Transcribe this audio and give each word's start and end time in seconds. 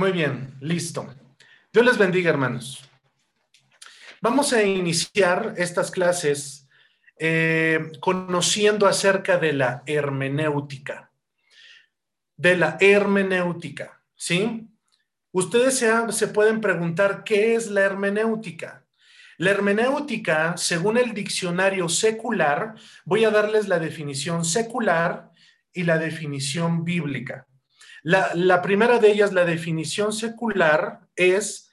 Muy 0.00 0.12
bien, 0.12 0.54
listo. 0.62 1.14
Dios 1.70 1.84
les 1.84 1.98
bendiga, 1.98 2.30
hermanos. 2.30 2.88
Vamos 4.22 4.54
a 4.54 4.62
iniciar 4.62 5.52
estas 5.58 5.90
clases 5.90 6.66
eh, 7.18 7.92
conociendo 8.00 8.86
acerca 8.86 9.36
de 9.36 9.52
la 9.52 9.82
hermenéutica. 9.84 11.12
De 12.34 12.56
la 12.56 12.78
hermenéutica, 12.80 14.02
¿sí? 14.14 14.70
Ustedes 15.32 15.76
se, 15.76 15.90
se 16.12 16.28
pueden 16.28 16.62
preguntar 16.62 17.22
qué 17.22 17.54
es 17.54 17.70
la 17.70 17.82
hermenéutica. 17.82 18.86
La 19.36 19.50
hermenéutica, 19.50 20.56
según 20.56 20.96
el 20.96 21.12
diccionario 21.12 21.90
secular, 21.90 22.74
voy 23.04 23.26
a 23.26 23.30
darles 23.30 23.68
la 23.68 23.78
definición 23.78 24.46
secular 24.46 25.30
y 25.74 25.82
la 25.82 25.98
definición 25.98 26.86
bíblica. 26.86 27.46
La, 28.02 28.62
primera 28.62 28.98
de 28.98 29.10
ellas, 29.10 29.32
la 29.32 29.44
definición 29.44 30.12
secular, 30.12 31.08
es 31.16 31.70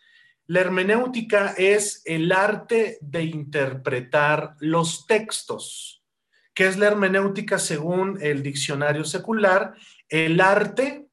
la 0.49 0.61
hermenéutica 0.61 1.53
es 1.57 2.01
el 2.05 2.31
arte 2.31 2.97
de 3.01 3.23
interpretar 3.23 4.55
los 4.59 5.05
textos. 5.05 6.05
¿Qué 6.53 6.67
es 6.67 6.77
la 6.77 6.87
hermenéutica 6.87 7.59
según 7.59 8.17
el 8.21 8.43
diccionario 8.43 9.03
secular? 9.03 9.75
El 10.07 10.39
arte 10.39 11.09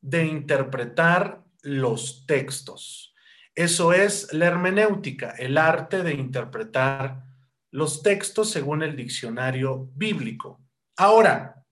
de 0.00 0.24
interpretar 0.24 1.44
los 1.60 2.24
textos. 2.26 3.14
Eso 3.54 3.92
es 3.92 4.32
la 4.32 4.46
hermenéutica, 4.46 5.30
el 5.38 5.58
arte 5.58 6.02
de 6.02 6.14
interpretar 6.14 7.24
los 7.70 8.02
textos 8.02 8.50
según 8.50 8.82
el 8.82 8.96
diccionario 8.96 9.90
bíblico. 9.94 10.62
Ahora, 10.96 11.62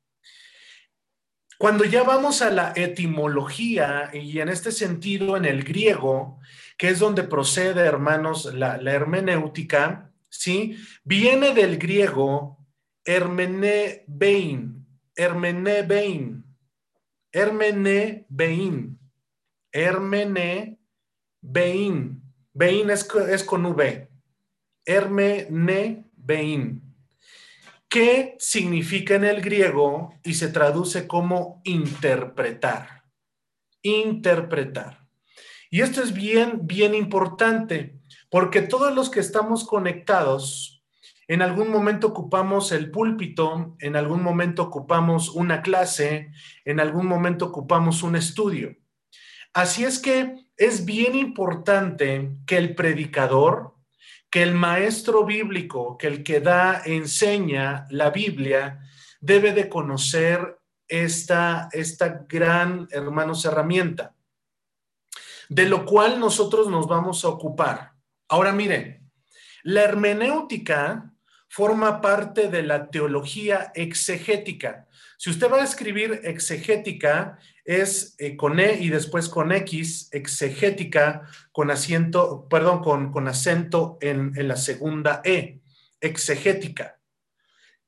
cuando 1.64 1.86
ya 1.86 2.02
vamos 2.02 2.42
a 2.42 2.50
la 2.50 2.74
etimología 2.76 4.10
y 4.12 4.38
en 4.40 4.50
este 4.50 4.70
sentido 4.70 5.38
en 5.38 5.46
el 5.46 5.64
griego, 5.64 6.38
que 6.76 6.90
es 6.90 6.98
donde 6.98 7.22
procede, 7.22 7.80
hermanos, 7.80 8.52
la, 8.52 8.74
hermenéutica, 8.74 10.12
¿sí? 10.28 10.76
Viene 11.04 11.54
del 11.54 11.78
griego 11.78 12.58
hermenebein, 13.02 14.86
hermenebein, 15.16 16.44
hermenebein, 17.32 18.98
hermenebein, 19.72 20.78
bein 22.52 22.90
es, 22.90 23.08
es 23.30 23.42
con 23.42 23.64
V, 23.64 24.10
hermenebein. 24.84 26.83
¿Qué 27.94 28.34
significa 28.40 29.14
en 29.14 29.22
el 29.22 29.40
griego 29.40 30.18
y 30.24 30.34
se 30.34 30.48
traduce 30.48 31.06
como 31.06 31.60
interpretar. 31.62 33.04
Interpretar. 33.82 35.06
Y 35.70 35.80
esto 35.80 36.02
es 36.02 36.12
bien, 36.12 36.66
bien 36.66 36.96
importante, 36.96 38.00
porque 38.30 38.62
todos 38.62 38.92
los 38.92 39.10
que 39.10 39.20
estamos 39.20 39.64
conectados, 39.64 40.82
en 41.28 41.40
algún 41.40 41.70
momento 41.70 42.08
ocupamos 42.08 42.72
el 42.72 42.90
púlpito, 42.90 43.76
en 43.78 43.94
algún 43.94 44.24
momento 44.24 44.64
ocupamos 44.64 45.28
una 45.28 45.62
clase, 45.62 46.32
en 46.64 46.80
algún 46.80 47.06
momento 47.06 47.44
ocupamos 47.44 48.02
un 48.02 48.16
estudio. 48.16 48.76
Así 49.52 49.84
es 49.84 50.00
que 50.00 50.34
es 50.56 50.84
bien 50.84 51.14
importante 51.14 52.38
que 52.44 52.56
el 52.56 52.74
predicador, 52.74 53.73
que 54.34 54.42
el 54.42 54.52
maestro 54.52 55.24
bíblico, 55.24 55.96
que 55.96 56.08
el 56.08 56.24
que 56.24 56.40
da, 56.40 56.82
enseña 56.84 57.86
la 57.90 58.10
Biblia, 58.10 58.80
debe 59.20 59.52
de 59.52 59.68
conocer 59.68 60.58
esta, 60.88 61.68
esta 61.70 62.24
gran, 62.28 62.88
hermanos, 62.90 63.44
herramienta, 63.44 64.16
de 65.48 65.68
lo 65.68 65.84
cual 65.84 66.18
nosotros 66.18 66.68
nos 66.68 66.88
vamos 66.88 67.24
a 67.24 67.28
ocupar. 67.28 67.92
Ahora 68.26 68.50
miren, 68.50 69.08
la 69.62 69.82
hermenéutica 69.82 71.14
forma 71.48 72.00
parte 72.00 72.48
de 72.48 72.64
la 72.64 72.90
teología 72.90 73.70
exegética. 73.76 74.88
Si 75.16 75.30
usted 75.30 75.48
va 75.48 75.58
a 75.58 75.64
escribir 75.64 76.22
exegética, 76.24 77.38
es 77.64 78.14
eh, 78.18 78.36
con 78.36 78.60
E 78.60 78.78
y 78.80 78.90
después 78.90 79.28
con 79.28 79.52
X, 79.52 80.08
exegética, 80.12 81.28
con 81.52 81.70
asiento, 81.70 82.46
perdón, 82.48 82.82
con, 82.82 83.10
con 83.10 83.28
acento 83.28 83.98
en, 84.00 84.32
en 84.36 84.48
la 84.48 84.56
segunda 84.56 85.20
E, 85.24 85.60
exegética. 86.00 87.00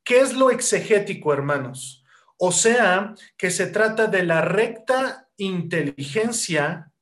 ¿Qué 0.03 0.20
es 0.20 0.34
lo 0.34 0.50
exegético, 0.50 1.32
hermanos? 1.32 2.04
O 2.38 2.53
sea, 2.53 3.14
que 3.37 3.50
se 3.50 3.66
trata 3.66 4.06
de 4.06 4.22
la 4.22 4.41
recta 4.41 5.28
inteligencia 5.37 6.93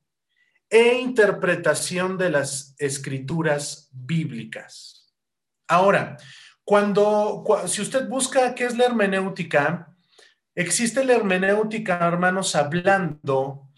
e 0.69 0.95
interpretación 0.95 2.17
de 2.17 2.29
las 2.29 2.75
escrituras 2.77 3.89
bíblicas. 3.91 5.13
Ahora, 5.67 6.17
cuando, 6.63 7.43
si 7.67 7.81
usted 7.81 8.07
busca 8.09 8.55
qué 8.55 8.65
es 8.65 8.75
la 8.75 8.85
hermenéutica, 8.85 9.94
Existe 10.55 11.03
la 11.03 11.13
hermenéutica, 11.13 11.99
hermanos, 12.07 12.55
hablando 12.55 13.69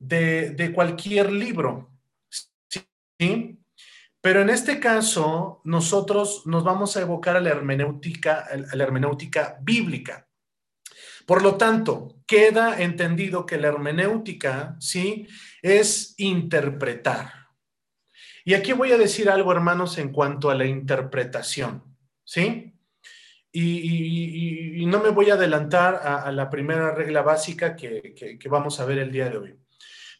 de, 0.00 0.72
cualquier 0.74 1.32
libro, 1.32 1.92
¿sí? 3.18 3.60
Pero 4.20 4.40
en 4.40 4.50
este 4.50 4.80
caso, 4.80 5.60
nosotros 5.64 6.42
nos 6.46 6.64
vamos 6.64 6.96
a 6.96 7.02
evocar 7.02 7.36
a 7.36 7.40
la 7.40 7.50
hermenéutica, 7.50 8.46
a 8.50 8.76
la 8.76 8.82
hermenéutica 8.82 9.58
bíblica. 9.62 10.28
Por 11.26 11.42
lo 11.42 11.56
tanto, 11.56 12.16
queda 12.26 12.82
entendido 12.82 13.46
que 13.46 13.56
la 13.56 13.68
hermenéutica, 13.68 14.76
¿sí? 14.80 15.28
Es 15.62 16.14
interpretar. 16.18 17.44
Y 18.44 18.54
aquí 18.54 18.72
voy 18.72 18.92
a 18.92 18.98
decir 18.98 19.30
algo, 19.30 19.52
hermanos, 19.52 19.98
en 19.98 20.10
cuanto 20.10 20.50
a 20.50 20.54
la 20.54 20.66
interpretación, 20.66 21.96
¿sí? 22.24 22.73
Y, 23.56 24.84
no 24.86 25.00
me 25.00 25.10
voy 25.10 25.30
a 25.30 25.34
adelantar 25.34 26.00
a, 26.04 26.30
la 26.32 26.50
primera 26.50 26.92
regla 26.92 27.22
básica 27.22 27.76
que, 27.76 28.38
vamos 28.50 28.80
a 28.80 28.84
ver 28.84 28.98
el 28.98 29.12
día 29.12 29.30
de 29.30 29.38
hoy. 29.38 29.56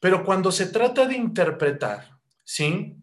Pero 0.01 0.25
cuando 0.25 0.53
se 0.53 0.67
trata 0.67 1.07
de 1.07 1.17
interpretar, 1.17 2.19
¿sí? 2.45 2.97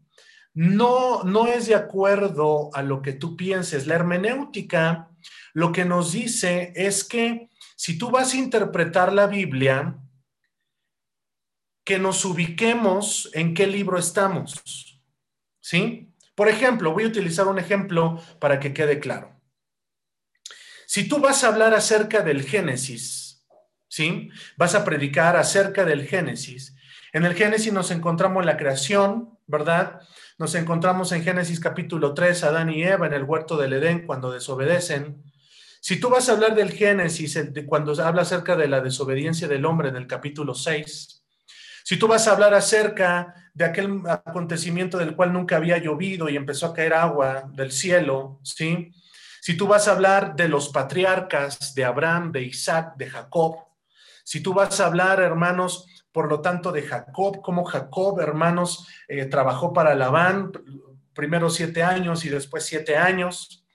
No, 0.53 1.23
no 1.23 1.47
es 1.47 1.67
de 1.67 1.75
acuerdo 1.75 2.69
a 2.73 2.81
lo 2.81 3.01
que 3.01 3.13
tú 3.13 3.35
pienses. 3.35 3.87
La 3.87 3.95
hermenéutica 3.95 5.09
lo 5.53 5.71
que 5.71 5.85
nos 5.85 6.13
dice 6.13 6.71
es 6.75 7.03
que 7.03 7.49
si 7.75 7.97
tú 7.97 8.09
vas 8.09 8.33
a 8.33 8.37
interpretar 8.37 9.11
la 9.11 9.27
Biblia, 9.27 9.97
que 11.83 11.99
nos 11.99 12.23
ubiquemos 12.25 13.29
en 13.33 13.53
qué 13.53 13.67
libro 13.67 13.97
estamos. 13.97 15.01
¿Sí? 15.59 16.13
Por 16.35 16.47
ejemplo, 16.47 16.93
voy 16.93 17.03
a 17.03 17.07
utilizar 17.07 17.47
un 17.47 17.59
ejemplo 17.59 18.21
para 18.39 18.59
que 18.59 18.73
quede 18.73 18.99
claro. 18.99 19.40
Si 20.91 21.07
tú 21.07 21.21
vas 21.21 21.41
a 21.41 21.47
hablar 21.47 21.73
acerca 21.73 22.19
del 22.19 22.43
Génesis, 22.43 23.45
¿sí? 23.87 24.29
Vas 24.57 24.75
a 24.75 24.83
predicar 24.83 25.37
acerca 25.37 25.85
del 25.85 26.05
Génesis. 26.05 26.75
En 27.13 27.23
el 27.23 27.33
Génesis 27.33 27.71
nos 27.71 27.91
encontramos 27.91 28.45
la 28.45 28.57
creación, 28.57 29.39
¿verdad? 29.47 30.01
Nos 30.37 30.53
encontramos 30.53 31.13
en 31.13 31.23
Génesis 31.23 31.61
capítulo 31.61 32.13
3, 32.13 32.43
Adán 32.43 32.71
y 32.71 32.83
Eva 32.83 33.07
en 33.07 33.13
el 33.13 33.23
huerto 33.23 33.55
del 33.55 33.71
Edén 33.71 34.05
cuando 34.05 34.33
desobedecen. 34.33 35.23
Si 35.79 35.97
tú 35.97 36.09
vas 36.09 36.27
a 36.27 36.33
hablar 36.33 36.55
del 36.55 36.73
Génesis, 36.73 37.39
cuando 37.67 37.93
habla 38.03 38.23
acerca 38.23 38.57
de 38.57 38.67
la 38.67 38.81
desobediencia 38.81 39.47
del 39.47 39.63
hombre 39.63 39.87
en 39.87 39.95
el 39.95 40.07
capítulo 40.07 40.53
6, 40.53 41.23
si 41.85 41.95
tú 41.97 42.09
vas 42.09 42.27
a 42.27 42.33
hablar 42.33 42.53
acerca 42.53 43.33
de 43.53 43.63
aquel 43.63 44.01
acontecimiento 44.05 44.97
del 44.97 45.15
cual 45.15 45.31
nunca 45.31 45.55
había 45.55 45.77
llovido 45.77 46.27
y 46.27 46.35
empezó 46.35 46.65
a 46.65 46.73
caer 46.73 46.95
agua 46.95 47.49
del 47.53 47.71
cielo, 47.71 48.41
¿sí? 48.43 48.91
Si 49.41 49.57
tú 49.57 49.65
vas 49.65 49.87
a 49.87 49.93
hablar 49.93 50.35
de 50.35 50.47
los 50.47 50.69
patriarcas, 50.69 51.73
de 51.73 51.83
Abraham, 51.83 52.31
de 52.31 52.43
Isaac, 52.43 52.93
de 52.95 53.09
Jacob, 53.09 53.55
si 54.23 54.39
tú 54.41 54.53
vas 54.53 54.79
a 54.79 54.85
hablar, 54.85 55.19
hermanos, 55.19 55.87
por 56.11 56.29
lo 56.29 56.41
tanto, 56.41 56.71
de 56.71 56.83
Jacob, 56.83 57.41
como 57.41 57.65
Jacob, 57.65 58.19
hermanos, 58.19 58.87
eh, 59.07 59.25
trabajó 59.25 59.73
para 59.73 59.95
Labán, 59.95 60.51
primero 61.15 61.49
siete 61.49 61.81
años 61.81 62.23
y 62.23 62.29
después 62.29 62.67
siete 62.67 62.97
años, 62.97 63.65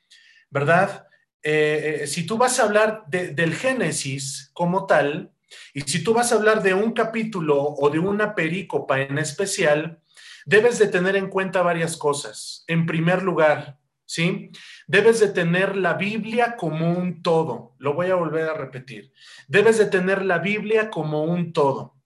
¿verdad? 0.50 1.08
Eh, 1.42 2.02
eh, 2.02 2.06
si 2.06 2.24
tú 2.24 2.38
vas 2.38 2.60
a 2.60 2.62
hablar 2.62 3.04
del 3.08 3.52
Génesis 3.52 4.50
como 4.52 4.86
tal, 4.86 5.32
y 5.74 5.80
si 5.80 6.04
tú 6.04 6.14
vas 6.14 6.30
a 6.30 6.36
hablar 6.36 6.62
de 6.62 6.74
un 6.74 6.92
capítulo 6.92 7.60
o 7.60 7.90
de 7.90 7.98
una 7.98 8.36
perícopa 8.36 9.00
en 9.00 9.18
especial, 9.18 10.00
debes 10.44 10.78
de 10.78 10.86
tener 10.86 11.16
en 11.16 11.28
cuenta 11.28 11.62
varias 11.62 11.96
cosas. 11.96 12.62
En 12.68 12.86
primer 12.86 13.24
lugar, 13.24 13.78
¿sí? 14.06 14.52
Debes 14.86 15.18
de 15.18 15.28
tener 15.28 15.76
la 15.76 15.94
Biblia 15.94 16.56
como 16.56 16.92
un 16.92 17.22
todo. 17.22 17.74
Lo 17.78 17.94
voy 17.94 18.10
a 18.10 18.14
volver 18.14 18.48
a 18.48 18.54
repetir. 18.54 19.12
Debes 19.48 19.78
de 19.78 19.86
tener 19.86 20.24
la 20.24 20.38
Biblia 20.38 20.90
como 20.90 21.24
un 21.24 21.52
todo. 21.52 21.96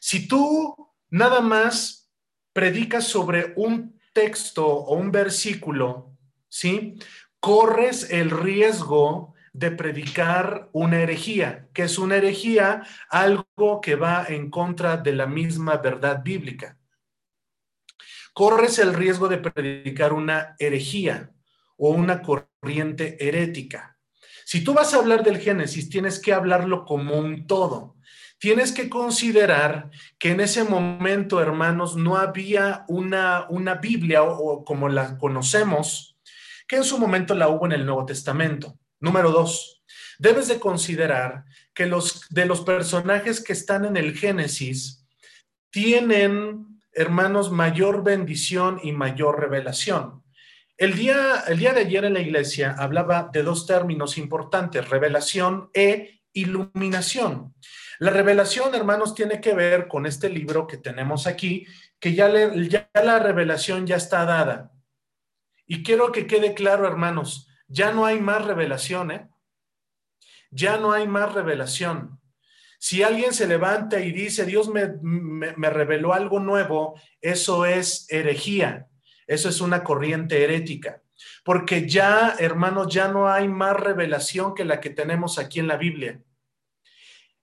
Si 0.00 0.26
tú 0.26 0.92
nada 1.10 1.40
más 1.40 2.10
predicas 2.52 3.04
sobre 3.04 3.52
un 3.56 4.00
texto 4.12 4.66
o 4.66 4.96
un 4.96 5.12
versículo, 5.12 6.12
¿sí? 6.48 6.96
Corres 7.38 8.10
el 8.10 8.30
riesgo 8.30 9.34
de 9.52 9.70
predicar 9.70 10.70
una 10.72 11.00
herejía. 11.00 11.68
que 11.72 11.84
es 11.84 11.98
una 11.98 12.16
herejía? 12.16 12.82
Algo 13.10 13.80
que 13.80 13.94
va 13.94 14.26
en 14.28 14.50
contra 14.50 14.96
de 14.96 15.12
la 15.12 15.26
misma 15.26 15.76
verdad 15.76 16.22
bíblica. 16.24 16.78
Corres 18.32 18.80
el 18.80 18.92
riesgo 18.92 19.28
de 19.28 19.38
predicar 19.38 20.12
una 20.12 20.56
herejía 20.58 21.33
o 21.76 21.90
una 21.90 22.22
corriente 22.22 23.16
herética. 23.26 23.98
Si 24.44 24.62
tú 24.62 24.74
vas 24.74 24.92
a 24.92 24.98
hablar 24.98 25.22
del 25.22 25.38
Génesis, 25.38 25.88
tienes 25.88 26.18
que 26.20 26.32
hablarlo 26.32 26.84
como 26.84 27.18
un 27.18 27.46
todo. 27.46 27.96
Tienes 28.38 28.72
que 28.72 28.90
considerar 28.90 29.90
que 30.18 30.32
en 30.32 30.40
ese 30.40 30.64
momento, 30.64 31.40
hermanos, 31.40 31.96
no 31.96 32.16
había 32.16 32.84
una, 32.88 33.46
una 33.48 33.76
Biblia 33.76 34.22
o, 34.22 34.64
como 34.64 34.88
la 34.88 35.16
conocemos, 35.16 36.18
que 36.68 36.76
en 36.76 36.84
su 36.84 36.98
momento 36.98 37.34
la 37.34 37.48
hubo 37.48 37.66
en 37.66 37.72
el 37.72 37.86
Nuevo 37.86 38.04
Testamento. 38.04 38.78
Número 39.00 39.30
dos, 39.30 39.82
debes 40.18 40.48
de 40.48 40.60
considerar 40.60 41.44
que 41.72 41.86
los 41.86 42.28
de 42.30 42.46
los 42.46 42.60
personajes 42.62 43.40
que 43.40 43.52
están 43.52 43.84
en 43.84 43.96
el 43.96 44.16
Génesis 44.16 45.06
tienen, 45.70 46.80
hermanos, 46.92 47.50
mayor 47.50 48.04
bendición 48.04 48.80
y 48.82 48.92
mayor 48.92 49.40
revelación. 49.40 50.23
El 50.76 50.96
día, 50.96 51.44
el 51.46 51.58
día 51.58 51.72
de 51.72 51.82
ayer 51.82 52.04
en 52.04 52.14
la 52.14 52.20
iglesia 52.20 52.74
hablaba 52.76 53.30
de 53.32 53.44
dos 53.44 53.64
términos 53.64 54.18
importantes, 54.18 54.88
revelación 54.88 55.70
e 55.72 56.22
iluminación. 56.32 57.54
La 58.00 58.10
revelación, 58.10 58.74
hermanos, 58.74 59.14
tiene 59.14 59.40
que 59.40 59.54
ver 59.54 59.86
con 59.86 60.04
este 60.04 60.28
libro 60.28 60.66
que 60.66 60.78
tenemos 60.78 61.28
aquí, 61.28 61.64
que 62.00 62.14
ya, 62.14 62.28
ya 62.54 62.90
la 62.94 63.20
revelación 63.20 63.86
ya 63.86 63.94
está 63.94 64.24
dada. 64.24 64.72
Y 65.64 65.84
quiero 65.84 66.10
que 66.10 66.26
quede 66.26 66.54
claro, 66.54 66.88
hermanos, 66.88 67.48
ya 67.68 67.92
no 67.92 68.04
hay 68.04 68.20
más 68.20 68.44
revelación, 68.44 69.12
¿eh? 69.12 69.28
Ya 70.50 70.76
no 70.76 70.92
hay 70.92 71.06
más 71.06 71.32
revelación. 71.34 72.20
Si 72.80 73.04
alguien 73.04 73.32
se 73.32 73.46
levanta 73.46 74.00
y 74.00 74.10
dice, 74.10 74.44
Dios 74.44 74.68
me, 74.68 74.88
me 75.00 75.70
reveló 75.70 76.12
algo 76.12 76.40
nuevo, 76.40 77.00
eso 77.20 77.64
es 77.64 78.06
herejía. 78.10 78.88
Eso 79.26 79.48
es 79.48 79.60
una 79.60 79.82
corriente 79.82 80.42
herética, 80.42 81.02
porque 81.44 81.88
ya, 81.88 82.34
hermanos, 82.38 82.92
ya 82.92 83.08
no 83.08 83.28
hay 83.28 83.48
más 83.48 83.76
revelación 83.76 84.54
que 84.54 84.64
la 84.64 84.80
que 84.80 84.90
tenemos 84.90 85.38
aquí 85.38 85.60
en 85.60 85.68
la 85.68 85.76
Biblia. 85.76 86.20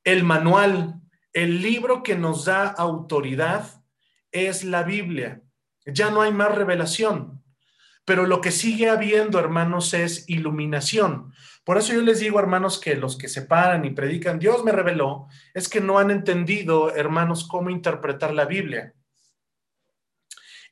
El 0.04 0.24
manual, 0.24 1.02
el 1.34 1.62
libro 1.62 2.04
que 2.04 2.16
nos 2.16 2.46
da 2.46 2.68
autoridad 2.68 3.84
es 4.32 4.64
la 4.64 4.84
Biblia. 4.84 5.42
Ya 5.86 6.10
no 6.10 6.22
hay 6.22 6.32
más 6.32 6.54
revelación. 6.54 7.44
Pero 8.06 8.26
lo 8.26 8.42
que 8.42 8.52
sigue 8.52 8.90
habiendo, 8.90 9.40
hermanos, 9.40 9.94
es 9.94 10.28
iluminación. 10.28 11.34
Por 11.64 11.78
eso 11.78 11.94
yo 11.94 12.02
les 12.02 12.20
digo, 12.20 12.40
hermanos, 12.40 12.80
que 12.80 12.96
los 12.96 13.18
que 13.18 13.28
se 13.28 13.44
paran 13.44 13.86
y 13.86 13.92
predican, 13.92 14.40
Dios 14.40 14.64
me 14.64 14.72
reveló, 14.72 15.28
es 15.54 15.70
que 15.70 15.80
no 15.80 16.00
han 16.00 16.10
entendido, 16.10 16.94
hermanos, 16.96 17.48
cómo 17.48 17.70
interpretar 17.70 18.34
la 18.34 18.46
Biblia. 18.46 18.94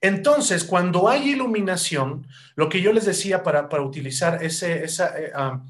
Entonces, 0.01 0.63
cuando 0.63 1.10
hay 1.10 1.31
iluminación, 1.31 2.28
lo 2.56 2.69
que 2.69 2.81
yo 2.81 2.94
les 2.94 3.06
decía 3.06 3.44
para, 3.44 3.68
utilizar 3.81 4.44
ese, 4.44 4.84
esa, 4.84 5.19
eh, 5.19 5.31
ah, 5.36 5.63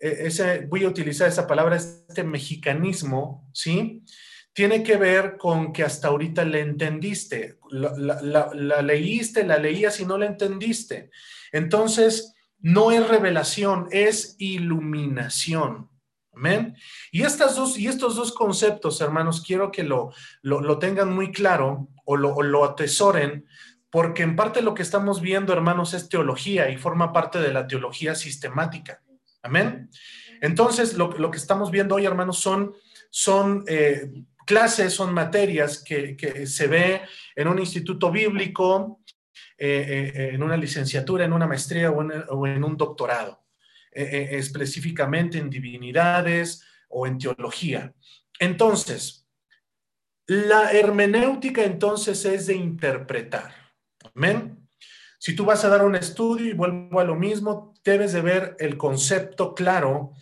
e, 0.00 0.26
ese, 0.26 0.66
voy 0.66 0.84
a 0.84 0.88
utilizar 0.88 1.28
esa 1.28 1.46
palabra, 1.46 1.76
este 1.76 2.24
mexicanismo, 2.24 3.48
¿sí? 3.52 4.02
Tiene 4.52 4.82
que 4.82 4.96
ver 4.96 5.36
con 5.36 5.72
que 5.72 5.82
hasta 5.82 6.08
ahorita 6.08 6.44
le 6.44 6.60
entendiste, 6.60 7.58
la, 7.70 8.50
la 8.54 8.82
leíste, 8.82 9.44
la 9.44 9.58
leías 9.58 9.98
y 10.00 10.06
no 10.06 10.16
la 10.16 10.26
entendiste. 10.26 11.10
Entonces, 11.50 12.34
no 12.60 12.92
es 12.92 13.06
revelación, 13.06 13.88
es 13.90 14.36
iluminación. 14.38 15.90
Amén. 16.32 16.76
Y, 17.12 17.22
estas 17.22 17.56
dos, 17.56 17.78
y 17.78 17.86
estos 17.86 18.16
dos 18.16 18.32
conceptos, 18.32 19.00
hermanos, 19.00 19.42
quiero 19.46 19.70
que 19.70 19.84
lo, 19.84 20.12
lo, 20.42 20.78
tengan 20.78 21.14
muy 21.14 21.30
claro 21.30 21.88
o 22.04 22.16
lo, 22.16 22.34
o 22.34 22.42
lo 22.42 22.64
atesoren, 22.64 23.46
porque 23.94 24.24
en 24.24 24.34
parte 24.34 24.60
lo 24.60 24.74
que 24.74 24.82
estamos 24.82 25.20
viendo, 25.20 25.52
hermanos, 25.52 25.94
es 25.94 26.08
teología 26.08 26.68
y 26.68 26.76
forma 26.76 27.12
parte 27.12 27.38
de 27.38 27.52
la 27.52 27.68
teología 27.68 28.16
sistemática. 28.16 29.00
Amén. 29.40 29.88
Entonces, 30.40 30.94
lo, 30.94 31.30
que 31.30 31.36
estamos 31.36 31.70
viendo 31.70 31.94
hoy, 31.94 32.04
hermanos, 32.04 32.40
son, 32.40 32.74
son 33.08 33.62
eh, 33.68 34.10
clases, 34.44 34.92
son 34.94 35.14
materias 35.14 35.80
que, 35.80 36.44
se 36.44 36.66
ve 36.66 37.02
en 37.36 37.46
un 37.46 37.60
instituto 37.60 38.10
bíblico, 38.10 39.00
eh, 39.56 40.10
eh, 40.12 40.30
en 40.32 40.42
una 40.42 40.56
licenciatura, 40.56 41.24
en 41.24 41.32
una 41.32 41.46
maestría 41.46 41.92
o 41.92 42.46
en, 42.48 42.64
un 42.64 42.76
doctorado, 42.76 43.44
específicamente 43.92 45.38
en 45.38 45.48
divinidades 45.48 46.64
o 46.88 47.06
en 47.06 47.16
teología. 47.16 47.94
Entonces, 48.40 49.28
la 50.26 50.72
hermenéutica 50.72 51.62
entonces 51.62 52.24
es 52.24 52.48
de 52.48 52.56
interpretar. 52.56 53.63
Amén. 54.14 54.68
Si 55.18 55.34
tú 55.34 55.44
vas 55.44 55.64
a 55.64 55.68
dar 55.68 55.84
un 55.84 55.96
estudio 55.96 56.46
y 56.46 56.52
vuelvo 56.52 57.00
a 57.00 57.04
lo 57.04 57.16
mismo, 57.16 57.74
debes 57.84 58.12
de 58.12 58.20
ver 58.20 58.56
el 58.58 58.76
concepto 58.76 59.54
claro 59.54 60.12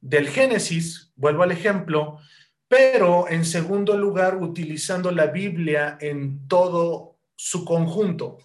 del 0.00 0.28
Génesis, 0.28 1.12
vuelvo 1.14 1.42
al 1.42 1.52
ejemplo, 1.52 2.18
pero 2.68 3.28
en 3.28 3.44
segundo 3.44 3.96
lugar 3.96 4.36
utilizando 4.36 5.10
la 5.10 5.26
Biblia 5.26 5.98
en 6.00 6.46
todo 6.48 7.18
su 7.36 7.64
conjunto, 7.64 8.38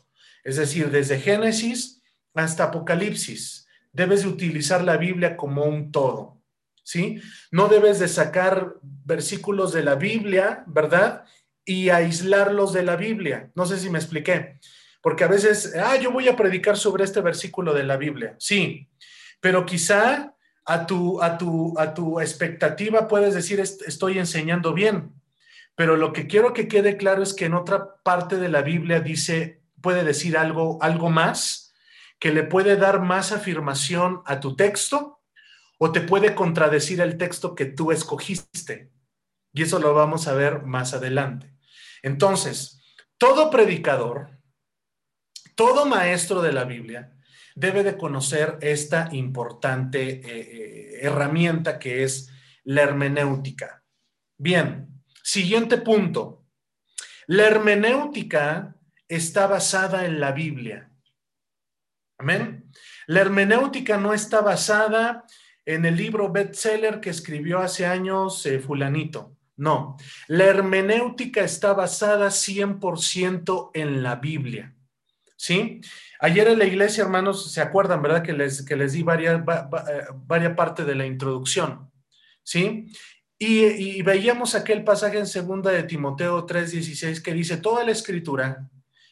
es 0.44 0.58
decir, 0.58 0.92
desde 0.92 1.20
Génesis 1.20 2.02
hasta 2.34 2.66
Apocalipsis. 2.66 3.68
Debes 3.92 4.24
de 4.24 4.30
utilizar 4.30 4.84
la 4.84 4.98
Biblia 4.98 5.38
como 5.38 5.64
un 5.64 5.92
todo, 5.92 6.42
¿sí? 6.84 7.22
No 7.52 7.68
debes 7.68 8.00
de 8.00 8.08
sacar 8.08 8.76
versículos 8.82 9.74
de 9.74 9.84
la 9.84 9.96
Biblia, 9.96 10.64
¿verdad? 10.68 11.26
Y 11.64 11.90
aislarlos 11.90 12.74
de 12.74 12.84
la 12.84 12.96
Biblia. 12.96 13.52
No 13.56 13.66
sé 13.66 13.80
si 13.80 13.90
me 13.90 14.00
expliqué. 14.00 14.60
Porque 15.06 15.24
a 15.24 15.28
veces, 15.28 15.76
ah, 15.76 15.98
yo 15.98 16.10
voy 16.10 16.28
a 16.28 16.36
predicar 16.36 16.78
sobre 16.78 17.04
este 17.04 17.22
versículo 17.22 17.76
de 17.76 17.84
la 17.84 17.96
Biblia. 17.96 18.36
Sí, 18.40 18.90
pero 19.40 19.64
quizá 19.64 20.34
a 20.66 20.88
tu, 20.88 21.22
a 21.22 21.38
tu, 21.38 21.78
a 21.78 21.94
tu 21.94 22.20
expectativa 22.20 23.08
puedes 23.08 23.36
decir, 23.36 23.60
estoy 23.60 24.18
enseñando 24.18 24.74
bien. 24.74 25.14
Pero 25.76 25.96
lo 25.96 26.12
que 26.12 26.26
quiero 26.26 26.54
que 26.54 26.68
quede 26.68 26.98
claro 26.98 27.22
es 27.22 27.36
que 27.36 27.46
en 27.46 27.54
otra 27.54 27.98
parte 28.02 28.38
de 28.38 28.50
la 28.50 28.64
Biblia 28.64 29.00
dice, 29.00 29.62
puede 29.80 30.04
decir 30.04 30.40
algo, 30.40 30.80
algo 30.82 31.12
más, 31.12 31.72
que 32.18 32.32
le 32.32 32.42
puede 32.42 32.76
dar 32.76 33.00
más 33.00 33.32
afirmación 33.32 34.24
a 34.26 34.40
tu 34.40 34.56
texto 34.56 35.22
o 35.78 35.92
te 35.92 36.02
puede 36.02 36.34
contradecir 36.34 37.00
el 37.00 37.20
texto 37.20 37.54
que 37.54 37.66
tú 37.66 37.92
escogiste. 37.92 38.90
Y 39.54 39.62
eso 39.62 39.78
lo 39.78 39.94
vamos 39.94 40.28
a 40.28 40.34
ver 40.34 40.64
más 40.64 40.96
adelante. 40.96 41.54
Entonces, 42.02 42.82
todo 43.20 43.52
predicador, 43.52 44.35
todo 45.56 45.86
maestro 45.86 46.42
de 46.42 46.54
la 46.54 46.66
Biblia 46.66 47.12
debe 47.56 47.84
de 47.84 47.98
conocer 47.98 48.58
esta 48.62 49.10
importante 49.14 50.10
eh, 50.10 50.22
eh, 50.26 51.00
herramienta 51.02 51.80
que 51.80 52.04
es 52.04 52.30
la 52.66 52.84
hermenéutica. 52.84 53.84
Bien, 54.38 55.02
siguiente 55.24 55.78
punto. 55.78 56.46
La 57.28 57.48
hermenéutica 57.48 58.76
está 59.08 59.48
basada 59.48 60.06
en 60.06 60.20
la 60.20 60.32
Biblia. 60.32 60.92
Amén. 62.18 62.70
La 63.08 63.22
hermenéutica 63.22 63.98
no 63.98 64.14
está 64.14 64.42
basada 64.42 65.26
en 65.66 65.86
el 65.86 65.96
libro 65.96 66.32
bestseller 66.32 67.00
que 67.00 67.10
escribió 67.10 67.60
hace 67.60 67.86
años 67.86 68.46
eh, 68.46 68.60
fulanito. 68.60 69.36
No, 69.58 69.96
la 70.28 70.46
hermenéutica 70.46 71.42
está 71.42 71.74
basada 71.74 72.28
100% 72.28 73.72
en 73.74 74.04
la 74.04 74.16
Biblia. 74.18 74.75
¿Sí? 75.36 75.82
Ayer 76.20 76.48
en 76.48 76.60
la 76.60 76.66
iglesia, 76.66 77.04
hermanos, 77.04 77.52
se 77.52 77.62
acuerdan, 77.62 78.02
¿verdad? 78.02 78.24
Que 78.24 78.34
les, 78.34 78.64
que 78.64 78.76
les 78.76 78.94
di 78.94 79.04
varias, 79.04 79.42
eh, 79.42 80.04
varias 80.26 80.56
partes 80.56 80.86
de 80.86 80.96
la 80.96 81.06
introducción, 81.06 81.92
¿sí? 82.44 82.88
Y, 83.38 84.02
veíamos 84.02 84.56
aquel 84.56 84.84
pasaje 84.84 85.20
en 85.20 85.28
segunda 85.28 85.72
de 85.72 85.84
Timoteo 85.84 86.46
3:16 86.46 87.22
que 87.22 87.34
dice, 87.34 87.58
toda 87.58 87.84
la 87.84 87.92
escritura 87.92 88.70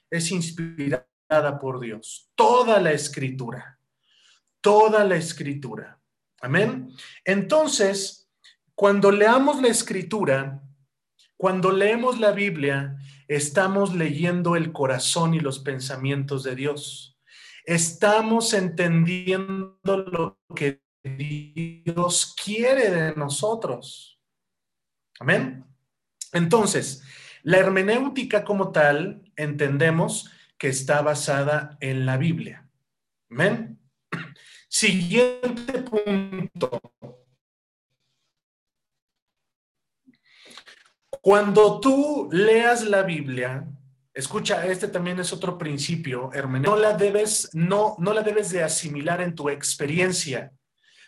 es 0.10 0.32
inspirada 0.32 1.60
por 1.60 1.82
Dios, 1.82 2.32
toda 2.36 2.80
la 2.80 2.94
escritura, 2.94 3.80
toda 4.62 5.04
la 5.04 5.18
escritura. 5.18 6.00
Amén. 6.42 6.90
Entonces, 7.26 8.30
cuando 8.76 9.12
leamos 9.12 9.62
la 9.62 9.68
escritura, 9.68 10.62
cuando 11.36 11.72
leemos 11.72 12.20
la 12.20 12.32
Biblia, 12.32 12.96
estamos 13.36 13.96
leyendo 13.96 14.56
el 14.56 14.72
corazón 14.72 15.34
y 15.34 15.40
los 15.40 15.60
pensamientos 15.60 16.44
de 16.44 16.56
Dios. 16.56 17.18
Estamos 17.66 18.54
entendiendo 18.54 19.80
lo 19.84 20.40
que 20.56 20.82
Dios 21.04 22.36
quiere 22.44 22.90
de 22.90 23.16
nosotros. 23.16 24.20
Amén. 25.20 25.66
Entonces, 26.32 27.04
la 27.44 27.58
hermenéutica 27.58 28.44
como 28.44 28.72
tal, 28.72 29.22
entendemos 29.36 30.30
que 30.58 30.70
está 30.70 31.02
basada 31.02 31.78
en 31.82 32.06
la 32.06 32.18
Biblia. 32.18 32.70
Amén. 33.30 33.80
Siguiente 34.70 35.82
punto. 35.82 36.82
Cuando 41.24 41.80
tú 41.80 42.28
leas 42.34 42.84
la 42.84 43.04
Biblia, 43.04 43.66
escucha, 44.14 44.66
este 44.66 44.90
también 44.90 45.22
es 45.22 45.32
otro 45.32 45.58
principio, 45.58 46.30
hermano, 46.34 46.72
no 46.72 46.76
la 46.76 46.98
debes, 46.98 47.50
no, 47.54 47.96
no 47.98 48.14
la 48.14 48.24
debes 48.24 48.52
de 48.52 48.62
asimilar 48.62 49.22
en 49.22 49.34
tu 49.34 49.48
experiencia, 49.48 50.52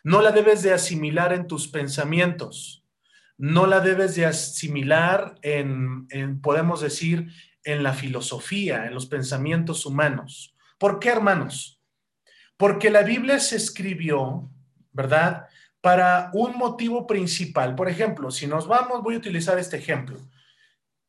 no 0.06 0.22
la 0.22 0.32
debes 0.32 0.64
de 0.64 0.72
asimilar 0.72 1.34
en 1.34 1.48
tus 1.48 1.68
pensamientos, 1.68 2.86
no 3.38 3.68
la 3.68 3.82
debes 3.82 4.16
de 4.16 4.26
asimilar 4.26 5.36
en, 5.42 6.08
en 6.10 6.40
podemos 6.40 6.80
decir, 6.80 7.28
en 7.66 7.84
la 7.84 7.92
filosofía, 7.92 8.86
en 8.86 8.94
los 8.94 9.08
pensamientos 9.08 9.86
humanos. 9.86 10.56
¿Por 10.78 11.00
qué, 11.00 11.10
hermanos? 11.10 11.82
Porque 12.56 12.90
la 12.90 13.02
Biblia 13.02 13.38
se 13.42 13.58
escribió, 13.58 14.50
¿verdad? 14.94 15.48
Para 15.86 16.32
un 16.34 16.58
motivo 16.58 17.06
principal. 17.06 17.76
Por 17.76 17.88
ejemplo, 17.88 18.32
si 18.32 18.48
nos 18.48 18.68
vamos, 18.68 19.04
voy 19.04 19.14
a 19.14 19.18
utilizar 19.20 19.60
este 19.60 19.78
ejemplo. 19.78 20.18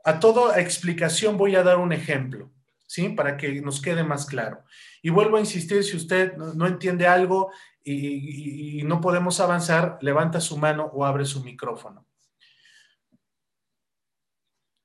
A 0.05 0.21
toda 0.21 0.61
explicación 0.61 1.39
voy 1.39 1.57
a 1.57 1.63
dar 1.63 1.79
un 1.79 1.95
ejemplo, 1.95 2.53
¿sí? 2.87 3.09
Para 3.09 3.39
que 3.39 3.63
nos 3.63 3.81
quede 3.81 4.05
más 4.05 4.27
claro. 4.27 4.65
Y 5.01 5.09
vuelvo 5.09 5.39
a 5.39 5.41
insistir, 5.41 5.83
si 5.83 5.97
usted 5.97 6.37
no 6.37 6.67
entiende 6.67 7.07
algo 7.07 7.51
y, 7.83 8.83
no 8.85 9.01
podemos 9.01 9.41
avanzar, 9.41 9.97
levanta 10.03 10.43
su 10.43 10.59
mano 10.59 10.91
o 10.93 11.07
abre 11.07 11.25
su 11.25 11.43
micrófono. 11.43 12.07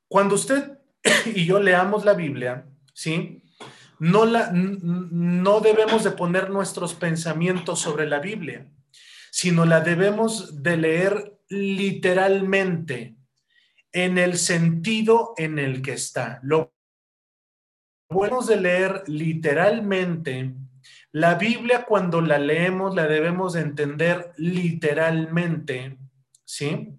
Cuando 0.07 0.35
usted 0.35 0.79
y 1.35 1.43
yo 1.43 1.59
leamos 1.59 2.05
la 2.05 2.13
Biblia, 2.13 2.65
¿sí? 2.93 3.43
no, 3.99 4.23
la, 4.23 4.51
no 4.53 5.59
debemos 5.59 6.05
de 6.05 6.11
poner 6.11 6.49
nuestros 6.49 6.93
pensamientos 6.93 7.79
sobre 7.81 8.07
la 8.07 8.19
Biblia, 8.19 8.69
sino 9.31 9.65
la 9.65 9.79
debemos 9.79 10.61
de 10.61 10.77
leer 10.77 11.39
literalmente 11.49 13.15
en 13.91 14.19
el 14.19 14.37
sentido 14.37 15.33
en 15.37 15.57
el 15.57 15.81
que 15.81 15.93
está. 15.93 16.39
Lo 16.43 16.75
podemos 18.07 18.45
de 18.45 18.57
leer 18.57 19.03
literalmente. 19.07 20.53
La 21.11 21.35
Biblia 21.35 21.85
cuando 21.85 22.21
la 22.21 22.37
leemos 22.37 22.93
la 22.93 23.07
debemos 23.07 23.53
de 23.53 23.61
entender 23.61 24.33
literalmente, 24.37 25.97
¿sí? 26.45 26.93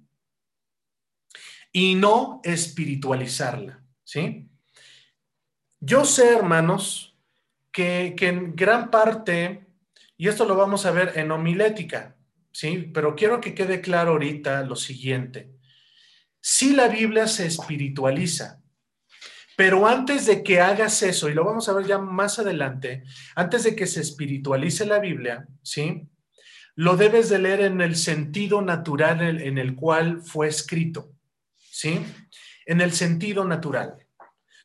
Y 1.70 1.94
no 1.94 2.40
espiritualizarla, 2.44 3.82
¿sí? 4.04 4.48
Yo 5.80 6.04
sé, 6.04 6.34
hermanos, 6.34 7.12
que, 7.72 8.14
en 8.20 8.54
gran 8.54 8.90
parte, 8.90 9.66
y 10.16 10.28
esto 10.28 10.44
lo 10.44 10.54
vamos 10.54 10.86
a 10.86 10.92
ver 10.92 11.12
en 11.16 11.30
homilética, 11.30 12.11
¿sí? 12.52 12.90
Pero 12.92 13.16
quiero 13.16 13.40
que 13.40 13.54
quede 13.54 13.80
claro 13.80 14.12
ahorita 14.12 14.62
lo 14.62 14.76
siguiente. 14.76 15.50
Si 16.40 16.74
la 16.74 16.88
Biblia 16.88 17.26
se 17.26 17.46
espiritualiza, 17.46 18.60
pero 19.56 19.86
antes 19.86 20.26
de 20.26 20.42
que 20.42 20.60
hagas 20.60 21.02
eso, 21.02 21.28
y 21.28 21.34
lo 21.34 21.44
vamos 21.44 21.68
a 21.68 21.72
ver 21.74 21.86
ya 21.86 21.98
más 21.98 22.38
adelante, 22.38 23.04
antes 23.34 23.64
de 23.64 23.76
que 23.76 23.86
se 23.86 24.00
espiritualice 24.00 24.86
la 24.86 24.98
Biblia, 24.98 25.46
¿sí? 25.62 26.08
Lo 26.74 26.96
debes 26.96 27.28
de 27.28 27.38
leer 27.38 27.60
en 27.60 27.80
el 27.80 27.96
sentido 27.96 28.62
natural 28.62 29.40
en 29.40 29.58
el 29.58 29.74
cual 29.74 30.22
fue 30.22 30.48
escrito, 30.48 31.12
¿sí? 31.58 32.04
En 32.64 32.80
el 32.80 32.92
sentido 32.92 33.44
natural. 33.44 33.98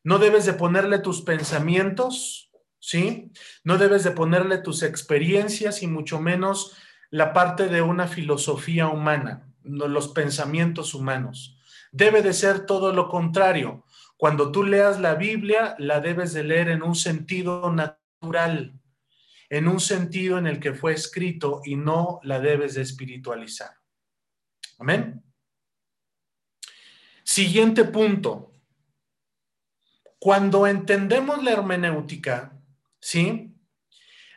No 0.03 0.19
debes 0.19 0.45
de 0.45 0.53
ponerle 0.53 0.99
tus 0.99 1.21
pensamientos, 1.21 2.49
¿sí? 2.79 3.31
No 3.65 3.77
debes 3.77 4.05
de 4.05 4.11
ponerle 4.11 4.59
tus 4.59 4.83
experiencias 4.83 5.83
y 5.83 5.87
mucho 5.87 6.21
menos 6.21 6.77
la 7.09 7.33
parte 7.33 7.67
de 7.67 7.81
una 7.81 8.07
filosofía 8.07 8.87
humana, 8.87 9.49
los 9.63 10.09
pensamientos 10.09 10.93
humanos. 10.93 11.59
Debe 11.91 12.21
de 12.21 12.33
ser 12.33 12.65
todo 12.65 12.91
lo 12.93 13.07
contrario. 13.07 13.85
Cuando 14.17 14.51
tú 14.51 14.63
leas 14.63 14.99
la 14.99 15.15
Biblia, 15.15 15.75
la 15.77 15.99
debes 15.99 16.33
de 16.33 16.43
leer 16.43 16.69
en 16.69 16.83
un 16.83 16.95
sentido 16.95 17.71
natural, 17.71 18.79
en 19.49 19.67
un 19.67 19.79
sentido 19.79 20.37
en 20.37 20.47
el 20.47 20.59
que 20.59 20.73
fue 20.73 20.93
escrito 20.93 21.61
y 21.63 21.75
no 21.75 22.19
la 22.23 22.39
debes 22.39 22.75
de 22.75 22.81
espiritualizar. 22.81 23.71
Amén. 24.79 25.23
Siguiente 27.23 27.83
punto. 27.85 28.51
Cuando 30.19 30.65
entendemos 30.65 31.43
la 31.43 31.51
hermenéutica, 31.51 32.57
¿sí? 32.99 33.46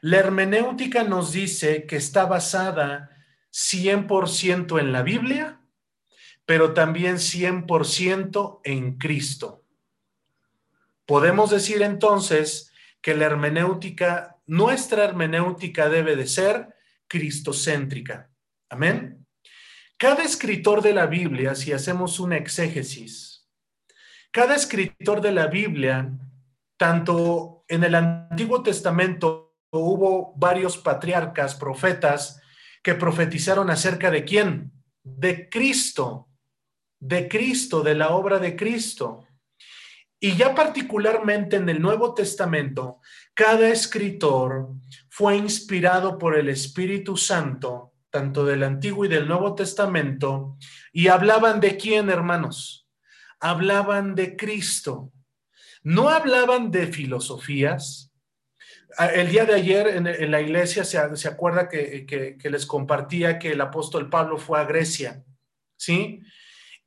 La 0.03 0.19
hermenéutica 0.19 1.05
nos 1.05 1.33
dice 1.33 1.87
que 1.87 1.97
está 1.97 2.25
basada 2.25 3.11
100% 3.53 4.81
en 4.81 4.93
la 4.93 5.03
Biblia, 5.03 5.61
pero 6.47 6.73
también 6.73 7.17
100% 7.17 8.61
en 8.65 8.99
Cristo. 8.99 9.65
Podemos 11.07 11.51
decir 11.51 11.83
entonces 11.83 12.73
que 13.03 13.15
la 13.15 13.27
hermenéutica, 13.27 14.37
nuestra 14.47 15.05
hermenéutica 15.05 15.89
debe 15.89 16.17
de 16.17 16.27
ser 16.27 16.75
cristocéntrica. 17.09 18.31
Amén. 18.69 19.27
Cada 19.99 20.23
escritor 20.23 20.81
de 20.81 20.95
la 20.95 21.07
Biblia, 21.07 21.55
si 21.55 21.73
hacemos 21.73 22.21
una 22.21 22.37
exégesis, 22.37 23.49
cada 24.31 24.55
escritor 24.55 25.21
de 25.21 25.33
la 25.33 25.49
Biblia, 25.49 26.11
tanto 26.77 27.65
en 27.69 27.85
el 27.85 27.95
Antiguo 27.95 28.63
Testamento 28.63 29.50
hubo 29.71 30.35
varios 30.37 30.79
patriarcas, 30.79 31.55
profetas, 31.55 32.41
que 32.83 32.95
profetizaron 32.95 33.71
acerca 33.71 34.11
de 34.11 34.25
quién? 34.25 34.73
De 35.03 35.49
Cristo, 35.49 36.29
de 36.99 37.29
Cristo, 37.29 37.83
de 37.83 37.95
la 37.95 38.11
obra 38.11 38.39
de 38.39 38.57
Cristo. 38.57 39.27
Y 40.19 40.37
ya 40.37 40.55
particularmente 40.55 41.57
en 41.57 41.69
el 41.69 41.81
Nuevo 41.81 42.15
Testamento, 42.15 43.01
cada 43.35 43.69
escritor 43.69 44.71
fue 45.09 45.37
inspirado 45.37 46.19
por 46.19 46.37
el 46.37 46.49
Espíritu 46.49 47.17
Santo, 47.17 47.95
tanto 48.11 48.45
del 48.45 48.63
Antiguo 48.63 49.05
y 49.05 49.09
del 49.09 49.29
Nuevo 49.29 49.55
Testamento, 49.55 50.57
y 50.93 51.09
hablaban 51.09 51.61
de 51.61 51.77
quién, 51.77 52.11
hermanos? 52.11 52.81
hablaban 53.41 54.15
de 54.15 54.37
Cristo. 54.37 55.13
No 55.83 56.11
hablaban 56.11 56.71
de 56.71 56.87
filosofías. 56.87 58.10
Ah, 58.97 59.07
el 59.07 59.31
día 59.31 59.45
de 59.45 59.55
ayer 59.55 59.89
en, 59.89 60.31
la 60.31 60.41
iglesia 60.41 60.85
se, 60.85 60.99
acuerda 60.99 61.69
que, 61.69 62.37
les 62.43 62.67
compartía 62.67 63.39
que 63.39 63.53
el 63.53 63.61
apóstol 63.61 64.09
Pablo 64.11 64.39
fue 64.39 64.61
a 64.61 64.65
Grecia, 64.65 65.23
¿sí? 65.77 66.23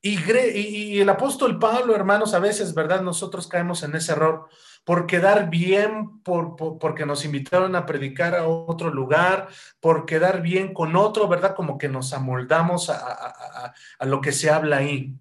Y, 0.02 1.00
el 1.00 1.10
apóstol 1.10 1.60
Pablo, 1.60 1.96
hermanos, 1.96 2.34
a 2.34 2.40
veces, 2.40 2.74
¿verdad? 2.74 3.02
Nosotros 3.02 3.48
caemos 3.48 3.84
en 3.84 3.96
ese 3.96 4.12
error 4.12 4.48
por 4.84 5.08
quedar 5.08 5.50
bien, 5.50 6.22
por, 6.24 6.56
porque 6.58 7.06
nos 7.06 7.24
invitaron 7.24 7.76
a 7.76 7.86
predicar 7.86 8.36
a 8.36 8.48
otro 8.48 8.90
lugar, 8.90 9.48
por 9.80 10.06
quedar 10.06 10.42
bien 10.42 10.74
con 10.74 10.96
otro, 10.96 11.28
¿verdad? 11.28 11.56
Como 11.56 11.78
que 11.78 11.88
nos 11.88 12.12
amoldamos 12.12 12.90
a 12.90 13.74
lo 14.06 14.20
que 14.20 14.34
se 14.34 14.50
habla 14.50 14.78
ahí 14.78 15.16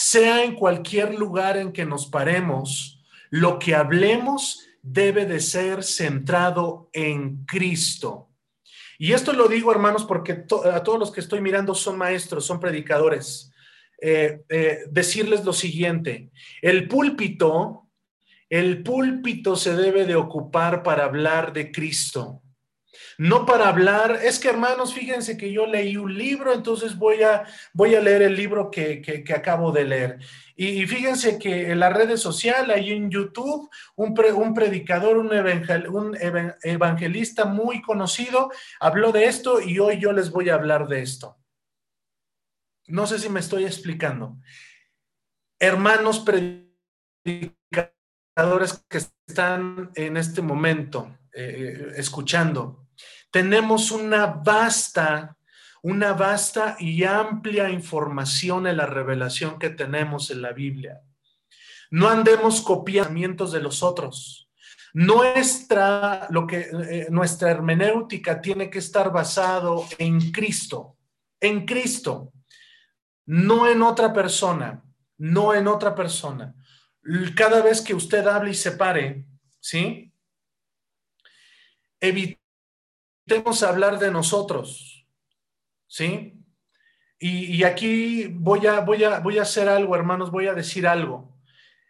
sea 0.00 0.44
en 0.44 0.54
cualquier 0.54 1.18
lugar 1.18 1.56
en 1.56 1.72
que 1.72 1.84
nos 1.84 2.06
paremos, 2.06 3.04
lo 3.30 3.58
que 3.58 3.74
hablemos 3.74 4.67
debe 4.82 5.26
de 5.26 5.40
ser 5.40 5.82
centrado 5.84 6.88
en 6.92 7.44
Cristo. 7.44 8.30
Y 8.98 9.12
esto 9.12 9.32
lo 9.32 9.48
digo, 9.48 9.70
hermanos, 9.70 10.04
porque 10.04 10.44
a 10.72 10.82
todos 10.82 10.98
los 10.98 11.12
que 11.12 11.20
estoy 11.20 11.40
mirando 11.40 11.74
son 11.74 11.96
maestros, 11.96 12.44
son 12.44 12.58
predicadores. 12.58 13.52
Eh, 14.00 14.42
eh, 14.48 14.78
decirles 14.90 15.44
lo 15.44 15.52
siguiente, 15.52 16.30
el 16.62 16.86
púlpito, 16.86 17.88
el 18.48 18.82
púlpito 18.82 19.56
se 19.56 19.74
debe 19.74 20.06
de 20.06 20.14
ocupar 20.14 20.82
para 20.82 21.04
hablar 21.04 21.52
de 21.52 21.72
Cristo 21.72 22.42
no 23.18 23.44
para 23.46 23.68
hablar, 23.68 24.20
es 24.22 24.38
que 24.38 24.48
hermanos, 24.48 24.94
fíjense 24.94 25.36
que 25.36 25.52
yo 25.52 25.66
leí 25.66 25.96
un 25.96 26.16
libro, 26.16 26.54
entonces 26.54 26.96
voy 26.96 27.24
a, 27.24 27.44
voy 27.72 27.96
a 27.96 28.00
leer 28.00 28.22
el 28.22 28.36
libro 28.36 28.70
que, 28.70 29.24
acabo 29.34 29.72
de 29.72 29.84
leer. 29.84 30.18
Y, 30.54 30.86
fíjense 30.86 31.36
que 31.36 31.72
en 31.72 31.80
las 31.80 31.92
redes 31.92 32.20
sociales, 32.20 32.76
ahí 32.76 32.92
en 32.92 33.10
YouTube, 33.10 33.68
un, 33.96 34.14
un 34.36 34.54
predicador, 34.54 35.18
un, 35.18 35.32
un 35.32 36.16
evangelista 36.62 37.44
muy 37.44 37.82
conocido, 37.82 38.52
habló 38.78 39.10
de 39.10 39.24
esto 39.24 39.60
y 39.60 39.80
hoy 39.80 39.98
yo 39.98 40.12
les 40.12 40.30
voy 40.30 40.48
a 40.50 40.54
hablar 40.54 40.86
de 40.86 41.02
esto. 41.02 41.36
No 42.86 43.04
sé 43.08 43.18
si 43.18 43.28
me 43.28 43.40
estoy 43.40 43.64
explicando. 43.64 44.38
Hermanos 45.58 46.24
predicadores 47.24 48.84
que 48.88 48.98
están 48.98 49.90
en 49.96 50.16
este 50.16 50.40
momento 50.40 51.18
eh, 51.32 51.94
escuchando, 51.96 52.87
tenemos 53.30 53.90
una 53.90 54.26
vasta, 54.26 55.36
una 55.82 56.12
vasta 56.12 56.76
y 56.78 57.04
amplia 57.04 57.70
información 57.70 58.66
en 58.66 58.76
la 58.76 58.86
revelación 58.86 59.58
que 59.58 59.70
tenemos 59.70 60.30
en 60.30 60.42
la 60.42 60.52
Biblia. 60.52 61.00
No 61.90 62.08
andemos 62.08 62.60
copiamientos 62.60 63.52
de 63.52 63.60
los 63.60 63.82
otros. 63.82 64.48
Nuestra, 64.94 66.26
lo 66.30 66.46
que, 66.46 66.70
eh, 66.72 67.06
nuestra 67.10 67.50
hermenéutica 67.50 68.40
tiene 68.40 68.70
que 68.70 68.78
estar 68.78 69.12
basado 69.12 69.86
en 69.98 70.32
Cristo, 70.32 70.96
en 71.40 71.66
Cristo, 71.66 72.32
no 73.26 73.68
en 73.68 73.82
otra 73.82 74.12
persona, 74.12 74.82
no 75.18 75.54
en 75.54 75.68
otra 75.68 75.94
persona. 75.94 76.54
Cada 77.36 77.62
vez 77.62 77.80
que 77.80 77.94
usted 77.94 78.26
hable 78.26 78.50
y 78.50 78.54
se 78.54 78.72
pare, 78.72 79.24
¿sí? 79.60 80.12
Evitemos 83.30 83.62
hablar 83.62 83.98
de 83.98 84.10
nosotros, 84.10 85.06
¿sí? 85.86 86.42
Y, 87.18 87.62
aquí 87.62 88.26
voy 88.28 88.66
a, 88.66 88.80
voy, 88.80 89.04
a, 89.04 89.20
voy 89.20 89.38
a 89.38 89.42
hacer 89.42 89.68
algo, 89.68 89.94
hermanos, 89.94 90.30
voy 90.30 90.46
a 90.46 90.54
decir 90.54 90.86
algo. 90.86 91.36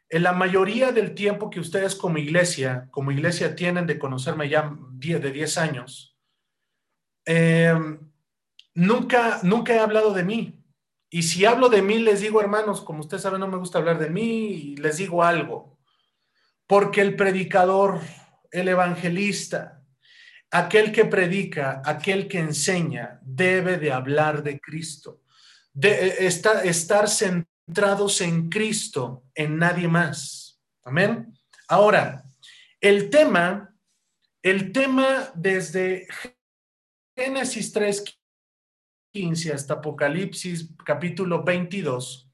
En 0.08 0.24
la 0.24 0.32
mayoría 0.32 0.90
del 0.90 1.14
tiempo 1.14 1.48
que 1.48 1.60
ustedes 1.60 1.94
como 1.94 2.18
iglesia, 2.18 2.88
como 2.90 3.12
iglesia 3.12 3.54
tienen 3.54 3.86
de 3.86 4.00
conocerme 4.00 4.48
ya 4.48 4.74
de 4.90 5.30
10 5.30 5.58
años, 5.58 6.18
em, 7.24 8.00
nunca, 8.74 9.38
nunca 9.44 9.74
he 9.74 9.78
hablado 9.78 10.12
de 10.14 10.24
mí. 10.24 10.64
Y 11.08 11.22
si 11.22 11.44
hablo 11.44 11.68
de 11.68 11.82
mí, 11.82 12.00
les 12.00 12.20
digo, 12.20 12.40
hermanos, 12.40 12.80
como 12.80 12.98
ustedes 12.98 13.22
saben, 13.22 13.38
no 13.38 13.46
me 13.46 13.58
gusta 13.58 13.78
hablar 13.78 14.00
de 14.00 14.10
mí, 14.10 14.46
y 14.48 14.76
les 14.76 14.96
digo 14.96 15.22
algo. 15.22 15.78
Porque 16.66 17.00
el 17.00 17.14
predicador, 17.14 18.00
el 18.50 18.66
evangelista, 18.66 19.77
aquel 20.50 20.92
que 20.92 21.04
predica, 21.04 21.82
aquel 21.84 22.28
que 22.28 22.38
enseña, 22.38 23.20
debe 23.22 23.78
de 23.78 23.92
hablar 23.92 24.42
de 24.42 24.60
Cristo, 24.60 25.22
de 25.72 26.08
eh, 26.08 26.26
estar, 26.26 27.08
centrados 27.08 28.20
en 28.20 28.48
Cristo, 28.48 29.24
en 29.34 29.58
nadie 29.58 29.88
más. 29.88 30.60
Amén. 30.84 31.38
Ahora, 31.68 32.24
el 32.80 33.10
tema, 33.10 33.74
el 34.42 34.72
tema 34.72 35.30
desde 35.34 36.08
Génesis 37.16 37.72
3, 37.72 38.04
15 39.12 39.52
hasta 39.52 39.74
Apocalipsis 39.74 40.70
capítulo 40.84 41.42
22, 41.42 42.30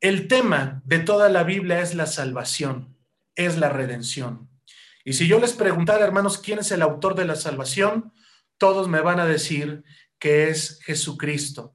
el 0.00 0.28
tema 0.28 0.82
de 0.84 1.00
toda 1.00 1.28
la 1.28 1.44
Biblia 1.44 1.80
es 1.80 1.94
la 1.94 2.06
salvación, 2.06 2.96
es 3.36 3.58
la 3.58 3.68
redención. 3.68 4.49
Y 5.04 5.14
si 5.14 5.26
yo 5.26 5.38
les 5.38 5.52
preguntara, 5.52 6.04
hermanos, 6.04 6.38
quién 6.38 6.58
es 6.58 6.70
el 6.72 6.82
autor 6.82 7.14
de 7.14 7.24
la 7.24 7.36
salvación, 7.36 8.12
todos 8.58 8.88
me 8.88 9.00
van 9.00 9.20
a 9.20 9.26
decir 9.26 9.84
que 10.18 10.48
es 10.48 10.80
Jesucristo. 10.82 11.74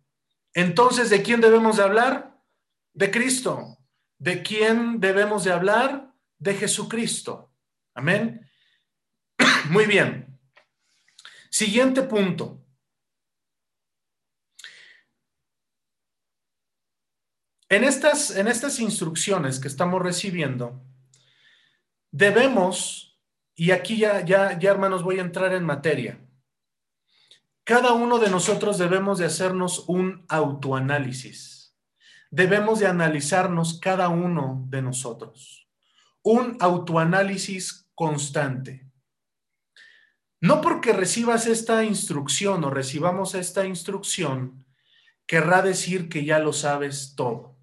Entonces, 0.54 1.10
¿de 1.10 1.24
quién 1.24 1.42
debemos 1.42 1.78
de 1.78 1.84
hablar? 1.84 2.40
De 2.94 3.12
Cristo. 3.12 3.80
¿De 4.18 4.44
quién 4.44 5.00
debemos 5.00 5.44
de 5.44 5.52
hablar? 5.52 6.14
De 6.38 6.54
Jesucristo. 6.54 7.52
Amén. 7.94 8.50
Muy 9.70 9.86
bien. 9.86 10.40
Siguiente 11.50 12.04
punto. 12.04 12.66
En 17.68 17.84
estas, 17.84 18.32
en 18.32 18.48
estas 18.48 18.80
instrucciones 18.80 19.60
que 19.60 19.68
estamos 19.68 20.02
recibiendo, 20.02 20.82
debemos, 22.12 23.05
y 23.56 23.72
aquí 23.72 23.98
ya, 23.98 24.24
ya, 24.26 24.60
ya 24.60 24.72
hermanos 24.72 25.04
voy 25.04 25.20
a 25.20 25.22
entrar 25.22 25.54
en 25.54 25.64
materia, 25.64 26.20
cada 27.66 27.94
uno 27.94 28.20
de 28.20 28.30
nosotros 28.30 28.78
debemos 28.78 29.18
de 29.18 29.26
hacernos 29.26 29.86
un 29.88 30.24
autoanálisis. 30.30 31.76
Debemos 32.30 32.78
de 32.80 32.86
analizarnos 32.86 33.80
cada 33.80 34.10
uno 34.10 34.66
de 34.70 34.84
nosotros. 34.84 35.68
Un 36.22 36.58
autoanálisis 36.60 37.90
constante. 37.96 38.86
No 40.40 40.62
porque 40.62 40.94
recibas 40.94 41.48
esta 41.48 41.84
instrucción 41.84 42.64
o 42.66 42.70
recibamos 42.70 43.34
esta 43.34 43.66
instrucción, 43.66 44.64
querrá 45.26 45.64
decir 45.64 46.08
que 46.08 46.24
ya 46.24 46.38
lo 46.38 46.54
sabes 46.54 47.16
todo. 47.16 47.58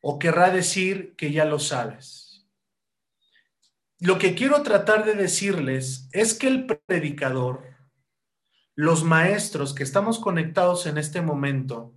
O 0.00 0.18
querrá 0.18 0.48
decir 0.48 1.14
que 1.16 1.30
ya 1.30 1.44
lo 1.44 1.58
sabes. 1.58 2.23
Lo 4.00 4.18
que 4.18 4.34
quiero 4.34 4.62
tratar 4.62 5.04
de 5.04 5.14
decirles 5.14 6.08
es 6.12 6.34
que 6.34 6.48
el 6.48 6.66
predicador 6.66 7.74
los 8.74 9.04
maestros 9.04 9.74
que 9.74 9.82
estamos 9.82 10.18
conectados 10.18 10.86
en 10.86 10.98
este 10.98 11.22
momento, 11.22 11.94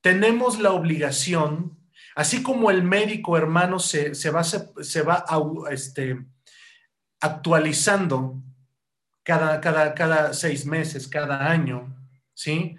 tenemos 0.00 0.58
la 0.58 0.72
obligación, 0.72 1.78
así 2.14 2.42
como 2.42 2.70
el 2.70 2.82
médico 2.82 3.36
hermano 3.36 3.78
se, 3.78 4.12
va, 4.30 4.44
se, 4.44 5.02
va 5.02 5.24
este, 5.70 6.24
actualizando 7.20 8.42
cada, 9.22 9.60
cada, 9.60 9.94
cada 9.94 10.32
seis 10.34 10.66
meses, 10.66 11.08
cada 11.08 11.50
año, 11.50 11.94
¿sí? 12.34 12.76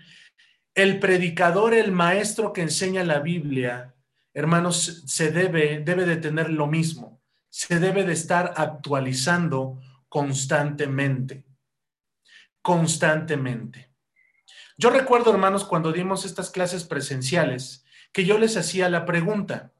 El 0.73 0.99
predicador, 0.99 1.73
el 1.73 1.91
maestro 1.91 2.51
que 2.51 2.61
enseña 2.61 3.03
la 3.03 3.19
Biblia, 3.19 3.95
hermanos, 4.33 5.03
se 5.05 5.31
debe, 5.31 5.79
debe 5.79 6.05
de 6.05 6.17
tener 6.17 6.49
lo 6.49 6.67
mismo, 6.67 7.14
se 7.55 7.79
debe 7.79 8.03
de 8.03 8.13
estar 8.13 8.53
actualizando 8.57 9.79
constantemente 10.09 11.45
constantemente. 12.65 13.91
Yo 14.75 14.89
recuerdo, 14.89 15.31
hermanos, 15.31 15.65
cuando 15.65 15.91
dimos 15.91 16.25
estas 16.25 16.49
clases 16.49 16.83
presenciales, 16.83 17.85
que 18.11 18.25
yo 18.25 18.39
les 18.39 18.57
hacía 18.57 18.89
la 18.89 19.05
pregunta. 19.05 19.71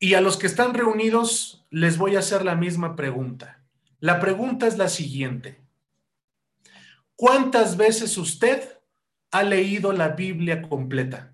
Y 0.00 0.14
a 0.14 0.20
los 0.20 0.36
que 0.36 0.48
están 0.48 0.74
reunidos 0.74 1.64
les 1.70 1.98
voy 1.98 2.16
a 2.16 2.18
hacer 2.18 2.44
la 2.44 2.56
misma 2.56 2.96
pregunta. 2.96 3.62
La 4.00 4.18
pregunta 4.18 4.66
es 4.66 4.76
la 4.76 4.88
siguiente. 4.88 5.60
¿Cuántas 7.14 7.76
veces 7.76 8.18
usted 8.18 8.76
ha 9.30 9.44
leído 9.44 9.92
la 9.92 10.08
Biblia 10.08 10.62
completa? 10.62 11.31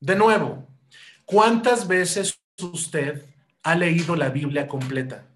De 0.00 0.16
nuevo, 0.16 0.66
¿cuántas 1.26 1.86
veces 1.86 2.40
usted 2.60 3.26
ha 3.62 3.74
leído 3.74 4.16
la 4.16 4.30
Biblia 4.30 4.66
completa? 4.66 5.26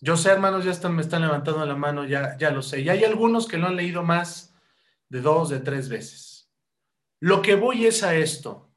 Yo 0.00 0.16
sé, 0.16 0.30
hermanos, 0.30 0.64
ya 0.64 0.70
están, 0.70 0.94
me 0.94 1.02
están 1.02 1.22
levantando 1.22 1.66
la 1.66 1.76
mano, 1.76 2.06
ya, 2.06 2.36
ya 2.38 2.50
lo 2.50 2.62
sé. 2.62 2.80
Y 2.80 2.88
hay 2.88 3.04
algunos 3.04 3.46
que 3.46 3.58
lo 3.58 3.66
han 3.66 3.76
leído 3.76 4.02
más 4.02 4.54
de 5.10 5.20
dos, 5.20 5.50
de 5.50 5.60
tres 5.60 5.88
veces. 5.90 6.50
Lo 7.20 7.42
que 7.42 7.56
voy 7.56 7.86
es 7.86 8.02
a 8.02 8.14
esto. 8.14 8.70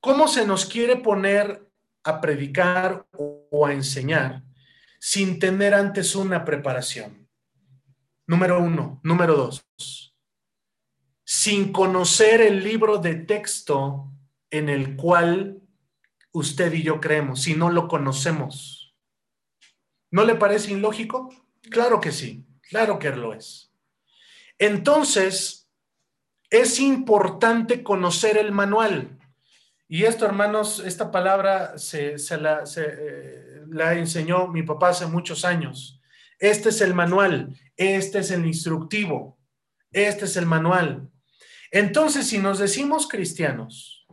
¿Cómo 0.00 0.26
se 0.26 0.46
nos 0.46 0.66
quiere 0.66 0.96
poner 0.96 1.68
a 2.02 2.20
predicar 2.20 3.06
o 3.12 3.66
a 3.66 3.72
enseñar 3.72 4.42
sin 4.98 5.38
tener 5.38 5.74
antes 5.74 6.16
una 6.16 6.44
preparación? 6.44 7.27
Número 8.28 8.60
uno. 8.60 9.00
Número 9.02 9.34
dos 9.34 9.64
sin 11.30 11.72
conocer 11.72 12.40
el 12.40 12.64
libro 12.64 12.96
de 12.96 13.14
texto 13.14 14.10
en 14.50 14.70
el 14.70 14.96
cual 14.96 15.60
usted 16.32 16.72
y 16.72 16.82
yo 16.82 17.02
creemos, 17.02 17.42
si 17.42 17.54
no 17.54 17.68
lo 17.68 17.86
conocemos. 17.86 18.96
¿No 20.10 20.24
le 20.24 20.36
parece 20.36 20.72
ilógico? 20.72 21.28
Claro 21.70 22.00
que 22.00 22.12
sí, 22.12 22.46
claro 22.62 22.98
que 22.98 23.10
lo 23.10 23.34
es. 23.34 23.70
Entonces, 24.58 25.68
es 26.48 26.80
importante 26.80 27.82
conocer 27.82 28.38
el 28.38 28.50
manual. 28.50 29.18
Y 29.86 30.04
esto, 30.04 30.24
hermanos, 30.24 30.80
esta 30.80 31.10
palabra 31.10 31.76
se, 31.76 32.16
eh, 32.16 33.64
la 33.68 33.92
enseñó 33.92 34.48
mi 34.48 34.62
papá 34.62 34.88
hace 34.88 35.04
muchos 35.04 35.44
años. 35.44 35.97
Este 36.38 36.68
es 36.68 36.80
el 36.80 36.94
manual, 36.94 37.56
este 37.76 38.20
es 38.20 38.30
el 38.30 38.46
instructivo, 38.46 39.38
este 39.90 40.26
es 40.26 40.36
el 40.36 40.46
manual. 40.46 41.10
Entonces, 41.70 42.26
si 42.26 42.38
nos 42.38 42.58
decimos 42.58 43.08
cristianos, 43.08 44.06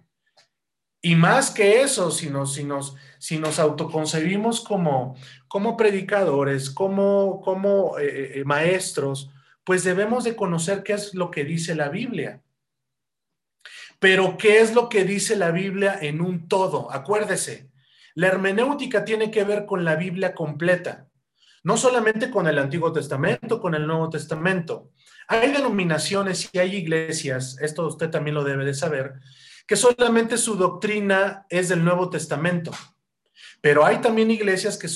y 1.05 1.15
más 1.15 1.51
que 1.51 1.81
eso, 1.81 2.09
si 2.09 2.31
nos, 2.31 2.55
si 2.55 2.63
nos, 2.63 2.95
si 3.19 3.37
nos 3.37 3.59
autoconcebimos 3.59 4.61
como, 4.61 5.15
como 5.47 5.77
predicadores, 5.77 6.71
como, 6.71 7.41
como 7.41 7.99
eh, 7.99 8.39
eh, 8.39 8.43
maestros, 8.43 9.29
pues 9.63 9.83
debemos 9.83 10.23
de 10.23 10.35
conocer 10.35 10.81
qué 10.81 10.93
es 10.93 11.13
lo 11.13 11.29
que 11.29 11.43
dice 11.43 11.75
la 11.75 11.89
Biblia. 11.89 12.41
Pero 13.99 14.35
¿qué 14.37 14.61
es 14.61 14.73
lo 14.73 14.89
que 14.89 15.03
dice 15.03 15.35
la 15.35 15.51
Biblia 15.51 15.95
en 16.01 16.21
un 16.21 16.47
todo? 16.47 16.91
Acuérdese, 16.91 17.69
la 18.15 18.27
hermenéutica 18.27 19.05
tiene 19.05 19.29
que 19.29 19.43
ver 19.43 19.67
con 19.67 19.85
la 19.85 19.95
Biblia 19.95 20.33
completa, 20.33 21.07
no 21.65 21.77
solamente 21.77 22.29
con 22.29 22.45
el 22.45 22.59
Antiguo 22.59 22.93
Testamento, 22.93 23.59
con 23.59 23.73
el 23.73 23.87
Nuevo 23.87 24.07
Testamento. 24.07 24.91
Hay 25.27 25.51
denominaciones 25.51 26.47
y 26.53 26.59
hay 26.59 26.75
iglesias, 26.75 27.57
esto 27.59 27.87
usted 27.87 28.11
también 28.11 28.35
lo 28.35 28.43
debe 28.43 28.65
de 28.65 28.75
saber, 28.75 29.15
que 29.65 29.75
solamente 29.75 30.37
su 30.37 30.57
doctrina 30.57 31.47
es 31.49 31.69
del 31.69 31.83
Nuevo 31.83 32.11
Testamento. 32.11 32.71
Pero 33.61 33.83
hay 33.83 33.97
también 33.97 34.29
iglesias 34.29 34.77
que, 34.77 34.87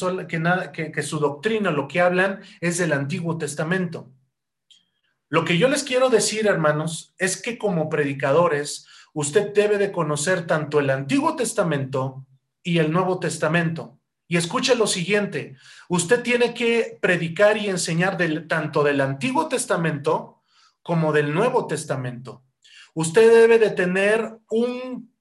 que, 0.72 0.92
que, 0.92 1.02
su 1.02 1.18
doctrina, 1.18 1.72
lo 1.72 1.88
que 1.88 2.02
hablan, 2.02 2.42
es 2.62 2.78
del 2.78 2.94
Antiguo 2.94 3.40
Testamento. 3.40 4.12
Lo 5.28 5.46
que 5.46 5.58
yo 5.58 5.70
les 5.70 5.84
quiero 5.84 6.12
decir, 6.12 6.46
hermanos, 6.46 7.16
es 7.18 7.42
que 7.42 7.58
como 7.58 7.90
predicadores, 7.90 8.86
usted 9.14 9.56
debe 9.56 9.80
de 9.80 9.92
conocer 9.92 10.46
tanto 10.46 10.80
el 10.80 10.92
Antiguo 10.92 11.36
Testamento 11.36 12.28
y 12.62 12.78
el 12.78 12.92
Nuevo 12.92 13.20
Testamento. 13.20 13.99
Y 14.32 14.38
escuche 14.38 14.76
lo 14.76 14.86
siguiente, 14.86 15.58
usted 15.88 16.22
tiene 16.22 16.54
que 16.54 17.00
predicar 17.02 17.58
y 17.58 17.68
enseñar 17.68 18.16
tanto 18.48 18.84
del 18.84 19.02
Antiguo 19.02 19.48
Testamento 19.48 20.44
como 20.84 21.12
del 21.12 21.34
Nuevo 21.34 21.66
Testamento. 21.66 22.44
Usted 22.94 23.28
debe 23.34 23.58
de 23.58 23.72
tener 23.72 24.38
un 24.52 25.12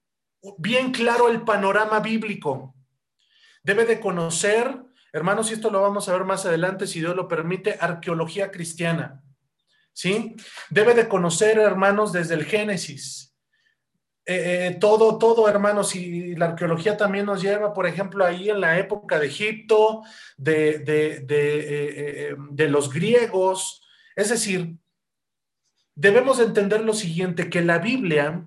bien 0.59 0.93
claro 0.93 1.31
el 1.31 1.41
panorama 1.41 2.01
bíblico. 2.01 2.75
Debe 3.63 3.87
de 3.87 3.99
conocer, 3.99 4.79
hermanos, 5.11 5.51
y 5.51 5.55
esto 5.55 5.71
lo 5.71 5.81
vamos 5.81 6.07
a 6.11 6.13
ver 6.13 6.25
más 6.25 6.45
adelante, 6.45 6.87
si 6.87 7.01
Dios 7.01 7.17
lo 7.17 7.29
permite, 7.29 7.79
arqueología 7.81 8.51
cristiana. 8.51 9.23
¿Sí? 9.95 10.37
Debe 10.69 10.93
de 10.93 11.09
conocer, 11.09 11.59
hermanos, 11.59 12.13
desde 12.13 12.35
el 12.35 12.45
Génesis. 12.45 13.35
Eh, 14.31 14.67
eh, 14.67 14.75
todo, 14.79 15.17
todo, 15.17 15.49
hermanos, 15.49 15.97
y 15.97 16.37
la 16.37 16.49
arqueología 16.49 16.99
también 16.99 17.25
nos 17.25 17.41
lleva, 17.41 17.73
por 17.73 17.87
ejemplo, 17.87 18.27
ahí 18.27 18.51
en 18.51 18.61
la 18.61 18.79
época 18.79 19.19
de 19.19 19.27
Egipto, 19.27 20.03
de, 20.37 20.81
de, 20.81 21.21
de, 21.21 22.37
eh, 22.59 22.69
los 22.69 22.93
griegos. 22.93 23.81
Es 24.15 24.29
decir, 24.29 24.77
debemos 25.95 26.41
entender 26.41 26.83
lo 26.83 26.93
siguiente, 26.93 27.49
que 27.49 27.63
la 27.63 27.79
Biblia 27.79 28.47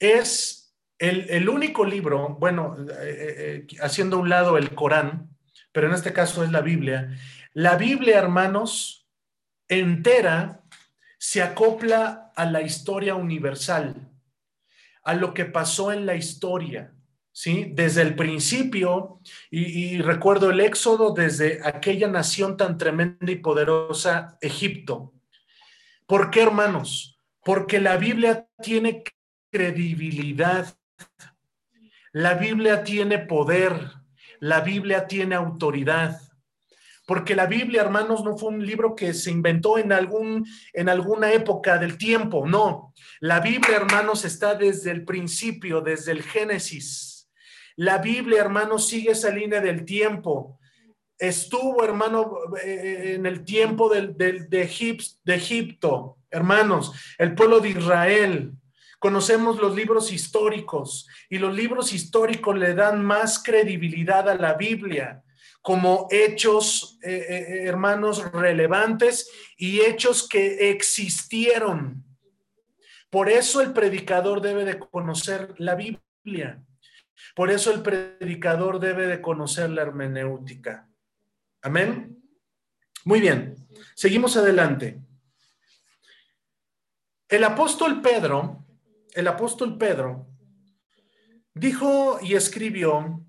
es 0.00 0.74
el, 0.98 1.48
único 1.48 1.84
libro, 1.84 2.36
bueno, 2.40 2.76
haciendo 3.80 4.18
un 4.18 4.28
lado 4.28 4.58
el 4.58 4.74
Corán, 4.74 5.30
pero 5.70 5.86
en 5.86 5.94
este 5.94 6.12
caso 6.12 6.42
es 6.42 6.50
la 6.50 6.62
Biblia. 6.62 7.16
La 7.52 7.76
Biblia, 7.76 8.18
hermanos, 8.18 9.08
entera 9.68 10.64
se 11.16 11.42
acopla 11.42 12.32
a 12.34 12.44
la 12.44 12.62
historia 12.62 13.14
universal, 13.14 14.09
a 15.02 15.14
lo 15.14 15.34
que 15.34 15.44
pasó 15.44 15.92
en 15.92 16.06
la 16.06 16.14
historia. 16.14 16.94
¿Sí? 17.32 17.70
Desde 17.72 18.02
el 18.02 18.16
principio, 18.16 19.20
y, 19.50 19.94
y 19.94 20.02
recuerdo 20.02 20.50
el 20.50 20.60
éxodo 20.60 21.14
desde 21.14 21.60
aquella 21.64 22.08
nación 22.08 22.56
tan 22.56 22.76
tremenda 22.76 23.30
y 23.30 23.36
poderosa, 23.36 24.36
Egipto, 24.42 25.14
¿Por 26.10 26.32
qué, 26.32 26.42
hermanos? 26.42 27.20
Porque 27.44 27.78
la 27.78 27.96
Biblia 27.96 28.48
tiene 28.60 29.04
credibilidad, 29.52 30.76
la 32.10 32.34
Biblia 32.34 32.82
tiene 32.82 33.20
poder, 33.20 33.92
la 34.40 34.60
Biblia 34.60 35.06
tiene 35.06 35.36
autoridad. 35.36 36.20
Porque 37.10 37.34
la 37.34 37.46
Biblia, 37.46 37.82
hermanos, 37.82 38.22
no 38.22 38.38
fue 38.38 38.50
un 38.50 38.64
libro 38.64 38.94
que 38.94 39.12
se 39.14 39.32
inventó 39.32 39.78
en, 39.78 39.90
algún, 39.90 40.46
en 40.72 40.88
alguna 40.88 41.32
época 41.32 41.76
del 41.76 41.98
tiempo, 41.98 42.46
no. 42.46 42.94
La 43.18 43.40
Biblia, 43.40 43.78
hermanos, 43.78 44.24
está 44.24 44.54
desde 44.54 44.92
el 44.92 45.04
principio, 45.04 45.80
desde 45.80 46.12
el 46.12 46.22
Génesis. 46.22 47.28
La 47.74 47.98
Biblia, 47.98 48.40
hermanos, 48.40 48.86
sigue 48.86 49.10
esa 49.10 49.30
línea 49.30 49.60
del 49.60 49.84
tiempo 49.84 50.60
estuvo, 51.18 51.82
hermano, 51.82 52.30
eh, 52.62 53.14
en 53.16 53.26
el 53.26 53.44
tiempo 53.44 53.92
de, 53.92 54.46
de 54.48 55.34
Egipto, 55.34 56.16
hermanos, 56.30 56.92
el 57.18 57.34
pueblo 57.34 57.58
de 57.58 57.70
Israel. 57.70 58.52
Conocemos 59.00 59.58
los 59.58 59.74
libros 59.74 60.12
históricos 60.12 61.08
y 61.28 61.38
los 61.38 61.52
libros 61.52 61.92
históricos 61.92 62.56
le 62.56 62.72
dan 62.72 63.04
más 63.04 63.42
credibilidad 63.42 64.28
a 64.28 64.36
la 64.36 64.54
Biblia 64.54 65.24
como 65.62 66.08
hechos, 66.10 66.98
eh, 67.02 67.26
eh, 67.28 67.64
hermanos, 67.64 68.32
relevantes 68.32 69.30
y 69.56 69.80
hechos 69.80 70.28
que 70.28 70.70
existieron. 70.70 72.04
Por 73.10 73.28
eso 73.28 73.60
el 73.60 73.72
predicador 73.72 74.40
debe 74.40 74.64
de 74.64 74.78
conocer 74.78 75.54
la 75.58 75.74
Biblia. 75.74 76.62
Por 77.34 77.50
eso 77.50 77.72
el 77.72 77.82
predicador 77.82 78.80
debe 78.80 79.06
de 79.06 79.20
conocer 79.20 79.70
la 79.70 79.82
hermenéutica. 79.82 80.88
Amén. 81.62 82.16
Muy 83.04 83.20
bien, 83.20 83.56
seguimos 83.94 84.36
adelante. 84.36 85.00
El 87.28 87.44
apóstol 87.44 88.00
Pedro, 88.00 88.64
el 89.12 89.28
apóstol 89.28 89.76
Pedro, 89.78 90.26
dijo 91.54 92.18
y 92.22 92.34
escribió 92.34 93.24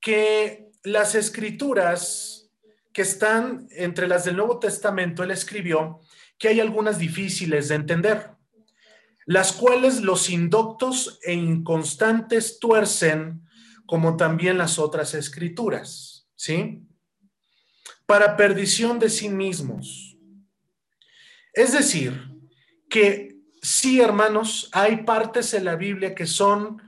que 0.00 0.67
las 0.82 1.14
escrituras 1.14 2.50
que 2.92 3.02
están 3.02 3.66
entre 3.70 4.08
las 4.08 4.24
del 4.24 4.36
Nuevo 4.36 4.58
Testamento, 4.58 5.22
él 5.22 5.30
escribió 5.30 6.00
que 6.38 6.48
hay 6.48 6.60
algunas 6.60 6.98
difíciles 6.98 7.68
de 7.68 7.74
entender, 7.74 8.30
las 9.26 9.52
cuales 9.52 10.00
los 10.00 10.30
indoctos 10.30 11.18
e 11.22 11.34
inconstantes 11.34 12.58
tuercen, 12.58 13.42
como 13.86 14.16
también 14.16 14.58
las 14.58 14.78
otras 14.78 15.14
escrituras, 15.14 16.28
¿sí? 16.34 16.88
para 18.08 18.38
perdición 18.38 18.98
de 18.98 19.10
sí 19.10 19.28
mismos. 19.28 20.16
Es 21.52 21.72
decir, 21.72 22.30
que 22.88 23.36
sí, 23.60 24.00
hermanos, 24.00 24.70
hay 24.72 25.04
partes 25.04 25.52
en 25.52 25.66
la 25.66 25.76
Biblia 25.76 26.14
que 26.14 26.26
son 26.26 26.80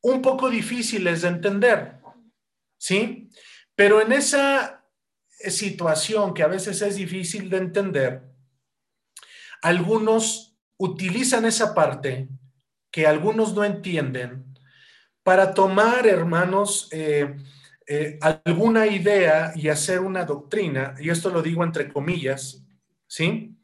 un 0.00 0.22
poco 0.22 0.48
difíciles 0.50 1.22
de 1.22 1.28
entender, 1.28 1.93
¿sí? 2.84 3.30
Pero 3.74 4.02
en 4.02 4.12
esa 4.12 4.84
situación 5.30 6.34
que 6.34 6.42
a 6.42 6.48
veces 6.48 6.82
es 6.82 6.96
difícil 6.96 7.48
de 7.48 7.56
entender, 7.56 8.22
algunos 9.62 10.58
utilizan 10.76 11.46
esa 11.46 11.74
parte 11.74 12.28
que 12.90 13.06
algunos 13.06 13.54
no 13.54 13.64
entienden 13.64 14.44
para 15.22 15.54
tomar, 15.54 16.06
hermanos, 16.06 16.90
eh, 16.92 17.34
eh, 17.86 18.18
alguna 18.20 18.86
idea 18.86 19.54
y 19.56 19.68
hacer 19.68 20.00
una 20.00 20.26
doctrina, 20.26 20.94
y 21.00 21.08
esto 21.08 21.30
lo 21.30 21.40
digo 21.40 21.64
entre 21.64 21.90
comillas, 21.90 22.66
¿sí? 23.06 23.56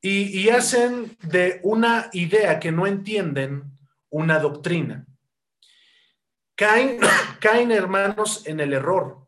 Y, 0.00 0.48
hacen 0.50 1.16
de 1.22 1.60
una 1.62 2.10
idea 2.12 2.60
que 2.60 2.70
no 2.70 2.86
entienden 2.86 3.64
una 4.10 4.38
doctrina. 4.38 5.06
Caen, 6.56 7.00
caen, 7.40 7.70
hermanos, 7.70 8.46
en 8.46 8.60
el 8.60 8.72
error. 8.72 9.26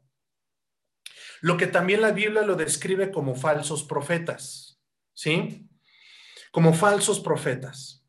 Lo 1.41 1.57
que 1.57 1.67
también 1.67 2.01
la 2.01 2.13
Biblia 2.13 2.43
lo 2.43 2.55
describe 2.55 3.11
como 3.11 3.35
falsos 3.35 3.85
profetas, 3.85 4.81
¿sí? 5.15 5.69
Como 6.51 6.73
falsos 6.73 7.21
profetas. 7.21 8.05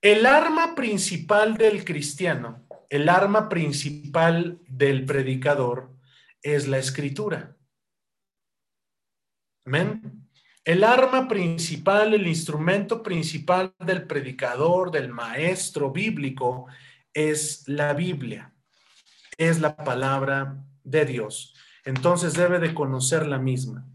El 0.00 0.26
arma 0.26 0.74
principal 0.74 1.56
del 1.56 1.84
cristiano 1.84 2.64
el 2.94 3.08
arma 3.08 3.48
principal 3.48 4.60
del 4.68 5.04
predicador 5.04 5.96
es 6.42 6.68
la 6.68 6.78
escritura. 6.78 7.56
Amén. 9.66 10.28
El 10.64 10.84
arma 10.84 11.26
principal, 11.26 12.14
el 12.14 12.26
instrumento 12.28 13.02
principal 13.02 13.74
del 13.80 14.06
predicador, 14.06 14.92
del 14.92 15.08
maestro 15.08 15.90
bíblico, 15.90 16.66
es 17.14 17.66
la 17.66 17.94
Biblia, 17.94 18.52
es 19.38 19.60
la 19.60 19.76
palabra 19.76 20.62
de 20.82 21.04
Dios. 21.06 21.54
Entonces 21.84 22.34
debe 22.34 22.58
de 22.58 22.74
conocer 22.74 23.26
la 23.26 23.38
misma. 23.38 23.86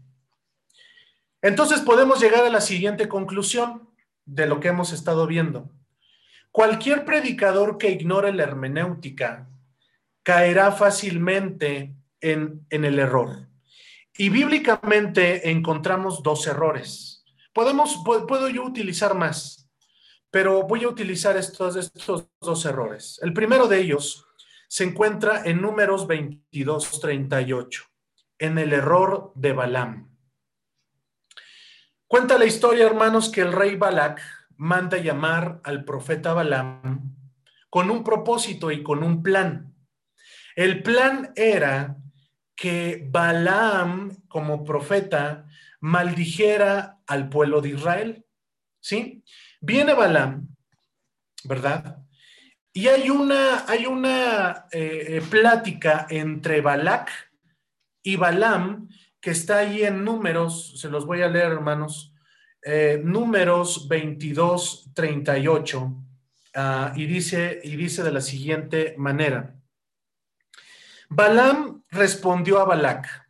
Entonces 1.42 1.80
podemos 1.80 2.20
llegar 2.20 2.44
a 2.44 2.50
la 2.50 2.60
siguiente 2.60 3.08
conclusión 3.08 3.88
de 4.24 4.46
lo 4.46 4.60
que 4.60 4.68
hemos 4.68 4.92
estado 4.92 5.26
viendo. 5.26 5.70
Cualquier 6.52 7.04
predicador 7.04 7.78
que 7.78 7.90
ignore 7.90 8.32
la 8.32 8.42
hermenéutica 8.42 9.48
caerá 10.22 10.72
fácilmente 10.72 11.94
en, 12.20 12.66
el 12.70 12.98
error. 12.98 13.48
Y 14.16 14.28
bíblicamente 14.28 15.50
encontramos 15.50 16.22
dos 16.22 16.46
errores. 16.46 17.24
Podemos, 17.52 18.02
puedo 18.04 18.48
yo 18.48 18.64
utilizar 18.64 19.14
más, 19.14 19.59
pero 20.30 20.62
voy 20.62 20.84
a 20.84 20.88
utilizar 20.88 21.36
estos, 21.36 21.76
estos 21.76 22.28
dos 22.40 22.64
errores. 22.64 23.18
El 23.22 23.32
primero 23.32 23.66
de 23.66 23.80
ellos 23.80 24.26
se 24.68 24.84
encuentra 24.84 25.42
en 25.44 25.60
números 25.60 26.06
22, 26.06 27.00
38, 27.00 27.84
en 28.38 28.58
el 28.58 28.72
error 28.72 29.32
de 29.34 29.52
Balaam. 29.52 30.16
Cuenta 32.06 32.38
la 32.38 32.44
historia, 32.44 32.86
hermanos, 32.86 33.30
que 33.30 33.40
el 33.40 33.52
rey 33.52 33.76
Balac 33.76 34.20
manda 34.56 34.98
llamar 34.98 35.60
al 35.64 35.84
profeta 35.84 36.34
Balaam 36.34 37.16
con 37.68 37.90
un 37.90 38.02
propósito 38.04 38.70
y 38.70 38.82
con 38.82 39.02
un 39.02 39.22
plan. 39.22 39.74
El 40.56 40.82
plan 40.82 41.32
era 41.36 41.96
que 42.56 43.06
Balaam, 43.08 44.24
como 44.28 44.64
profeta, 44.64 45.46
maldijera 45.80 47.00
al 47.06 47.28
pueblo 47.28 47.60
de 47.60 47.70
Israel. 47.70 48.26
¿Sí? 48.80 49.24
Viene 49.60 49.94
Balaam, 49.94 50.48
¿verdad? 51.44 51.98
Y 52.72 52.88
hay 52.88 53.10
una, 53.10 53.66
hay 53.68 53.86
una 53.86 54.66
eh, 54.70 55.16
eh, 55.16 55.22
plática 55.28 56.06
entre 56.08 56.60
Balac 56.60 57.10
y 58.02 58.16
Balaam 58.16 58.88
que 59.20 59.32
está 59.32 59.58
ahí 59.58 59.82
en 59.82 60.04
números, 60.04 60.80
se 60.80 60.88
los 60.88 61.04
voy 61.04 61.20
a 61.20 61.28
leer, 61.28 61.52
hermanos, 61.52 62.14
eh, 62.62 63.00
números 63.04 63.86
22, 63.88 64.92
38, 64.94 66.04
ah, 66.54 66.92
y, 66.96 67.06
dice, 67.06 67.60
y 67.62 67.76
dice 67.76 68.02
de 68.02 68.12
la 68.12 68.20
siguiente 68.20 68.94
manera. 68.96 69.54
Balaam 71.10 71.82
respondió 71.90 72.60
a 72.60 72.64
Balac, 72.64 73.28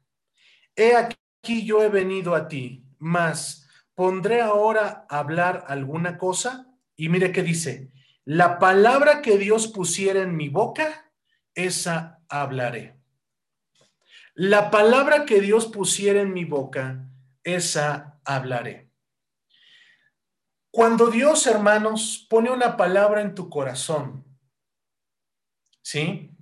he 0.76 0.94
aquí 0.94 1.64
yo 1.64 1.82
he 1.82 1.88
venido 1.88 2.34
a 2.34 2.46
ti, 2.46 2.84
mas 2.98 3.68
pondré 4.00 4.40
ahora 4.40 5.04
a 5.10 5.18
hablar 5.18 5.66
alguna 5.68 6.16
cosa. 6.16 6.74
Y 6.96 7.10
mire 7.10 7.32
qué 7.32 7.42
dice, 7.42 7.92
la 8.24 8.58
palabra 8.58 9.20
que 9.20 9.36
Dios 9.36 9.68
pusiera 9.68 10.22
en 10.22 10.36
mi 10.36 10.48
boca, 10.48 11.12
esa 11.54 12.18
hablaré. 12.30 12.98
La 14.32 14.70
palabra 14.70 15.26
que 15.26 15.42
Dios 15.42 15.66
pusiera 15.66 16.22
en 16.22 16.32
mi 16.32 16.46
boca, 16.46 17.10
esa 17.44 18.18
hablaré. 18.24 18.90
Cuando 20.70 21.10
Dios, 21.10 21.46
hermanos, 21.46 22.26
pone 22.30 22.50
una 22.50 22.78
palabra 22.78 23.20
en 23.20 23.34
tu 23.34 23.50
corazón, 23.50 24.24
¿sí? 25.82 26.34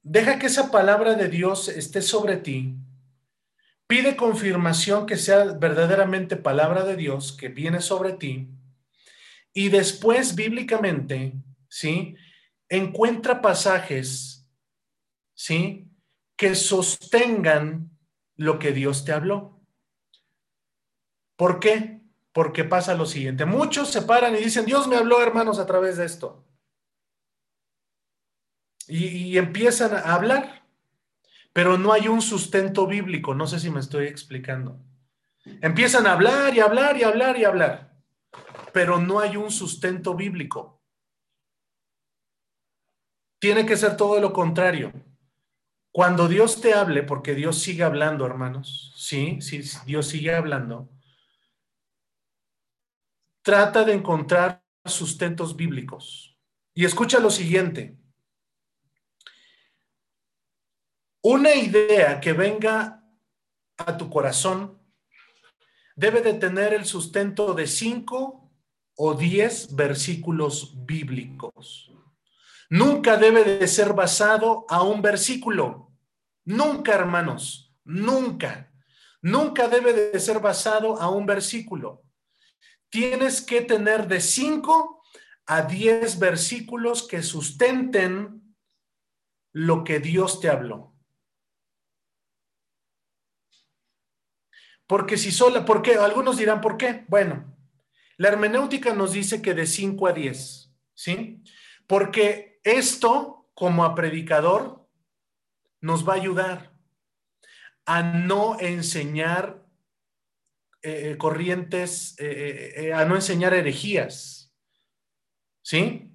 Deja 0.00 0.38
que 0.38 0.46
esa 0.46 0.70
palabra 0.70 1.14
de 1.14 1.26
Dios 1.26 1.66
esté 1.66 2.02
sobre 2.02 2.36
ti. 2.36 2.76
Pide 3.88 4.16
confirmación 4.16 5.06
que 5.06 5.16
sea 5.16 5.44
verdaderamente 5.44 6.36
palabra 6.36 6.84
de 6.84 6.94
Dios 6.94 7.32
que 7.32 7.48
viene 7.48 7.80
sobre 7.80 8.12
ti. 8.12 8.48
Y 9.52 9.70
después, 9.70 10.36
bíblicamente, 10.36 11.32
¿sí? 11.68 12.14
Encuentra 12.68 13.42
pasajes, 13.42 14.48
¿sí? 15.34 15.90
Que 16.36 16.54
sostengan 16.54 17.90
lo 18.36 18.60
que 18.60 18.70
Dios 18.70 19.04
te 19.04 19.12
habló. 19.12 19.60
¿Por 21.36 21.58
qué? 21.58 22.02
Porque 22.32 22.62
pasa 22.62 22.94
lo 22.94 23.06
siguiente. 23.06 23.44
Muchos 23.46 23.90
se 23.90 24.02
paran 24.02 24.36
y 24.36 24.38
dicen, 24.38 24.66
Dios 24.66 24.86
me 24.86 24.94
habló, 24.94 25.20
hermanos, 25.20 25.58
a 25.58 25.66
través 25.66 25.96
de 25.96 26.04
esto 26.04 26.44
y, 28.88 29.36
empiezan 29.36 29.94
a 29.94 30.14
hablar, 30.14 30.57
pero 31.52 31.78
no 31.78 31.92
hay 31.92 32.08
un 32.08 32.22
sustento 32.22 32.86
bíblico, 32.86 33.34
no 33.34 33.46
sé 33.46 33.58
si 33.58 33.70
me 33.70 33.80
estoy 33.80 34.06
explicando. 34.06 34.80
Empiezan 35.60 36.06
a 36.06 36.12
hablar 36.12 36.54
y 36.54 36.60
hablar 36.60 36.96
y 36.96 37.04
hablar 37.04 37.38
y 37.38 37.44
hablar, 37.44 37.96
pero 38.72 39.00
no 39.00 39.20
hay 39.20 39.36
un 39.36 39.50
sustento 39.50 40.14
bíblico. 40.14 40.82
Tiene 43.38 43.64
que 43.64 43.76
ser 43.76 43.96
todo 43.96 44.20
lo 44.20 44.32
contrario. 44.32 44.92
Cuando 45.90 46.28
Dios 46.28 46.60
te 46.60 46.74
hable, 46.74 47.02
porque 47.02 47.34
Dios 47.34 47.58
sigue 47.58 47.82
hablando, 47.82 48.26
hermanos, 48.26 48.92
sí, 48.96 49.40
sí, 49.40 49.62
Dios 49.86 50.06
sigue 50.06 50.34
hablando, 50.34 50.90
trata 53.42 53.84
de 53.84 53.94
encontrar 53.94 54.62
sustentos 54.84 55.56
bíblicos. 55.56 56.36
Y 56.74 56.84
escucha 56.84 57.18
lo 57.18 57.30
siguiente, 57.30 57.96
Una 61.22 61.54
idea 61.54 62.20
que 62.20 62.32
venga 62.32 63.04
a 63.76 63.96
tu 63.96 64.08
corazón 64.08 64.80
debe 65.96 66.20
de 66.22 66.34
tener 66.34 66.72
el 66.72 66.84
sustento 66.84 67.54
de 67.54 67.66
cinco 67.66 68.52
o 68.96 69.14
diez 69.14 69.74
versículos 69.74 70.74
bíblicos. 70.86 71.92
Nunca 72.70 73.16
debe 73.16 73.42
de 73.44 73.66
ser 73.66 73.94
basado 73.94 74.64
a 74.68 74.82
un 74.82 75.02
versículo. 75.02 75.92
Nunca, 76.44 76.94
hermanos, 76.94 77.74
nunca. 77.84 78.72
Nunca 79.20 79.68
debe 79.68 79.92
de 79.92 80.20
ser 80.20 80.38
basado 80.38 81.00
a 81.00 81.10
un 81.10 81.26
versículo. 81.26 82.04
Tienes 82.90 83.42
que 83.42 83.62
tener 83.62 84.06
de 84.06 84.20
cinco 84.20 85.02
a 85.46 85.62
diez 85.62 86.18
versículos 86.18 87.08
que 87.08 87.22
sustenten 87.22 88.54
lo 89.52 89.82
que 89.82 89.98
Dios 89.98 90.40
te 90.40 90.48
habló. 90.48 90.97
Porque 94.88 95.18
si 95.18 95.30
sola, 95.30 95.66
¿por 95.66 95.82
qué? 95.82 95.96
Algunos 95.96 96.38
dirán, 96.38 96.62
¿por 96.62 96.78
qué? 96.78 97.04
Bueno, 97.08 97.54
la 98.16 98.28
hermenéutica 98.28 98.94
nos 98.94 99.12
dice 99.12 99.42
que 99.42 99.52
de 99.52 99.66
5 99.66 100.08
a 100.08 100.12
10, 100.12 100.74
¿sí? 100.94 101.44
Porque 101.86 102.58
esto, 102.64 103.50
como 103.54 103.84
a 103.84 103.94
predicador, 103.94 104.88
nos 105.82 106.08
va 106.08 106.14
a 106.14 106.16
ayudar 106.16 106.72
a 107.84 108.02
no 108.02 108.58
enseñar 108.58 109.62
eh, 110.82 111.10
eh, 111.10 111.18
corrientes, 111.18 112.16
eh, 112.18 112.92
a 112.94 113.04
no 113.04 113.14
enseñar 113.14 113.52
herejías, 113.52 114.54
¿sí? 115.62 116.14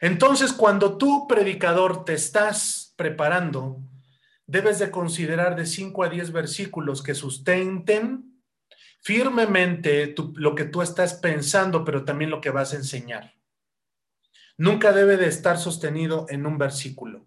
Entonces, 0.00 0.54
cuando 0.54 0.96
tú, 0.96 1.26
predicador, 1.28 2.06
te 2.06 2.14
estás 2.14 2.94
preparando, 2.96 3.80
debes 4.46 4.78
de 4.78 4.90
considerar 4.90 5.56
de 5.56 5.66
5 5.66 6.04
a 6.04 6.08
10 6.08 6.32
versículos 6.32 7.02
que 7.02 7.14
sustenten 7.14 8.42
firmemente 9.00 10.14
lo 10.34 10.54
que 10.54 10.64
tú 10.64 10.80
estás 10.80 11.14
pensando, 11.14 11.84
pero 11.84 12.04
también 12.04 12.30
lo 12.30 12.40
que 12.40 12.50
vas 12.50 12.72
a 12.72 12.76
enseñar. 12.76 13.34
Nunca 14.56 14.92
debe 14.92 15.16
de 15.16 15.26
estar 15.26 15.58
sostenido 15.58 16.26
en 16.30 16.46
un 16.46 16.58
versículo. 16.58 17.26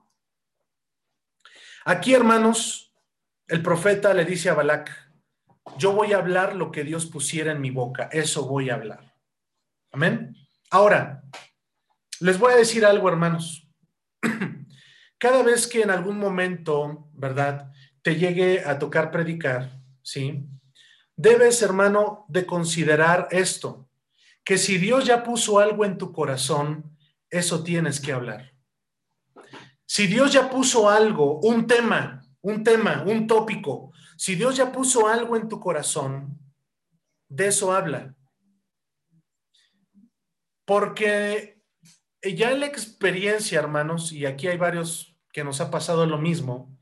Aquí, 1.85 2.13
hermanos, 2.13 2.93
el 3.47 3.61
profeta 3.61 4.13
le 4.13 4.25
dice 4.25 4.49
a 4.49 4.53
Balac, 4.53 4.91
yo 5.77 5.91
voy 5.93 6.13
a 6.13 6.17
hablar 6.17 6.55
lo 6.55 6.71
que 6.71 6.83
Dios 6.83 7.05
pusiera 7.05 7.51
en 7.51 7.61
mi 7.61 7.69
boca, 7.69 8.09
eso 8.11 8.47
voy 8.47 8.69
a 8.69 8.75
hablar. 8.75 9.13
Amén. 9.91 10.35
Ahora, 10.71 11.23
les 12.19 12.39
voy 12.39 12.53
a 12.53 12.57
decir 12.57 12.85
algo, 12.85 13.07
hermanos. 13.07 13.69
cada 15.17 15.43
vez 15.43 15.67
que 15.67 15.81
en 15.81 15.89
algún 15.89 16.17
momento, 16.17 17.09
¿verdad? 17.13 17.71
Te 18.01 18.15
llegue 18.15 18.63
a 18.65 18.77
tocar 18.77 19.11
predicar, 19.11 19.81
¿sí? 20.01 20.45
Debes, 21.15 21.61
hermano, 21.61 22.25
de 22.29 22.45
considerar 22.45 23.27
esto, 23.31 23.89
que 24.43 24.57
si 24.57 24.77
Dios 24.77 25.05
ya 25.05 25.23
puso 25.23 25.59
algo 25.59 25.83
en 25.83 25.97
tu 25.97 26.13
corazón, 26.13 26.97
eso 27.29 27.63
tienes 27.63 27.99
que 27.99 28.13
hablar. 28.13 28.53
Si 29.85 30.07
Dios 30.07 30.31
ya 30.31 30.49
puso 30.49 30.89
algo, 30.89 31.39
un 31.39 31.65
tema, 31.65 32.23
un 32.41 32.63
tema, 32.63 33.03
un 33.05 33.25
tópico, 33.25 33.91
si 34.15 34.35
Dios 34.35 34.55
ya 34.55 34.71
puso 34.71 35.07
algo 35.07 35.35
en 35.35 35.47
tu 35.47 35.59
corazón, 35.59 36.39
de 37.27 37.47
eso 37.47 37.73
habla. 37.73 38.15
Porque 40.65 41.56
ya 42.21 42.51
en 42.51 42.59
la 42.59 42.65
experiencia, 42.65 43.59
hermanos, 43.59 44.11
y 44.11 44.25
aquí 44.25 44.47
hay 44.47 44.57
varios 44.57 45.15
que 45.31 45.43
nos 45.43 45.61
ha 45.61 45.69
pasado 45.69 46.05
lo 46.05 46.17
mismo, 46.17 46.77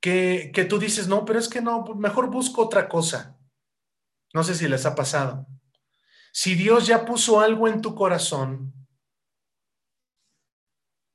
que, 0.00 0.50
que 0.54 0.64
tú 0.64 0.78
dices, 0.78 1.08
no, 1.08 1.24
pero 1.24 1.38
es 1.38 1.48
que 1.48 1.60
no, 1.60 1.84
mejor 1.96 2.30
busco 2.30 2.62
otra 2.62 2.88
cosa. 2.88 3.38
No 4.32 4.42
sé 4.44 4.54
si 4.54 4.68
les 4.68 4.84
ha 4.84 4.94
pasado. 4.94 5.46
Si 6.32 6.54
Dios 6.54 6.86
ya 6.86 7.04
puso 7.04 7.40
algo 7.40 7.68
en 7.68 7.80
tu 7.80 7.94
corazón, 7.94 8.74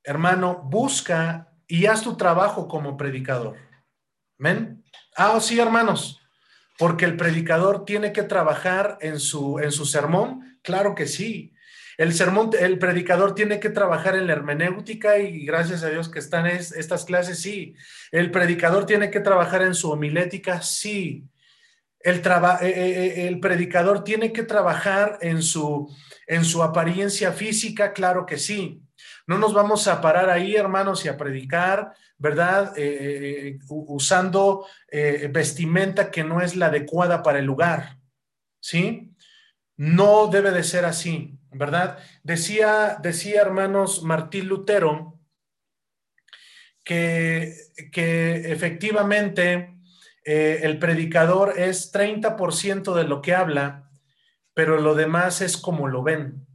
hermano, 0.04 0.64
busca 0.64 1.54
y 1.68 1.86
haz 1.86 2.02
tu 2.02 2.16
trabajo 2.18 2.68
como 2.68 2.98
predicador. 2.98 3.58
¿Amén? 4.40 4.84
Ah, 5.16 5.40
sí, 5.42 5.60
hermanos, 5.60 6.20
porque 6.78 7.06
el 7.06 7.18
predicador 7.18 7.86
tiene 7.86 8.14
que 8.14 8.24
trabajar 8.24 8.98
en 9.02 9.20
su, 9.20 9.60
en 9.60 9.72
su 9.72 9.86
sermón. 9.86 10.60
Claro 10.64 10.96
que 10.96 11.06
sí. 11.06 11.54
El 12.00 12.14
sermón, 12.14 12.52
el 12.58 12.80
predicador 12.80 13.36
tiene 13.36 13.60
que 13.60 13.70
trabajar 13.70 14.16
en 14.16 14.26
la 14.26 14.32
hermenéutica 14.32 15.20
y 15.20 15.46
gracias 15.46 15.84
a 15.84 15.90
Dios 15.90 16.08
que 16.08 16.20
están 16.20 16.48
estas 16.48 17.04
clases, 17.04 17.42
sí. 17.42 17.76
El 18.10 18.32
predicador 18.32 18.86
tiene 18.86 19.12
que 19.12 19.20
trabajar 19.20 19.64
en 19.64 19.76
su 19.76 19.92
homilética, 19.92 20.62
sí. 20.62 21.26
El, 22.00 22.20
eh, 22.20 22.22
eh, 22.62 22.64
eh, 22.64 23.28
el 23.28 23.42
predicador 23.42 24.06
tiene 24.06 24.32
que 24.32 24.44
trabajar 24.44 25.18
en 25.20 25.42
su, 25.42 25.94
en 26.26 26.46
su 26.46 26.64
apariencia 26.64 27.34
física, 27.34 27.92
claro 27.92 28.26
que 28.26 28.38
sí. 28.38 28.82
No 29.28 29.38
nos 29.38 29.54
vamos 29.54 29.86
a 29.90 30.00
parar 30.00 30.30
ahí, 30.30 30.56
hermanos, 30.56 31.04
y 31.04 31.10
a 31.10 31.18
predicar, 31.18 31.92
¿verdad? 32.18 32.74
usando 33.68 34.66
vestimenta 35.32 36.10
que 36.10 36.24
no 36.24 36.40
es 36.40 36.56
la 36.56 36.68
adecuada 36.68 37.22
para 37.22 37.40
el 37.40 37.46
lugar, 37.46 37.98
¿sí? 38.62 39.12
No 39.76 40.28
debe 40.28 40.52
de 40.52 40.64
ser 40.64 40.86
así. 40.86 41.39
¿Verdad? 41.52 42.00
Decía, 42.24 42.98
decía 43.02 43.42
hermanos 43.42 44.04
Martín 44.04 44.48
Lutero 44.48 45.20
que, 46.84 47.56
que 47.92 48.52
efectivamente 48.52 49.76
eh, 50.26 50.60
el 50.64 50.80
predicador 50.80 51.54
es 51.58 51.92
30% 51.94 52.94
de 52.94 53.04
lo 53.04 53.22
que 53.22 53.34
habla, 53.34 53.90
pero 54.54 54.80
lo 54.80 54.96
demás 54.96 55.42
es 55.42 55.58
como 55.58 55.88
lo 55.88 56.04
ven, 56.04 56.46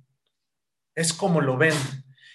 es 0.95 1.13
como 1.13 1.41
lo 1.41 1.57
ven. 1.57 1.75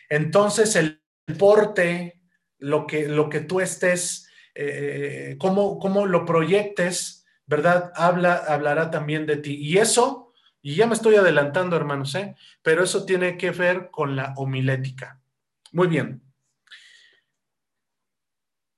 Entonces 0.10 0.76
el 0.76 1.02
porte, 1.38 2.22
lo 2.58 2.88
que, 2.88 3.08
lo 3.08 3.30
que 3.30 3.42
tú 3.42 3.62
estés, 3.62 4.28
eh, 4.56 5.36
cómo, 5.40 5.80
cómo 5.80 6.06
lo 6.06 6.26
proyectes, 6.26 7.26
¿verdad? 7.46 7.92
Habla, 7.96 8.36
hablará 8.36 8.92
también 8.92 9.26
de 9.26 9.38
ti. 9.38 9.56
Y 9.56 9.78
eso, 9.78 10.29
y 10.62 10.76
ya 10.76 10.88
me 10.88 10.94
estoy 10.94 11.16
adelantando, 11.16 11.76
hermanos, 11.76 12.16
¿eh? 12.16 12.36
Pero 12.62 12.84
eso 12.84 13.06
tiene 13.06 13.38
que 13.38 13.52
ver 13.52 13.90
con 13.92 14.16
la 14.16 14.34
homilética. 14.38 15.20
Muy 15.72 15.88
bien. 15.88 16.22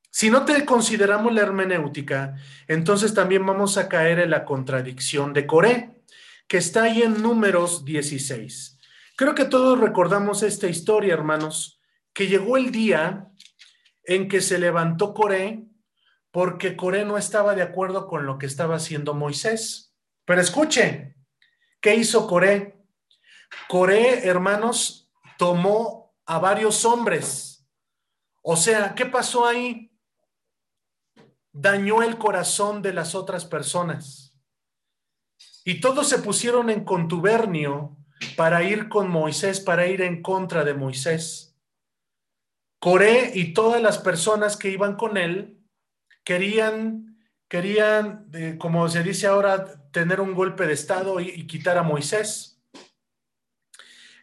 Si 0.10 0.30
no 0.30 0.46
te 0.46 0.66
consideramos 0.66 1.34
la 1.34 1.42
hermenéutica, 1.42 2.36
entonces 2.68 3.14
también 3.14 3.46
vamos 3.46 3.78
a 3.78 3.90
caer 3.90 4.20
en 4.20 4.30
la 4.30 4.46
contradicción 4.46 5.34
de 5.34 5.48
Coré, 5.48 6.04
que 6.48 6.58
está 6.58 6.84
ahí 6.84 7.02
en 7.02 7.22
números 7.22 7.86
16. 7.86 8.78
Creo 9.16 9.34
que 9.34 9.46
todos 9.46 9.80
recordamos 9.80 10.44
esta 10.44 10.68
historia, 10.68 11.14
hermanos, 11.14 11.80
que 12.14 12.28
llegó 12.28 12.58
el 12.58 12.72
día 12.72 13.28
en 14.04 14.28
que 14.28 14.42
se 14.42 14.60
levantó 14.60 15.14
Coré 15.14 15.64
porque 16.32 16.76
Coré 16.76 17.06
no 17.06 17.18
estaba 17.18 17.56
de 17.56 17.62
acuerdo 17.62 18.08
con 18.08 18.26
lo 18.26 18.38
que 18.38 18.46
estaba 18.46 18.76
haciendo 18.76 19.14
Moisés. 19.14 19.94
Pero 20.26 20.42
escuche, 20.42 21.16
¿qué 21.82 21.96
hizo 21.96 22.28
Coré? 22.28 22.78
Coré, 23.68 24.28
hermanos, 24.28 25.12
tomó 25.38 26.16
a 26.26 26.40
varios 26.40 26.86
hombres. 26.86 27.68
O 28.42 28.56
sea, 28.56 28.96
¿qué 28.96 29.06
pasó 29.06 29.46
ahí? 29.46 29.92
dañó 31.52 32.02
el 32.02 32.18
corazón 32.18 32.82
de 32.82 32.94
las 32.94 33.16
otras 33.16 33.46
personas. 33.46 34.40
Y 35.64 35.80
todos 35.80 36.10
se 36.10 36.20
pusieron 36.20 36.70
en 36.70 36.84
contubernio 36.84 37.98
para 38.36 38.64
ir 38.64 38.90
con 38.90 39.10
Moisés, 39.10 39.60
para 39.60 39.88
ir 39.88 40.02
en 40.02 40.22
contra 40.22 40.64
de 40.64 40.74
Moisés. 40.74 41.56
Coré 42.80 43.32
y 43.36 43.54
todas 43.54 43.82
las 43.82 44.00
personas 44.00 44.58
que 44.58 44.70
iban 44.70 44.96
con 44.96 45.18
él 45.18 45.60
querían, 46.24 47.20
querían, 47.48 48.28
eh, 48.34 48.58
como 48.60 48.88
se 48.90 49.04
dice 49.04 49.28
ahora, 49.28 49.81
tener 49.92 50.22
un 50.22 50.34
golpe 50.34 50.68
de 50.68 50.74
estado 50.74 51.20
y, 51.20 51.46
quitar 51.48 51.78
a 51.78 51.84
Moisés. 51.84 52.62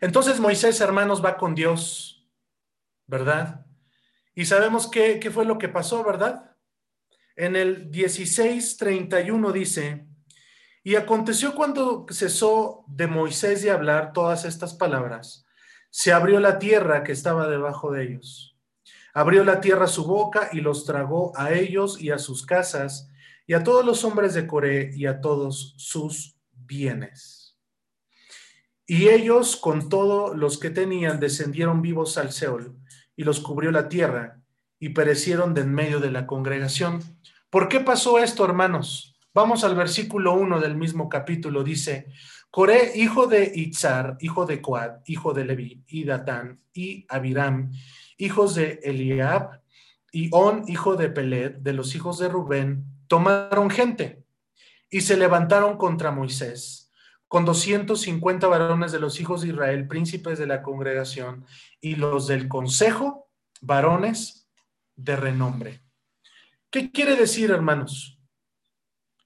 Entonces 0.00 0.40
Moisés, 0.40 0.80
hermanos, 0.80 1.24
va 1.24 1.36
con 1.36 1.54
Dios, 1.54 2.28
¿verdad? 3.06 3.66
Y 4.34 4.44
sabemos 4.46 4.88
qué, 4.88 5.18
qué 5.18 5.30
fue 5.30 5.44
lo 5.44 5.58
que 5.58 5.68
pasó, 5.68 6.04
¿verdad? 6.04 6.48
en 7.38 7.54
el 7.54 7.90
16:31 7.92 9.52
dice, 9.52 10.06
y 10.82 10.96
aconteció 10.96 11.54
cuando 11.54 12.04
cesó 12.10 12.84
de 12.88 13.06
Moisés 13.06 13.62
de 13.62 13.70
hablar 13.70 14.12
todas 14.12 14.44
estas 14.44 14.74
palabras, 14.74 15.46
se 15.88 16.12
abrió 16.12 16.40
la 16.40 16.58
tierra 16.58 17.04
que 17.04 17.12
estaba 17.12 17.46
debajo 17.46 17.92
de 17.92 18.04
ellos. 18.04 18.56
Abrió 19.14 19.44
la 19.44 19.60
tierra 19.60 19.86
su 19.86 20.04
boca 20.04 20.50
y 20.52 20.60
los 20.60 20.84
tragó 20.84 21.32
a 21.36 21.52
ellos 21.52 22.00
y 22.00 22.10
a 22.10 22.18
sus 22.18 22.44
casas 22.44 23.08
y 23.48 23.54
a 23.54 23.64
todos 23.64 23.84
los 23.84 24.04
hombres 24.04 24.34
de 24.34 24.46
Coré 24.46 24.92
y 24.94 25.06
a 25.06 25.20
todos 25.20 25.74
sus 25.76 26.36
bienes. 26.52 27.58
Y 28.86 29.08
ellos 29.08 29.56
con 29.56 29.88
todos 29.88 30.36
los 30.36 30.58
que 30.58 30.70
tenían 30.70 31.18
descendieron 31.18 31.82
vivos 31.82 32.16
al 32.16 32.30
Seol 32.30 32.76
y 33.16 33.24
los 33.24 33.40
cubrió 33.40 33.72
la 33.72 33.88
tierra 33.88 34.40
y 34.78 34.90
perecieron 34.90 35.52
de 35.54 35.62
en 35.62 35.74
medio 35.74 35.98
de 35.98 36.12
la 36.12 36.28
congregación 36.28 37.02
¿Por 37.50 37.68
qué 37.68 37.80
pasó 37.80 38.18
esto, 38.18 38.44
hermanos? 38.44 39.16
Vamos 39.32 39.64
al 39.64 39.74
versículo 39.74 40.34
1 40.34 40.60
del 40.60 40.76
mismo 40.76 41.08
capítulo. 41.08 41.64
Dice, 41.64 42.08
Coré, 42.50 42.92
hijo 42.94 43.26
de 43.26 43.50
Itzar, 43.54 44.18
hijo 44.20 44.44
de 44.44 44.60
Coad, 44.60 44.98
hijo 45.06 45.32
de 45.32 45.46
Leví, 45.46 45.82
y 45.86 46.04
Datán, 46.04 46.60
y 46.74 47.06
Abiram, 47.08 47.72
hijos 48.18 48.54
de 48.54 48.80
Eliab, 48.82 49.62
y 50.12 50.28
On, 50.32 50.64
hijo 50.68 50.96
de 50.96 51.08
Pelet, 51.08 51.56
de 51.60 51.72
los 51.72 51.94
hijos 51.94 52.18
de 52.18 52.28
Rubén, 52.28 52.97
tomaron 53.08 53.70
gente 53.70 54.24
y 54.90 55.02
se 55.02 55.16
levantaron 55.16 55.76
contra 55.76 56.10
Moisés, 56.12 56.92
con 57.26 57.44
250 57.44 58.46
varones 58.46 58.92
de 58.92 59.00
los 59.00 59.20
hijos 59.20 59.42
de 59.42 59.48
Israel, 59.48 59.86
príncipes 59.86 60.38
de 60.38 60.46
la 60.46 60.62
congregación, 60.62 61.44
y 61.80 61.96
los 61.96 62.26
del 62.26 62.48
consejo, 62.48 63.28
varones 63.60 64.48
de 64.96 65.16
renombre. 65.16 65.82
¿Qué 66.70 66.90
quiere 66.90 67.16
decir, 67.16 67.50
hermanos? 67.50 68.18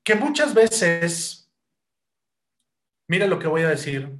Que 0.05 0.15
muchas 0.15 0.55
veces, 0.55 1.53
mira 3.09 3.27
lo 3.27 3.39
que 3.39 3.49
voy 3.49 3.63
a 3.63 3.69
decir, 3.69 4.19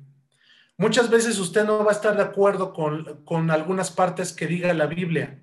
muchas 0.77 1.11
veces 1.11 1.39
usted 1.39 1.65
no 1.65 1.85
va 1.85 1.91
a 1.91 1.95
estar 1.95 2.17
de 2.17 2.23
acuerdo 2.23 2.73
con, 2.73 3.51
algunas 3.51 3.91
partes 3.91 4.33
que 4.33 4.47
diga 4.47 4.73
la 4.75 4.87
Biblia, 4.87 5.43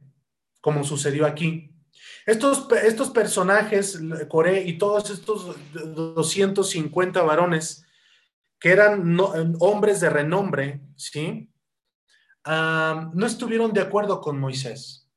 como 0.62 0.84
sucedió 0.84 1.26
aquí. 1.26 1.69
Estos, 2.30 2.68
estos 2.84 3.10
personajes, 3.10 4.00
Coré 4.28 4.62
y 4.62 4.78
todos 4.78 5.10
estos 5.10 5.58
250 5.74 7.24
varones, 7.24 7.86
que 8.60 8.72
eran 8.72 9.18
hombres 9.60 10.00
de 10.00 10.12
renombre, 10.12 10.82
¿sí? 10.96 11.50
No 12.46 13.26
estuvieron 13.26 13.74
de 13.74 13.82
acuerdo 13.82 14.22
con 14.22 14.40
Moisés. 14.40 15.10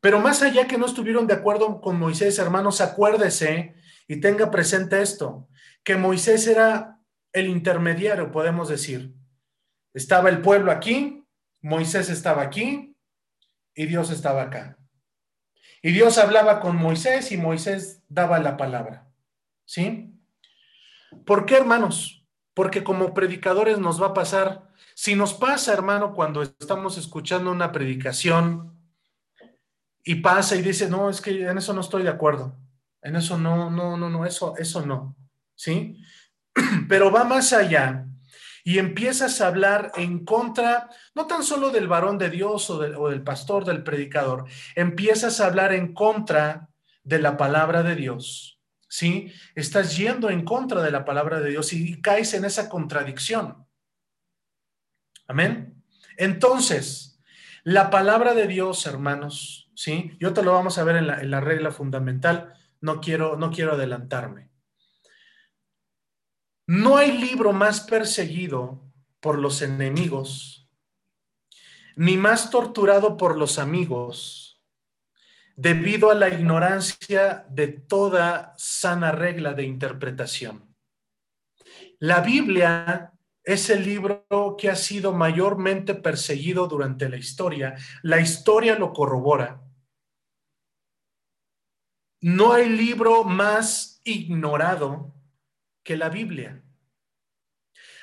Pero 0.00 0.18
más 0.18 0.42
allá 0.42 0.66
que 0.66 0.78
no 0.78 0.86
estuvieron 0.86 1.26
de 1.26 1.34
acuerdo 1.34 1.80
con 1.80 1.98
Moisés, 1.98 2.38
hermanos, 2.38 2.80
acuérdese 2.80 3.76
y 4.08 4.20
tenga 4.20 4.50
presente 4.50 5.00
esto, 5.00 5.48
que 5.84 5.96
Moisés 5.96 6.48
era 6.48 7.00
el 7.32 7.46
intermediario, 7.46 8.32
podemos 8.32 8.68
decir. 8.68 9.14
Estaba 9.94 10.30
el 10.30 10.40
pueblo 10.40 10.72
aquí, 10.72 11.24
Moisés 11.60 12.10
estaba 12.10 12.42
aquí 12.42 12.96
y 13.74 13.86
Dios 13.86 14.10
estaba 14.10 14.42
acá. 14.42 14.77
Y 15.82 15.92
Dios 15.92 16.18
hablaba 16.18 16.60
con 16.60 16.76
Moisés 16.76 17.30
y 17.32 17.36
Moisés 17.36 18.02
daba 18.08 18.38
la 18.38 18.56
palabra. 18.56 19.08
¿Sí? 19.64 20.14
¿Por 21.24 21.46
qué, 21.46 21.56
hermanos? 21.56 22.24
Porque 22.54 22.82
como 22.82 23.14
predicadores 23.14 23.78
nos 23.78 24.02
va 24.02 24.08
a 24.08 24.14
pasar, 24.14 24.68
si 24.94 25.14
nos 25.14 25.34
pasa, 25.34 25.72
hermano, 25.72 26.14
cuando 26.14 26.42
estamos 26.42 26.98
escuchando 26.98 27.52
una 27.52 27.70
predicación, 27.70 28.78
y 30.08 30.14
pasa 30.16 30.56
y 30.56 30.62
dice, 30.62 30.88
no, 30.88 31.10
es 31.10 31.20
que 31.20 31.46
en 31.46 31.58
eso 31.58 31.74
no 31.74 31.82
estoy 31.82 32.02
de 32.02 32.08
acuerdo. 32.08 32.56
En 33.02 33.14
eso 33.14 33.36
no, 33.36 33.68
no, 33.68 33.98
no, 33.98 34.08
no, 34.08 34.24
eso, 34.24 34.56
eso 34.56 34.84
no. 34.86 35.14
¿Sí? 35.54 36.02
Pero 36.88 37.12
va 37.12 37.24
más 37.24 37.52
allá 37.52 38.06
y 38.68 38.78
empiezas 38.78 39.40
a 39.40 39.46
hablar 39.46 39.92
en 39.96 40.26
contra, 40.26 40.90
no 41.14 41.26
tan 41.26 41.42
solo 41.42 41.70
del 41.70 41.88
varón 41.88 42.18
de 42.18 42.28
Dios 42.28 42.68
o 42.68 42.78
del, 42.78 43.22
pastor, 43.22 43.64
del 43.64 43.82
predicador, 43.82 44.44
empiezas 44.74 45.40
a 45.40 45.46
hablar 45.46 45.72
en 45.72 45.94
contra 45.94 46.68
de 47.02 47.18
la 47.18 47.38
palabra 47.38 47.82
de 47.82 47.94
Dios. 47.94 48.60
¿Sí? 48.86 49.32
Estás 49.54 49.96
yendo 49.96 50.28
en 50.28 50.44
contra 50.44 50.82
de 50.82 50.90
la 50.90 51.06
palabra 51.06 51.40
de 51.40 51.48
Dios 51.48 51.72
y 51.72 51.98
caes 52.02 52.34
en 52.34 52.44
esa 52.44 52.68
contradicción. 52.68 53.66
Amén. 55.26 55.82
Entonces, 56.18 57.22
la 57.64 57.88
palabra 57.88 58.34
de 58.34 58.48
Dios, 58.48 58.84
hermanos, 58.84 59.70
¿sí? 59.74 60.14
Y 60.20 60.30
te 60.30 60.42
lo 60.42 60.52
vamos 60.52 60.76
a 60.76 60.84
ver 60.84 60.96
en 60.96 61.06
la, 61.06 61.40
regla 61.40 61.70
fundamental, 61.70 62.52
no 62.82 63.00
quiero, 63.00 63.38
no 63.38 63.50
quiero 63.50 63.72
adelantarme. 63.72 64.50
No 66.68 66.98
hay 66.98 67.16
libro 67.16 67.54
más 67.54 67.80
perseguido 67.80 68.78
por 69.20 69.38
los 69.38 69.62
enemigos, 69.62 70.68
ni 71.96 72.18
más 72.18 72.50
torturado 72.50 73.16
por 73.16 73.38
los 73.38 73.58
amigos, 73.58 74.62
debido 75.56 76.10
a 76.10 76.14
la 76.14 76.28
ignorancia 76.28 77.46
de 77.48 77.68
toda 77.68 78.52
sana 78.58 79.12
regla 79.12 79.54
de 79.54 79.64
interpretación. 79.64 80.76
La 82.00 82.20
Biblia 82.20 83.14
es 83.42 83.70
el 83.70 83.82
libro 83.86 84.26
que 84.58 84.68
ha 84.68 84.76
sido 84.76 85.14
mayormente 85.14 85.94
perseguido 85.94 86.68
durante 86.68 87.08
la 87.08 87.16
historia. 87.16 87.76
La 88.02 88.20
historia 88.20 88.78
lo 88.78 88.92
corrobora. 88.92 89.62
No 92.20 92.52
hay 92.52 92.68
libro 92.68 93.24
más 93.24 94.02
ignorado 94.04 95.14
que 95.88 95.96
la 95.96 96.10
Biblia. 96.10 96.62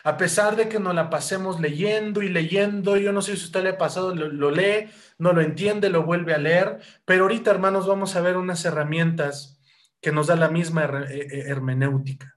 A 0.04 0.18
pesar 0.18 0.56
de 0.56 0.68
que 0.68 0.80
nos 0.80 0.96
la 0.96 1.12
pasemos 1.12 1.60
leyendo 1.60 2.24
y 2.24 2.30
leyendo, 2.30 2.98
yo 2.98 3.12
no 3.12 3.22
sé 3.22 3.38
si 3.38 3.44
usted 3.44 3.62
le 3.62 3.70
ha 3.70 3.78
pasado, 3.78 4.16
lo, 4.16 4.50
lee, 4.50 4.90
no 5.20 5.34
lo 5.34 5.42
entiende, 5.42 5.92
lo 5.92 6.02
vuelve 6.02 6.34
a 6.34 6.40
leer, 6.40 6.80
pero 7.06 7.26
ahorita, 7.26 7.52
hermanos, 7.52 7.86
vamos 7.86 8.16
a 8.16 8.22
ver 8.22 8.38
unas 8.38 8.66
herramientas 8.66 9.62
que 10.02 10.12
nos 10.12 10.26
da 10.26 10.36
la 10.36 10.50
misma 10.50 10.86
eh, 10.86 11.28
eh, 11.32 11.44
hermenéutica. 11.46 12.36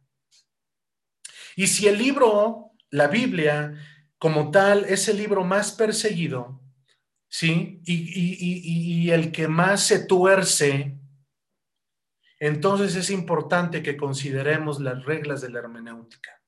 Y 1.57 1.69
si 1.69 1.89
el 1.89 1.97
libro, 1.97 2.73
la 2.91 3.07
Biblia, 3.07 3.73
como 4.19 4.51
tal, 4.51 4.85
es 4.85 5.09
el 5.09 5.17
libro 5.17 5.45
más 5.45 5.73
perseguido, 5.73 6.61
¿sí? 7.27 7.81
Y, 7.87 9.07
y 9.07 9.11
el 9.13 9.33
que 9.33 9.49
más 9.49 9.83
se 9.83 10.05
tuerce 10.05 10.99
entonces 12.39 12.95
es 12.97 13.11
importante 13.11 13.83
que 13.83 13.97
consideremos 13.97 14.81
las 14.81 15.05
reglas 15.05 15.41
de 15.41 15.51
la 15.51 15.61
hermenéutica. 15.61 16.41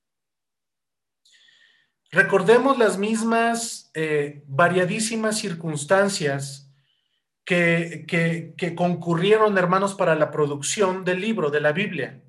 Recordemos 2.12 2.78
las 2.78 2.98
mismas 2.98 3.90
eh, 3.94 4.42
variadísimas 4.46 5.38
circunstancias 5.38 6.72
que, 7.44 8.04
que 8.56 8.74
concurrieron, 8.74 9.58
hermanos, 9.58 9.94
para 9.94 10.14
la 10.14 10.30
producción 10.30 11.04
del 11.04 11.20
libro 11.20 11.50
de 11.50 11.60
la 11.60 11.72
Biblia. 11.72 12.22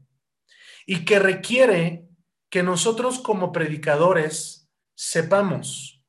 y 0.86 1.06
que 1.06 1.20
requiere 1.20 2.10
que 2.50 2.64
nosotros 2.64 3.20
como 3.20 3.52
predicadores 3.52 4.70
sepamos 4.96 6.04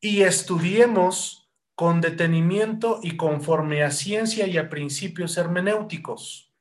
y 0.00 0.22
estudiemos 0.22 1.41
con 1.74 2.00
detenimiento 2.00 3.00
y 3.02 3.16
conforme 3.16 3.82
a 3.82 3.90
ciencia 3.90 4.46
y 4.46 4.58
a 4.58 4.68
principios 4.68 5.36
hermenéuticos. 5.36 6.52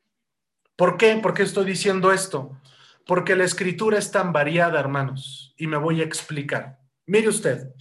¿Por 0.75 0.97
qué? 0.97 1.15
¿Por 1.17 1.33
qué 1.33 1.43
estoy 1.43 1.65
diciendo 1.65 2.11
esto? 2.11 2.57
Porque 3.05 3.35
la 3.35 3.43
escritura 3.43 3.97
es 3.97 4.11
tan 4.11 4.31
variada, 4.31 4.79
hermanos, 4.79 5.53
y 5.57 5.67
me 5.67 5.77
voy 5.77 6.01
a 6.01 6.05
explicar. 6.05 6.79
Mire 7.05 7.27
usted, 7.27 7.73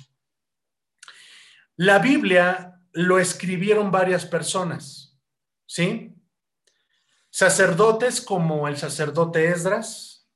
la 1.77 1.99
Biblia 1.99 2.81
lo 2.93 3.19
escribieron 3.19 3.91
varias 3.91 4.27
personas, 4.27 5.19
¿sí? 5.67 6.15
Sacerdotes 7.31 8.21
como 8.21 8.67
el 8.67 8.77
sacerdote 8.77 9.49
Esdras, 9.49 10.29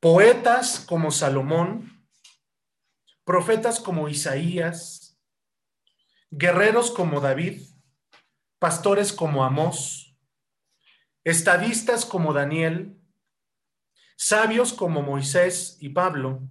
poetas 0.00 0.80
como 0.80 1.10
Salomón, 1.10 2.08
profetas 3.24 3.78
como 3.78 4.08
Isaías, 4.08 5.05
guerreros 6.30 6.90
como 6.90 7.20
David, 7.20 7.62
pastores 8.58 9.12
como 9.12 9.44
Amós, 9.44 10.16
estadistas 11.24 12.04
como 12.04 12.32
Daniel, 12.32 12.96
sabios 14.16 14.72
como 14.72 15.02
Moisés 15.02 15.76
y 15.80 15.90
Pablo, 15.90 16.48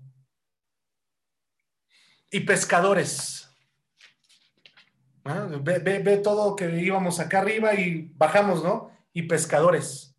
y 2.32 2.42
pescadores. 2.42 3.50
Ah, 5.24 5.48
ve, 5.62 5.80
ve, 5.80 6.18
todo 6.18 6.56
que 6.56 6.70
íbamos 6.82 7.20
acá 7.20 7.40
arriba 7.40 7.74
y 7.74 8.12
bajamos, 8.16 8.64
¿no? 8.64 8.92
Y 9.14 9.24
pescadores. 9.24 10.16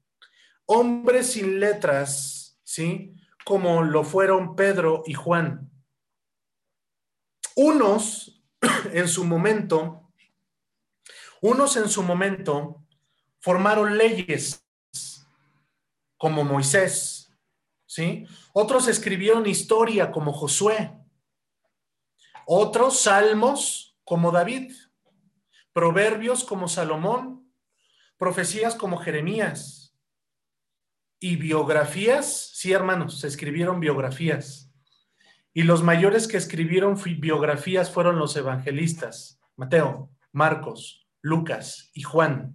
Hombres 0.65 1.33
sin 1.33 1.61
letras, 1.61 2.59
¿sí? 2.65 3.15
Como 3.45 3.83
lo 3.85 4.03
fueron 4.03 4.57
Pedro 4.57 5.05
y 5.07 5.15
Juan. 5.15 5.71
Unos 7.55 8.36
en 8.93 9.09
su 9.09 9.25
momento, 9.25 10.13
unos 11.41 11.77
en 11.77 11.89
su 11.89 12.03
momento 12.03 12.83
formaron 13.41 13.97
leyes 13.97 14.65
como 16.17 16.45
Moisés, 16.45 17.33
¿sí? 17.87 18.27
Otros 18.53 18.89
escribieron 18.89 19.47
historia 19.47 20.11
como 20.11 20.33
Josué. 20.33 20.93
Otros 22.47 23.01
salmos 23.01 23.99
como 24.05 24.31
David, 24.31 24.73
proverbios 25.73 26.45
como 26.45 26.69
Salomón, 26.69 27.53
profecías 28.17 28.75
como 28.75 28.99
Jeremías 28.99 29.87
y 31.19 31.37
biografías, 31.37 32.51
sí 32.55 32.73
hermanos, 32.73 33.21
se 33.21 33.27
escribieron 33.27 33.81
biografías. 33.81 34.66
Y 35.57 35.63
los 35.63 35.83
mayores 35.83 36.29
que 36.29 36.37
escribieron 36.37 37.01
biografías 37.19 37.91
fueron 37.91 38.19
los 38.19 38.37
evangelistas, 38.37 39.41
Mateo, 39.57 40.11
Marcos, 40.31 41.09
Lucas 41.23 41.91
y 41.95 42.03
Juan. 42.03 42.55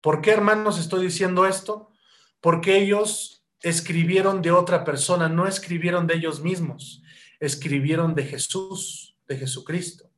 ¿Por 0.00 0.22
qué 0.22 0.30
hermanos 0.30 0.78
estoy 0.78 1.04
diciendo 1.04 1.44
esto? 1.44 1.90
Porque 2.40 2.78
ellos 2.78 3.44
escribieron 3.60 4.40
de 4.40 4.52
otra 4.52 4.84
persona, 4.84 5.28
no 5.28 5.46
escribieron 5.46 6.06
de 6.06 6.14
ellos 6.14 6.40
mismos 6.40 7.02
escribieron 7.40 8.14
de 8.14 8.24
Jesús, 8.24 9.16
de 9.26 9.36
Jesucristo. 9.36 10.10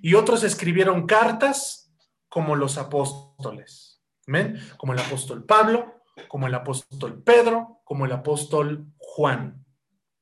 Y 0.00 0.14
otros 0.14 0.44
escribieron 0.44 1.06
cartas 1.06 1.92
como 2.28 2.56
los 2.56 2.78
apóstoles. 2.78 4.00
¿Ven? 4.26 4.58
Como 4.76 4.92
el 4.92 5.00
apóstol 5.00 5.44
Pablo, 5.44 6.02
como 6.28 6.46
el 6.46 6.54
apóstol 6.54 7.22
Pedro, 7.22 7.80
como 7.84 8.06
el 8.06 8.12
apóstol 8.12 8.86
Juan. 8.96 9.64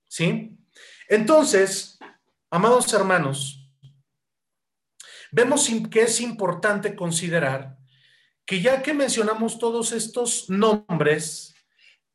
¿Sí? 0.09 0.57
Entonces, 1.11 1.99
amados 2.53 2.93
hermanos, 2.93 3.69
vemos 5.33 5.69
que 5.91 6.03
es 6.03 6.21
importante 6.21 6.95
considerar 6.95 7.77
que 8.47 8.61
ya 8.61 8.81
que 8.81 8.95
mencionamos 8.95 9.59
todos 9.59 9.91
estos 9.91 10.49
nombres, 10.49 11.53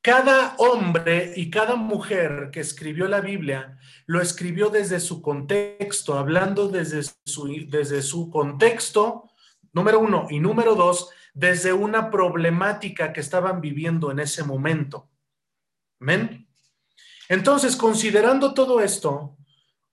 cada 0.02 0.56
hombre 0.60 1.34
y 1.36 1.50
cada 1.50 1.76
mujer 1.76 2.52
que 2.54 2.62
escribió 2.62 3.10
la 3.10 3.20
Biblia 3.20 3.78
lo 4.06 4.22
escribió 4.22 4.70
desde 4.70 5.02
su 5.02 5.22
contexto, 5.22 6.18
hablando 6.18 6.70
desde 6.70 7.02
su, 7.26 7.68
desde 7.68 8.02
su 8.02 8.30
contexto, 8.30 9.30
número 9.74 10.00
uno, 10.00 10.28
y 10.30 10.40
número 10.40 10.74
dos, 10.74 11.10
desde 11.34 11.74
una 11.74 12.10
problemática 12.10 13.12
que 13.12 13.20
estaban 13.20 13.60
viviendo 13.60 14.10
en 14.10 14.20
ese 14.20 14.44
momento. 14.44 15.10
¿Amén? 16.00 16.45
Entonces, 17.30 17.76
considerando 17.76 18.54
todo 18.54 18.80
esto, 18.82 19.38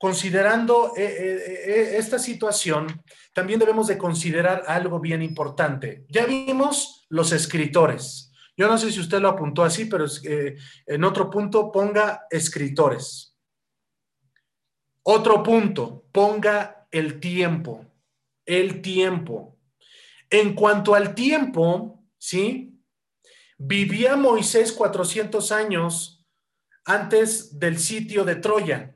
considerando 0.03 0.95
eh, 0.97 1.05
eh, 1.05 1.63
eh, 1.67 1.97
esta 1.97 2.19
situación, 2.19 3.03
también 3.33 3.61
debemos 3.61 3.87
de 3.87 3.97
considerar 3.97 4.65
algo 4.67 4.99
bien 4.99 5.23
importante. 5.23 6.05
Ya 6.09 6.27
vimos 6.27 7.07
los 7.09 7.31
escritores. 7.31 8.33
Yo 8.57 8.67
no 8.67 8.77
sé 8.77 8.91
si 8.91 8.99
usted 8.99 9.21
lo 9.21 9.29
apuntó 9.29 9.63
así, 9.63 9.85
pero 9.85 10.07
en 10.25 11.05
otro 11.05 11.31
punto 11.31 11.71
ponga 11.71 12.27
escritores. 12.31 13.39
Otro 15.05 15.43
punto, 15.43 16.05
ponga 16.13 16.89
el 16.91 17.19
tiempo. 17.19 17.87
El 18.45 18.83
tiempo. 18.83 19.57
En 20.29 20.55
cuanto 20.55 20.97
al 20.97 21.15
tiempo, 21.15 22.05
¿sí? 22.19 22.77
Vivía 23.57 24.17
Moisés 24.17 24.73
400 24.73 25.53
años 25.53 26.12
antes 26.85 27.59
del 27.59 27.79
sitio 27.79 28.25
de 28.25 28.37
Troya. 28.37 28.95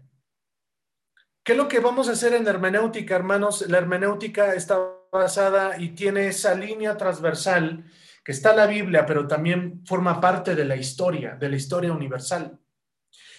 ¿Qué 1.43 1.53
es 1.53 1.59
lo 1.59 1.69
que 1.69 1.81
vamos 1.81 2.09
a 2.09 2.13
hacer 2.13 2.35
en 2.35 2.47
hermenéutica, 2.47 3.15
hermanos? 3.15 3.65
La 3.69 3.79
hermenéutica 3.79 4.55
está 4.55 4.79
basada 5.13 5.81
y 5.81 5.91
tiene 5.91 6.29
esa 6.29 6.55
línea 6.55 6.97
transversal 6.97 7.85
que 8.25 8.33
está 8.33 8.55
la 8.55 8.67
Biblia, 8.67 9.07
pero 9.07 9.29
también 9.29 9.87
forma 9.87 10.21
parte 10.21 10.57
de 10.57 10.65
la 10.65 10.75
historia, 10.75 11.37
de 11.37 11.49
la 11.49 11.55
historia 11.55 11.93
universal. 11.93 12.59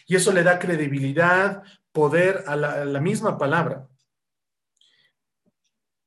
Y 0.06 0.16
eso 0.16 0.32
le 0.32 0.44
da 0.44 0.58
credibilidad, 0.58 1.62
poder 1.92 2.46
a 2.48 2.56
la, 2.56 3.02
misma 3.02 3.38
palabra. 3.38 3.86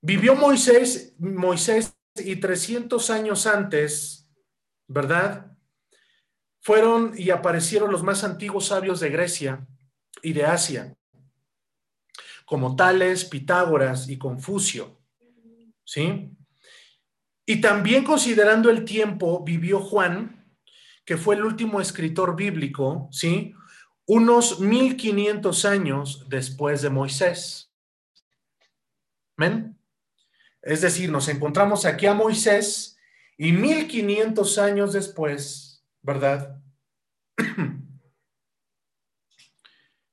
Vivió 0.01 0.35
Moisés, 0.35 1.15
Moisés 1.19 1.95
y 2.17 2.37
300 2.37 3.11
años 3.11 3.47
antes, 3.47 4.27
¿verdad? 4.87 5.50
Fueron 6.61 7.13
y 7.17 7.31
aparecieron 7.31 7.91
los 7.91 8.03
más 8.03 8.23
antiguos 8.23 8.67
sabios 8.67 9.01
de 9.01 9.11
Grecia 9.11 9.67
y 10.23 10.33
de 10.33 10.45
Asia, 10.45 10.95
como 12.45 12.77
Tales, 12.77 13.25
Pitágoras 13.25 14.09
y 14.09 14.19
Confucio, 14.19 15.01
¿sí? 15.85 16.31
Y 17.47 17.61
también 17.61 18.05
considerando 18.05 18.71
el 18.71 18.85
tiempo, 18.85 19.43
vivió 19.43 19.81
Juan, 19.81 20.41
que 21.05 21.17
fue 21.17 21.35
el 21.35 21.45
último 21.45 21.81
escritor 21.81 22.37
bíblico, 22.37 23.09
¿sí? 23.11 23.55
Unos 24.07 24.61
1500 24.61 25.65
años 25.65 26.27
después 26.29 26.83
de 26.83 26.91
Moisés. 26.91 27.73
¿Ven? 29.37 29.79
Es 30.63 30.83
decir, 30.83 31.11
nos 31.11 31.29
encontramos 31.29 31.87
aquí 31.87 32.07
a 32.07 32.15
Moisés 32.15 32.99
y 33.39 33.53
1500 33.53 34.59
años 34.59 34.93
después, 34.93 35.70
¿verdad? 36.03 36.61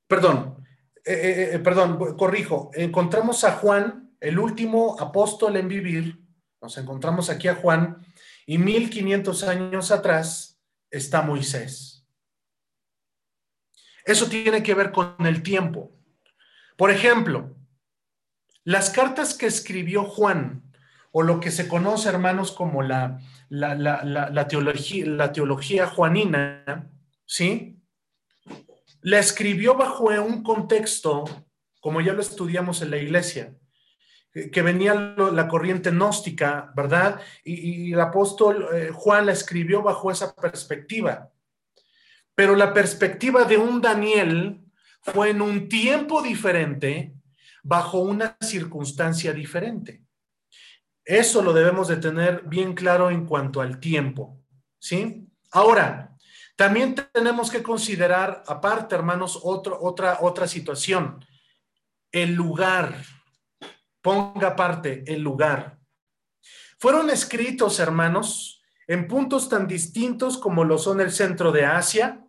perdón, 0.06 0.64
eh, 1.04 1.12
eh, 1.12 1.50
eh, 1.54 1.58
perdón, 1.58 2.16
corrijo, 2.16 2.70
encontramos 2.74 3.44
a 3.44 3.52
Juan, 3.52 4.14
el 4.20 4.38
último 4.38 4.96
apóstol 5.00 5.56
en 5.56 5.68
vivir, 5.68 6.20
nos 6.60 6.76
encontramos 6.76 7.30
aquí 7.30 7.48
a 7.48 7.54
Juan 7.54 8.04
y 8.46 8.58
1500 8.58 9.44
años 9.44 9.90
atrás 9.90 10.60
está 10.90 11.22
Moisés. 11.22 12.06
Eso 14.04 14.28
tiene 14.28 14.62
que 14.62 14.74
ver 14.74 14.90
con 14.90 15.14
el 15.26 15.42
tiempo. 15.42 15.92
Por 16.76 16.90
ejemplo, 16.90 17.54
las 18.64 18.90
cartas 18.90 19.34
que 19.34 19.46
escribió 19.46 20.04
Juan, 20.04 20.67
o 21.12 21.22
lo 21.22 21.40
que 21.40 21.50
se 21.50 21.68
conoce, 21.68 22.08
hermanos, 22.08 22.52
como 22.52 22.82
la, 22.82 23.20
la, 23.48 24.48
teología, 24.48 25.06
la 25.06 25.32
teología 25.32 25.86
juanina, 25.86 26.90
¿sí? 27.24 27.80
La 29.00 29.18
escribió 29.18 29.74
bajo 29.74 30.06
un 30.06 30.42
contexto, 30.42 31.24
como 31.80 32.00
ya 32.00 32.12
lo 32.12 32.20
estudiamos 32.20 32.82
en 32.82 32.90
la 32.90 32.98
iglesia, 32.98 33.54
que 34.32 34.62
venía 34.62 34.94
la 34.94 35.48
corriente 35.48 35.90
gnóstica, 35.90 36.72
¿verdad? 36.76 37.20
Y, 37.44 37.92
el 37.92 38.00
apóstol 38.00 38.68
eh, 38.74 38.90
Juan 38.92 39.26
la 39.26 39.32
escribió 39.32 39.82
bajo 39.82 40.10
esa 40.10 40.34
perspectiva. 40.34 41.30
Pero 42.34 42.54
la 42.54 42.72
perspectiva 42.72 43.44
de 43.44 43.56
un 43.56 43.80
Daniel 43.80 44.60
fue 45.00 45.30
en 45.30 45.40
un 45.40 45.68
tiempo 45.68 46.22
diferente, 46.22 47.14
bajo 47.62 47.98
una 47.98 48.36
circunstancia 48.40 49.32
diferente. 49.32 50.02
Eso 51.08 51.40
lo 51.40 51.54
debemos 51.54 51.88
de 51.88 51.96
tener 51.96 52.42
bien 52.42 52.74
claro 52.74 53.10
en 53.10 53.24
cuanto 53.24 53.62
al 53.62 53.80
tiempo, 53.80 54.44
¿sí? 54.78 55.26
Ahora, 55.52 56.14
también 56.54 56.94
tenemos 57.14 57.50
que 57.50 57.62
considerar, 57.62 58.42
aparte, 58.46 58.94
hermanos, 58.94 59.40
otra, 59.42 60.18
otra 60.20 60.46
situación. 60.46 61.24
El 62.12 62.34
lugar. 62.34 63.02
Ponga 64.02 64.48
aparte 64.48 65.02
el 65.06 65.22
lugar. 65.22 65.78
Fueron 66.78 67.08
escritos, 67.08 67.80
hermanos, 67.80 68.60
en 68.86 69.08
puntos 69.08 69.48
tan 69.48 69.66
distintos 69.66 70.36
como 70.36 70.62
lo 70.62 70.76
son 70.76 71.00
el 71.00 71.10
centro 71.10 71.52
de 71.52 71.64
Asia. 71.64 72.22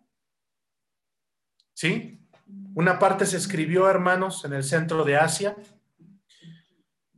¿Sí? 1.74 2.26
Una 2.74 2.98
parte 2.98 3.26
se 3.26 3.36
escribió, 3.36 3.90
hermanos, 3.90 4.42
en 4.46 4.54
el 4.54 4.64
centro 4.64 5.04
de 5.04 5.18
Asia. 5.18 5.54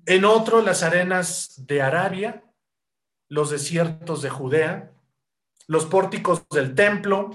En 0.07 0.25
otro, 0.25 0.63
las 0.63 0.83
arenas 0.83 1.55
de 1.67 1.81
Arabia, 1.81 2.45
los 3.29 3.51
desiertos 3.51 4.23
de 4.23 4.31
Judea, 4.31 4.93
los 5.69 5.87
pórticos 5.87 6.49
del 6.51 6.75
templo, 6.75 7.31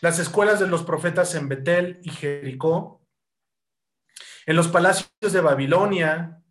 las 0.00 0.18
escuelas 0.18 0.60
de 0.60 0.66
los 0.66 0.82
profetas 0.82 1.34
en 1.34 1.48
Betel 1.48 2.00
y 2.02 2.10
Jericó, 2.10 3.02
en 4.46 4.56
los 4.56 4.68
palacios 4.68 5.10
de 5.20 5.40
Babilonia, 5.40 6.42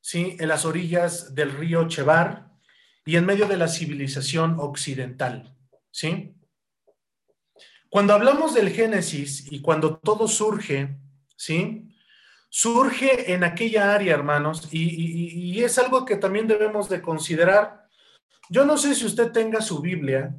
¿sí? 0.00 0.36
en 0.38 0.48
las 0.48 0.64
orillas 0.64 1.34
del 1.34 1.52
río 1.52 1.88
Chebar 1.88 2.50
y 3.04 3.16
en 3.16 3.26
medio 3.26 3.46
de 3.46 3.56
la 3.56 3.68
civilización 3.68 4.56
occidental. 4.58 5.56
¿sí? 5.90 6.34
Cuando 7.88 8.14
hablamos 8.14 8.54
del 8.54 8.70
Génesis 8.70 9.50
y 9.50 9.60
cuando 9.60 9.98
todo 9.98 10.28
surge, 10.28 10.98
¿sí? 11.36 11.88
Surge 12.48 13.32
en 13.32 13.44
aquella 13.44 13.94
área, 13.94 14.14
hermanos, 14.14 14.68
y, 14.72 15.62
es 15.62 15.78
algo 15.78 16.04
que 16.04 16.16
también 16.16 16.46
debemos 16.46 16.88
de 16.88 17.02
considerar. 17.02 17.88
Yo 18.48 18.64
no 18.64 18.78
sé 18.78 18.94
si 18.94 19.04
usted 19.04 19.32
tenga 19.32 19.60
su 19.60 19.80
Biblia, 19.80 20.34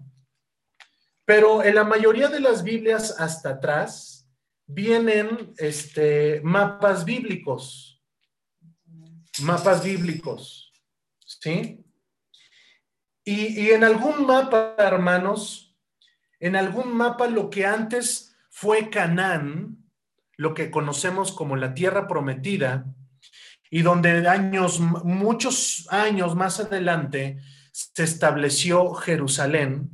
pero 1.26 1.64
en 1.64 1.76
la 1.76 1.84
mayoría 1.84 2.30
de 2.30 2.40
las 2.40 2.64
Biblias 2.64 3.20
hasta 3.20 3.50
atrás 3.50 4.30
vienen 4.66 5.54
este, 5.58 6.42
mapas 6.44 7.04
bíblicos. 7.04 8.02
Mapas 9.42 9.84
bíblicos. 9.84 10.72
¿Sí? 11.20 11.84
Y, 13.24 13.62
y 13.62 13.72
en 13.72 13.84
algún 13.84 14.26
mapa, 14.26 14.76
hermanos, 14.78 15.78
en 16.40 16.56
algún 16.56 16.96
mapa 16.96 17.28
lo 17.28 17.50
que 17.50 17.66
antes 17.66 18.36
fue 18.50 18.90
Canaán, 18.90 19.87
lo 20.38 20.54
que 20.54 20.72
conocemos 20.72 21.32
como 21.32 21.56
la 21.56 21.74
tierra 21.74 22.08
prometida, 22.08 22.86
y 23.70 23.82
donde 23.82 24.28
años, 24.30 24.80
muchos 24.80 25.88
años 25.92 26.36
más 26.36 26.60
adelante 26.60 27.42
se 27.72 28.04
estableció 28.04 28.94
Jerusalén. 28.94 29.92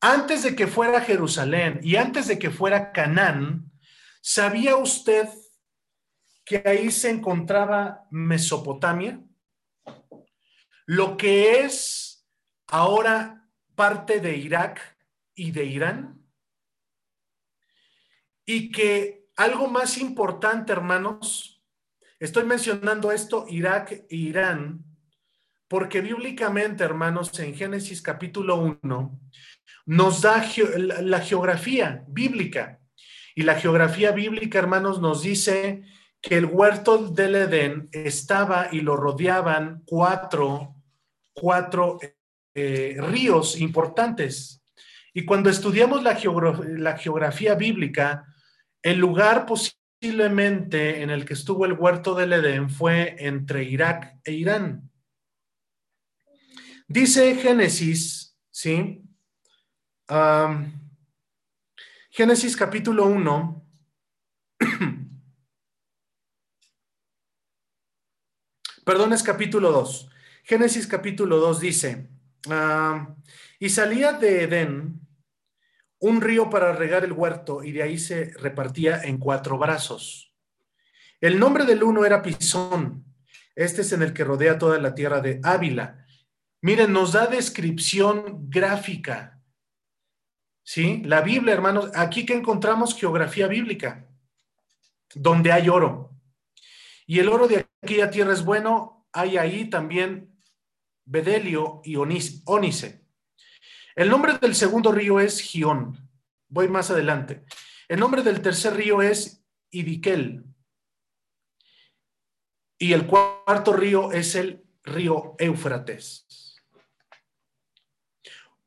Antes 0.00 0.42
de 0.42 0.54
que 0.54 0.66
fuera 0.66 1.00
Jerusalén 1.00 1.80
y 1.82 1.96
antes 1.96 2.28
de 2.28 2.38
que 2.38 2.50
fuera 2.50 2.92
Canaán, 2.92 3.72
¿sabía 4.20 4.76
usted 4.76 5.28
que 6.44 6.62
ahí 6.64 6.90
se 6.90 7.10
encontraba 7.10 8.06
Mesopotamia? 8.10 9.20
Lo 10.86 11.16
que 11.16 11.60
es 11.60 12.28
ahora 12.66 13.48
parte 13.74 14.20
de 14.20 14.36
Irak 14.36 14.80
y 15.34 15.50
de 15.50 15.64
Irán. 15.64 16.13
Y 18.46 18.70
que 18.70 19.26
algo 19.36 19.68
más 19.68 19.98
importante, 19.98 20.72
hermanos, 20.72 21.62
estoy 22.20 22.44
mencionando 22.44 23.10
esto, 23.10 23.46
Irak 23.48 23.92
e 23.92 24.16
Irán, 24.16 24.84
porque 25.68 26.00
bíblicamente, 26.00 26.84
hermanos, 26.84 27.38
en 27.38 27.54
Génesis 27.54 28.02
capítulo 28.02 28.78
1, 28.82 29.20
nos 29.86 30.22
da 30.22 30.44
la 31.00 31.20
geografía 31.20 32.04
bíblica. 32.06 32.80
Y 33.34 33.42
la 33.42 33.56
geografía 33.56 34.12
bíblica, 34.12 34.58
hermanos, 34.58 35.00
nos 35.00 35.22
dice 35.22 35.82
que 36.20 36.36
el 36.36 36.46
huerto 36.46 37.08
del 37.08 37.34
Edén 37.34 37.88
estaba 37.92 38.68
y 38.70 38.80
lo 38.80 38.96
rodeaban 38.96 39.82
cuatro, 39.84 40.76
cuatro 41.32 41.98
eh, 42.54 42.96
ríos 42.98 43.60
importantes. 43.60 44.62
Y 45.12 45.24
cuando 45.24 45.50
estudiamos 45.50 46.02
la, 46.02 46.16
geografía 46.96 47.54
bíblica, 47.54 48.26
el 48.84 48.98
lugar 48.98 49.46
posiblemente 49.46 51.02
en 51.02 51.10
el 51.10 51.24
que 51.24 51.32
estuvo 51.32 51.64
el 51.64 51.72
huerto 51.72 52.14
del 52.14 52.34
Edén 52.34 52.68
fue 52.68 53.16
entre 53.18 53.64
Irak 53.64 54.20
e 54.22 54.32
Irán. 54.32 54.90
Dice 56.86 57.34
Génesis, 57.36 58.36
¿sí? 58.50 59.02
Génesis 62.10 62.56
capítulo 62.56 63.06
1. 63.06 63.66
Perdón, 68.84 69.14
es 69.14 69.22
capítulo 69.22 69.72
2. 69.72 70.10
Génesis 70.42 70.86
capítulo 70.86 71.38
2 71.38 71.58
dice, 71.58 72.10
y 73.58 73.70
salía 73.70 74.12
de 74.12 74.42
Edén 74.42 75.03
un 76.04 76.20
río 76.20 76.50
para 76.50 76.72
regar 76.72 77.02
el 77.02 77.12
huerto 77.12 77.64
y 77.64 77.72
de 77.72 77.82
ahí 77.82 77.98
se 77.98 78.34
repartía 78.34 79.02
en 79.04 79.16
cuatro 79.16 79.56
brazos. 79.56 80.34
El 81.18 81.38
nombre 81.38 81.64
del 81.64 81.82
uno 81.82 82.04
era 82.04 82.20
Pisón. 82.20 83.06
Este 83.54 83.80
es 83.80 83.92
en 83.92 84.02
el 84.02 84.12
que 84.12 84.22
rodea 84.22 84.58
toda 84.58 84.78
la 84.78 84.94
tierra 84.94 85.22
de 85.22 85.40
Ávila. 85.42 86.04
Miren, 86.60 86.92
nos 86.92 87.12
da 87.12 87.26
descripción 87.26 88.50
gráfica. 88.50 89.40
¿Sí? 90.62 91.00
La 91.06 91.22
Biblia, 91.22 91.54
hermanos, 91.54 91.90
aquí 91.94 92.26
que 92.26 92.34
encontramos 92.34 92.94
geografía 92.94 93.46
bíblica, 93.46 94.06
donde 95.14 95.52
hay 95.52 95.70
oro. 95.70 96.10
Y 97.06 97.18
el 97.18 97.30
oro 97.30 97.48
de 97.48 97.66
aquella 97.82 98.10
tierra 98.10 98.34
es 98.34 98.44
bueno, 98.44 99.06
hay 99.10 99.38
ahí 99.38 99.70
también 99.70 100.38
bedelio 101.06 101.80
y 101.82 101.96
ónice. 101.96 103.03
El 103.94 104.08
nombre 104.08 104.38
del 104.38 104.54
segundo 104.54 104.90
río 104.90 105.20
es 105.20 105.40
Gión. 105.40 106.10
Voy 106.48 106.68
más 106.68 106.90
adelante. 106.90 107.44
El 107.88 108.00
nombre 108.00 108.22
del 108.22 108.42
tercer 108.42 108.74
río 108.74 109.02
es 109.02 109.44
Idiquel. 109.70 110.44
Y 112.78 112.92
el 112.92 113.06
cuarto 113.06 113.72
río 113.72 114.10
es 114.10 114.34
el 114.34 114.64
río 114.82 115.36
Éufrates. 115.38 116.26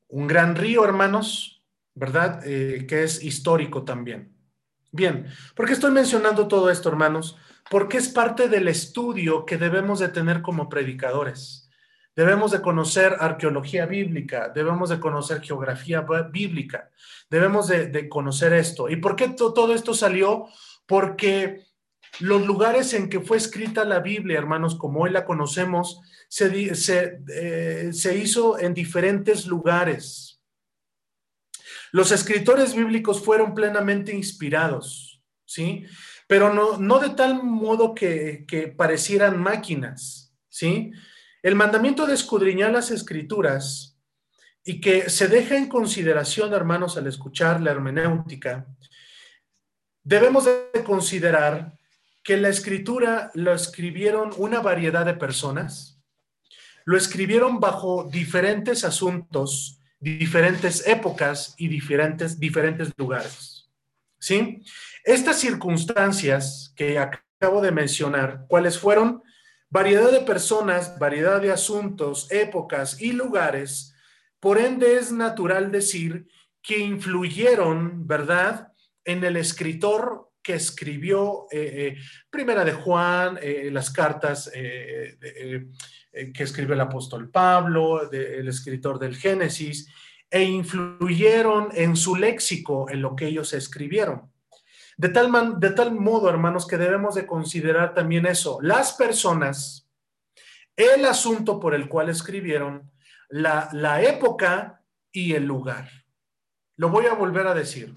Un 0.07 0.27
gran 0.27 0.55
río, 0.55 0.85
hermanos, 0.85 1.61
¿verdad? 1.93 2.41
Eh, 2.45 2.85
que 2.87 3.03
es 3.03 3.21
histórico 3.21 3.83
también. 3.83 4.33
Bien, 4.91 5.27
¿por 5.55 5.65
qué 5.65 5.73
estoy 5.73 5.91
mencionando 5.91 6.47
todo 6.47 6.69
esto, 6.69 6.87
hermanos? 6.87 7.37
Porque 7.69 7.97
es 7.97 8.07
parte 8.07 8.47
del 8.47 8.69
estudio 8.69 9.45
que 9.45 9.57
debemos 9.57 9.99
de 9.99 10.07
tener 10.07 10.41
como 10.41 10.69
predicadores. 10.69 11.66
Debemos 12.17 12.49
de 12.49 12.61
conocer 12.61 13.15
arqueología 13.19 13.85
bíblica, 13.85 14.49
debemos 14.49 14.89
de 14.89 14.99
conocer 14.99 15.39
geografía 15.39 16.03
bíblica, 16.31 16.89
debemos 17.29 17.67
de, 17.67 18.09
conocer 18.09 18.53
esto. 18.53 18.89
¿Y 18.89 18.95
por 18.95 19.15
qué 19.15 19.29
todo 19.29 19.71
esto 19.71 19.93
salió? 19.93 20.47
Porque 20.87 21.67
los 22.19 22.43
lugares 22.43 22.95
en 22.95 23.07
que 23.07 23.19
fue 23.19 23.37
escrita 23.37 23.85
la 23.85 23.99
Biblia, 23.99 24.39
hermanos, 24.39 24.73
como 24.73 25.01
hoy 25.01 25.11
la 25.11 25.25
conocemos, 25.25 26.01
se, 26.27 26.73
se, 26.73 27.19
eh, 27.31 27.93
se 27.93 28.17
hizo 28.17 28.57
en 28.57 28.73
diferentes 28.73 29.45
lugares. 29.45 30.41
Los 31.91 32.11
escritores 32.11 32.73
bíblicos 32.73 33.23
fueron 33.23 33.53
plenamente 33.53 34.11
inspirados, 34.11 35.21
¿sí? 35.45 35.85
Pero 36.25 36.51
no, 36.51 36.79
no 36.79 36.97
de 36.97 37.11
tal 37.11 37.43
modo 37.43 37.93
que, 37.93 38.43
que 38.47 38.69
parecieran 38.69 39.39
máquinas, 39.39 40.33
¿sí? 40.49 40.93
El 41.43 41.55
mandamiento 41.55 42.05
de 42.05 42.13
escudriñar 42.13 42.71
las 42.71 42.91
escrituras 42.91 43.97
y 44.63 44.81
que 44.81 45.09
se 45.09 45.27
deje 45.27 45.55
en 45.55 45.69
consideración, 45.69 46.53
hermanos, 46.53 46.97
al 46.97 47.07
escuchar 47.07 47.61
la 47.61 47.71
hermenéutica, 47.71 48.67
debemos 50.03 50.45
de 50.45 50.83
considerar 50.83 51.77
que 52.23 52.37
la 52.37 52.49
escritura 52.49 53.31
lo 53.35 53.53
escribieron 53.53 54.31
una 54.37 54.59
variedad 54.59 55.05
de 55.05 55.13
personas, 55.13 56.01
lo 56.83 56.97
escribieron 56.97 57.59
bajo 57.59 58.09
diferentes 58.11 58.83
asuntos, 58.83 59.79
diferentes 59.99 60.85
épocas 60.87 61.53
y 61.57 61.67
diferentes, 61.67 62.39
diferentes 62.39 62.91
lugares. 62.97 63.69
¿Sí? 64.19 64.63
Estas 65.03 65.39
circunstancias 65.39 66.73
que 66.75 66.99
acabo 66.99 67.61
de 67.61 67.71
mencionar, 67.71 68.45
¿cuáles 68.47 68.77
fueron? 68.77 69.21
Variedad 69.69 70.11
de 70.11 70.21
personas, 70.21 70.97
variedad 70.97 71.41
de 71.41 71.51
asuntos, 71.51 72.31
épocas 72.31 73.01
y 73.01 73.11
lugares, 73.11 73.93
por 74.39 74.57
ende 74.57 74.97
es 74.97 75.11
natural 75.11 75.71
decir 75.71 76.27
que 76.61 76.79
influyeron, 76.79 78.07
¿verdad?, 78.07 78.71
en 79.03 79.23
el 79.23 79.37
escritor 79.37 80.27
que 80.41 80.53
escribió 80.55 81.45
eh, 81.51 81.71
eh, 81.75 81.97
Primera 82.29 82.63
de 82.63 82.71
Juan, 82.71 83.37
eh, 83.41 83.69
las 83.71 83.89
cartas 83.89 84.49
que 84.49 86.43
escribió 86.43 86.73
el 86.73 86.81
apóstol 86.81 87.29
Pablo, 87.29 88.09
el 88.09 88.47
escritor 88.47 88.97
del 88.97 89.15
Génesis, 89.15 89.91
e 90.29 90.43
influyeron 90.43 91.69
en 91.73 91.95
su 91.95 92.15
léxico, 92.15 92.89
en 92.89 93.01
lo 93.01 93.15
que 93.15 93.27
ellos 93.27 93.53
escribieron. 93.53 94.31
De 94.97 95.09
tal, 95.09 95.59
de 95.59 95.69
tal 95.71 95.93
modo, 95.93 96.29
hermanos, 96.29 96.65
que 96.67 96.77
debemos 96.77 97.15
de 97.15 97.27
considerar 97.27 97.93
también 97.93 98.25
eso. 98.25 98.57
Las 98.61 98.93
personas, 98.93 99.87
el 100.75 101.05
asunto 101.05 101.59
por 101.59 101.75
el 101.75 101.87
cual 101.87 102.09
escribieron, 102.09 102.91
la, 103.29 103.69
la 103.73 104.01
época 104.01 104.83
y 105.11 105.33
el 105.33 105.45
lugar. 105.45 105.89
Lo 106.75 106.89
voy 106.89 107.05
a 107.05 107.13
volver 107.13 107.45
a 107.47 107.53
decir. 107.53 107.95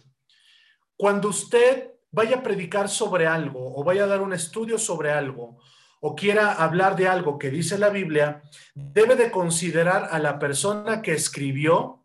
Cuando 0.96 1.28
usted 1.28 1.92
vaya 2.10 2.36
a 2.36 2.42
predicar 2.42 2.88
sobre 2.88 3.26
algo 3.26 3.74
o 3.74 3.82
vaya 3.84 4.04
a 4.04 4.08
dar 4.08 4.20
un 4.20 4.32
estudio 4.32 4.78
sobre 4.78 5.10
algo 5.10 5.58
o 6.00 6.14
quiera 6.14 6.52
hablar 6.52 6.96
de 6.96 7.08
algo 7.08 7.38
que 7.38 7.50
dice 7.50 7.78
la 7.78 7.90
Biblia, 7.90 8.42
debe 8.74 9.16
de 9.16 9.30
considerar 9.30 10.08
a 10.10 10.18
la 10.18 10.38
persona 10.38 11.02
que 11.02 11.12
escribió 11.12 12.04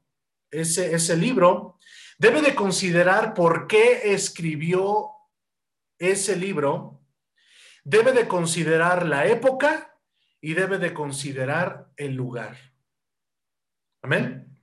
ese, 0.52 0.94
ese 0.94 1.16
libro, 1.16 1.75
debe 2.18 2.42
de 2.42 2.56
considerar 2.56 3.34
por 3.34 3.68
qué 3.68 4.14
escribió 4.14 5.12
ese 5.98 6.36
libro, 6.36 7.02
debe 7.84 8.12
de 8.12 8.28
considerar 8.28 9.06
la 9.06 9.26
época 9.28 9.98
y 10.42 10.54
debe 10.54 10.78
de 10.78 10.94
considerar 10.94 11.92
el 11.98 12.16
lugar. 12.16 12.58
Amén. 14.02 14.58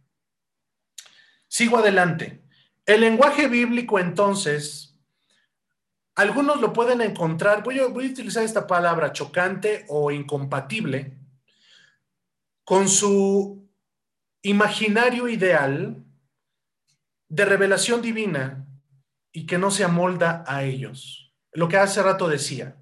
Sigo 1.48 1.78
adelante. 1.78 2.42
El 2.86 3.00
lenguaje 3.03 3.48
bíblico 3.48 3.98
entonces 3.98 4.92
algunos 6.14 6.61
lo 6.61 6.72
pueden 6.72 7.00
encontrar, 7.00 7.62
voy 7.62 7.78
a, 7.78 7.86
voy 7.86 8.07
a 8.07 8.11
utilizar 8.11 8.44
esta 8.44 8.66
palabra 8.66 9.12
chocante 9.12 9.86
o 9.88 10.11
incompatible, 10.11 11.16
con 12.64 12.88
su 12.88 13.66
imaginario 14.42 15.26
ideal 15.28 16.05
de 17.33 17.47
revelación 17.47 18.03
divina 18.03 18.66
y 19.33 19.47
que 19.47 19.57
no 19.57 19.70
se 19.70 19.85
amolda 19.85 20.45
a 20.47 20.64
ellos. 20.64 21.33
Lo 21.53 21.66
que 21.66 21.78
hace 21.78 22.03
rato 22.03 22.28
decía. 22.28 22.76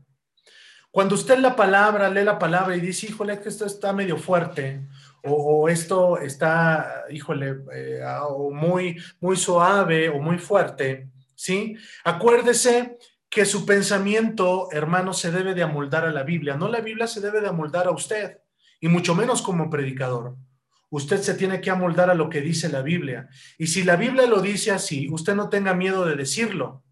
Cuando 0.90 1.14
usted 1.14 1.38
la 1.38 1.54
palabra, 1.54 2.10
lee 2.10 2.24
la 2.24 2.36
palabra 2.36 2.74
y 2.74 2.80
dice, 2.80 3.06
híjole, 3.06 3.40
que 3.40 3.48
esto 3.48 3.64
está 3.64 3.92
medio 3.92 4.16
fuerte, 4.16 4.88
o, 5.22 5.68
esto 5.68 6.18
está, 6.18 7.04
híjole, 7.10 7.60
eh, 7.72 8.02
o 8.28 8.50
muy, 8.50 9.00
muy 9.20 9.36
suave 9.36 10.08
o 10.08 10.18
muy 10.18 10.38
fuerte, 10.38 11.08
¿sí? 11.36 11.76
Acuérdese 12.02 12.98
que 13.28 13.44
su 13.44 13.64
pensamiento, 13.64 14.66
hermano, 14.72 15.12
se 15.12 15.30
debe 15.30 15.54
de 15.54 15.62
amoldar 15.62 16.06
a 16.06 16.10
la 16.10 16.24
Biblia. 16.24 16.56
No 16.56 16.66
la 16.66 16.80
Biblia 16.80 17.06
se 17.06 17.20
debe 17.20 17.40
de 17.40 17.48
amoldar 17.48 17.86
a 17.86 17.92
usted, 17.92 18.38
y 18.80 18.88
mucho 18.88 19.14
menos 19.14 19.42
como 19.42 19.70
predicador. 19.70 20.34
Usted 20.90 21.20
se 21.22 21.34
tiene 21.34 21.60
que 21.60 21.70
amoldar 21.70 22.10
a 22.10 22.14
lo 22.14 22.28
que 22.28 22.40
dice 22.40 22.68
la 22.68 22.82
Biblia. 22.82 23.28
Y 23.58 23.68
si 23.68 23.84
la 23.84 23.96
Biblia 23.96 24.26
lo 24.26 24.40
dice 24.40 24.70
así, 24.70 25.08
usted 25.10 25.34
no 25.34 25.48
tenga 25.48 25.74
miedo 25.74 26.04
de 26.04 26.16
decirlo, 26.16 26.84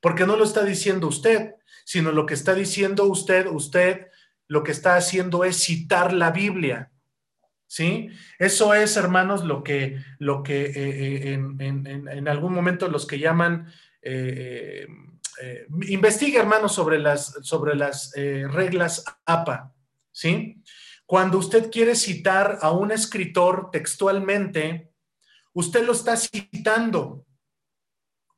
porque 0.00 0.26
no 0.26 0.36
lo 0.36 0.44
está 0.44 0.62
diciendo 0.64 1.08
usted, 1.08 1.54
sino 1.84 2.12
lo 2.12 2.26
que 2.26 2.34
está 2.34 2.54
diciendo 2.54 3.04
usted, 3.04 3.46
usted 3.46 4.06
lo 4.46 4.62
que 4.62 4.72
está 4.72 4.96
haciendo 4.96 5.44
es 5.44 5.56
citar 5.56 6.12
la 6.12 6.30
Biblia. 6.30 6.90
¿Sí? 7.66 8.08
Eso 8.38 8.74
es, 8.74 8.96
hermanos, 8.96 9.44
lo 9.44 9.62
que, 9.62 10.02
lo 10.18 10.42
que 10.42 10.66
eh, 10.66 10.72
eh, 10.74 11.32
en, 11.34 12.28
algún 12.28 12.52
momento 12.52 12.88
los 12.88 13.06
que 13.06 13.20
llaman 13.20 13.72
eh, 14.02 14.86
eh, 15.40 15.66
investigue, 15.88 16.38
hermano, 16.38 16.68
sobre 16.68 16.98
las, 16.98 17.38
sobre 17.42 17.74
las 17.74 18.14
eh, 18.16 18.46
reglas 18.48 19.04
APA, 19.24 19.72
¿sí? 20.12 20.62
Cuando 21.10 21.38
usted 21.38 21.72
quiere 21.72 21.96
citar 21.96 22.60
a 22.62 22.70
un 22.70 22.92
escritor 22.92 23.70
textualmente, 23.72 24.92
usted 25.52 25.84
lo 25.84 25.90
está 25.90 26.16
citando. 26.16 27.26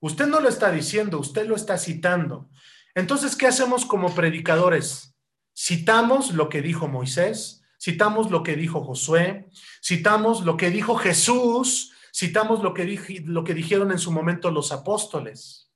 Usted 0.01 0.27
no 0.27 0.41
lo 0.41 0.49
está 0.49 0.73
diciendo, 0.73 1.19
usted 1.19 1.47
lo 1.47 1.55
está 1.55 1.77
citando. 1.77 2.49
Entonces, 2.95 3.37
¿qué 3.37 3.47
hacemos 3.47 3.85
como 3.85 4.15
predicadores? 4.15 5.15
Citamos 5.55 6.33
lo 6.33 6.49
que 6.49 6.63
dijo 6.63 6.89
Moisés, 6.89 7.63
citamos 7.79 8.31
lo 8.31 8.43
que 8.43 8.57
dijo 8.57 8.83
Josué, 8.83 9.51
citamos 9.85 10.43
lo 10.47 10.57
que 10.57 10.71
dijo 10.71 10.97
Jesús, 10.97 11.93
citamos 12.11 12.63
lo 12.63 12.73
que, 12.73 13.23
lo 13.27 13.45
que 13.45 13.53
dijeron 13.53 13.93
en 13.93 13.99
su 13.99 14.11
momento 14.11 14.51
los 14.51 14.73
apóstoles. 14.73 15.71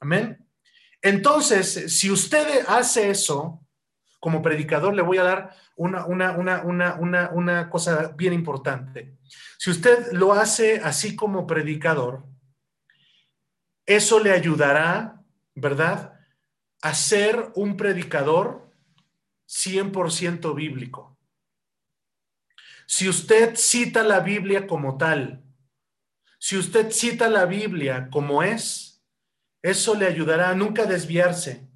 Amén. 0.00 0.44
Entonces, 1.00 1.96
si 1.96 2.10
usted 2.10 2.64
hace 2.66 3.08
eso, 3.08 3.64
como 4.18 4.42
predicador 4.42 4.94
le 4.94 5.02
voy 5.02 5.18
a 5.18 5.22
dar 5.22 5.56
una, 5.80 7.30
una, 7.32 7.70
cosa 7.70 8.08
bien 8.08 8.34
importante. 8.34 9.16
Si 9.58 9.70
usted 9.70 10.12
lo 10.12 10.34
hace 10.34 10.80
así 10.82 11.16
como 11.16 11.46
predicador, 11.46 12.26
eso 13.86 14.20
le 14.20 14.32
ayudará, 14.32 15.22
¿verdad? 15.54 16.20
A 16.82 16.92
ser 16.92 17.50
un 17.54 17.78
predicador 17.78 18.70
100% 19.48 20.54
bíblico. 20.54 21.18
Si 22.86 23.08
usted 23.08 23.56
cita 23.56 24.02
la 24.02 24.20
Biblia 24.20 24.66
como 24.66 24.98
tal, 24.98 25.42
si 26.38 26.58
usted 26.58 26.90
cita 26.90 27.28
la 27.28 27.46
Biblia 27.46 28.10
como 28.10 28.42
es, 28.42 29.02
eso 29.62 29.94
le 29.94 30.06
ayudará 30.06 30.50
a 30.50 30.54
nunca 30.54 30.84
desviarse. 30.84 31.69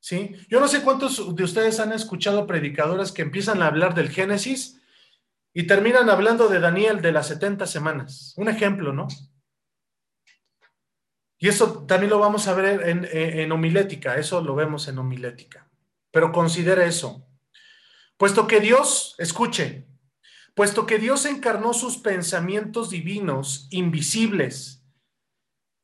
¿Sí? 0.00 0.36
Yo 0.48 0.60
no 0.60 0.68
sé 0.68 0.82
cuántos 0.82 1.34
de 1.34 1.44
ustedes 1.44 1.80
han 1.80 1.92
escuchado 1.92 2.46
predicadoras 2.46 3.12
que 3.12 3.22
empiezan 3.22 3.62
a 3.62 3.66
hablar 3.66 3.94
del 3.94 4.10
Génesis 4.10 4.80
y 5.52 5.66
terminan 5.66 6.08
hablando 6.08 6.48
de 6.48 6.60
Daniel 6.60 7.02
de 7.02 7.12
las 7.12 7.28
70 7.28 7.66
semanas. 7.66 8.34
Un 8.36 8.48
ejemplo, 8.48 8.92
¿no? 8.92 9.08
Y 11.38 11.48
eso 11.48 11.84
también 11.86 12.10
lo 12.10 12.18
vamos 12.18 12.48
a 12.48 12.54
ver 12.54 12.88
en, 12.88 13.08
en, 13.12 13.52
homilética, 13.52 14.16
eso 14.16 14.40
lo 14.40 14.54
vemos 14.54 14.88
en 14.88 14.98
homilética. 14.98 15.68
Pero 16.10 16.32
considere 16.32 16.86
eso. 16.86 17.26
Puesto 18.16 18.46
que 18.46 18.60
Dios, 18.60 19.14
escuche, 19.18 19.86
puesto 20.54 20.86
que 20.86 20.98
Dios 20.98 21.26
encarnó 21.26 21.72
sus 21.74 21.98
pensamientos 21.98 22.90
divinos, 22.90 23.68
invisibles, 23.70 24.84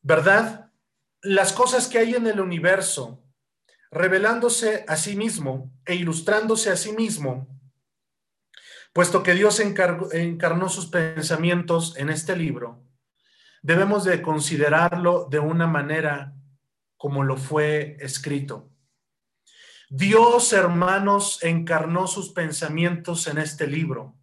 ¿verdad? 0.03 0.65
las 1.25 1.55
cosas 1.55 1.89
que 1.89 1.99
hay 1.99 2.15
en 2.15 2.27
el 2.27 2.39
universo, 2.39 3.24
revelándose 3.95 4.85
a 4.89 4.97
sí 4.97 5.17
mismo 5.17 5.73
e 5.87 5.95
ilustrándose 5.95 6.71
a 6.71 6.77
sí 6.77 6.93
mismo, 6.93 7.49
puesto 8.93 9.23
que 9.23 9.35
Dios 9.35 9.61
encarnó 9.61 10.69
sus 10.69 10.87
pensamientos 10.87 11.97
en 11.97 12.11
este 12.11 12.37
libro, 12.37 12.83
debemos 13.63 14.05
de 14.05 14.21
considerarlo 14.21 15.29
de 15.31 15.39
una 15.39 15.67
manera 15.67 16.35
como 16.97 17.23
lo 17.23 17.37
fue 17.37 17.97
escrito. 18.01 18.69
Dios, 19.91 20.53
hermanos, 20.53 21.39
encarnó 21.43 22.09
sus 22.09 22.31
pensamientos 22.31 23.29
en 23.29 23.39
este 23.39 23.67
libro. 23.67 24.17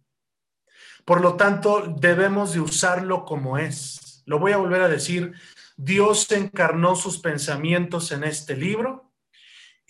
Por 1.04 1.20
lo 1.22 1.36
tanto, 1.36 1.94
debemos 1.98 2.52
de 2.52 2.60
usarlo 2.60 3.24
como 3.24 3.56
es. 3.56 4.22
Lo 4.26 4.38
voy 4.38 4.52
a 4.52 4.58
volver 4.58 4.82
a 4.82 4.88
decir, 4.88 5.32
Dios 5.76 6.30
encarnó 6.30 6.94
sus 6.94 7.18
pensamientos 7.18 8.12
en 8.12 8.24
este 8.24 8.56
libro 8.56 9.11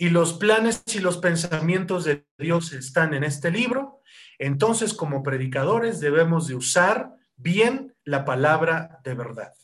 y 0.02 0.10
los 0.10 0.32
planes 0.32 0.82
y 0.92 0.98
los 0.98 1.18
pensamientos 1.18 2.02
de 2.02 2.26
Dios 2.36 2.72
están 2.72 3.14
en 3.14 3.22
este 3.22 3.52
libro. 3.52 4.00
Entonces, 4.36 4.94
como 4.94 5.22
predicadores, 5.22 6.00
debemos 6.00 6.48
de 6.48 6.56
usar 6.56 7.14
bien 7.36 7.94
la 8.02 8.24
palabra 8.24 8.98
de 9.04 9.14
verdad. 9.14 9.54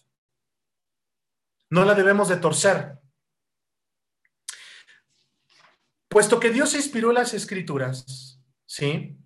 No 1.70 1.84
la 1.84 1.96
debemos 1.96 2.28
de 2.28 2.36
torcer. 2.36 3.00
Puesto 6.06 6.38
que 6.38 6.50
Dios 6.50 6.72
inspiró 6.76 7.10
las 7.10 7.34
escrituras, 7.34 8.40
¿sí? 8.64 9.18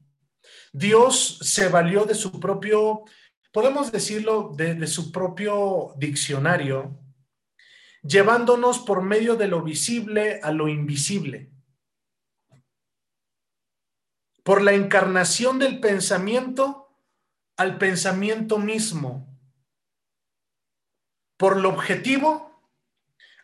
Dios 0.72 1.40
se 1.42 1.68
valió 1.68 2.06
de 2.06 2.14
su 2.14 2.40
propio 2.40 3.04
podemos 3.52 3.92
decirlo, 3.92 4.54
de, 4.56 4.86
su 4.86 5.12
propio 5.12 5.92
diccionario, 5.98 6.98
llevándonos 8.02 8.80
por 8.80 9.02
medio 9.02 9.36
de 9.36 9.48
lo 9.48 9.62
visible 9.62 10.40
a 10.42 10.52
lo 10.52 10.68
invisible. 10.68 11.50
Por 14.42 14.62
la 14.62 14.72
encarnación 14.72 15.58
del 15.58 15.80
pensamiento 15.80 16.82
al 17.56 17.78
pensamiento 17.78 18.58
mismo. 18.58 19.28
Por 21.36 21.56
lo 21.56 21.68
objetivo 21.68 22.68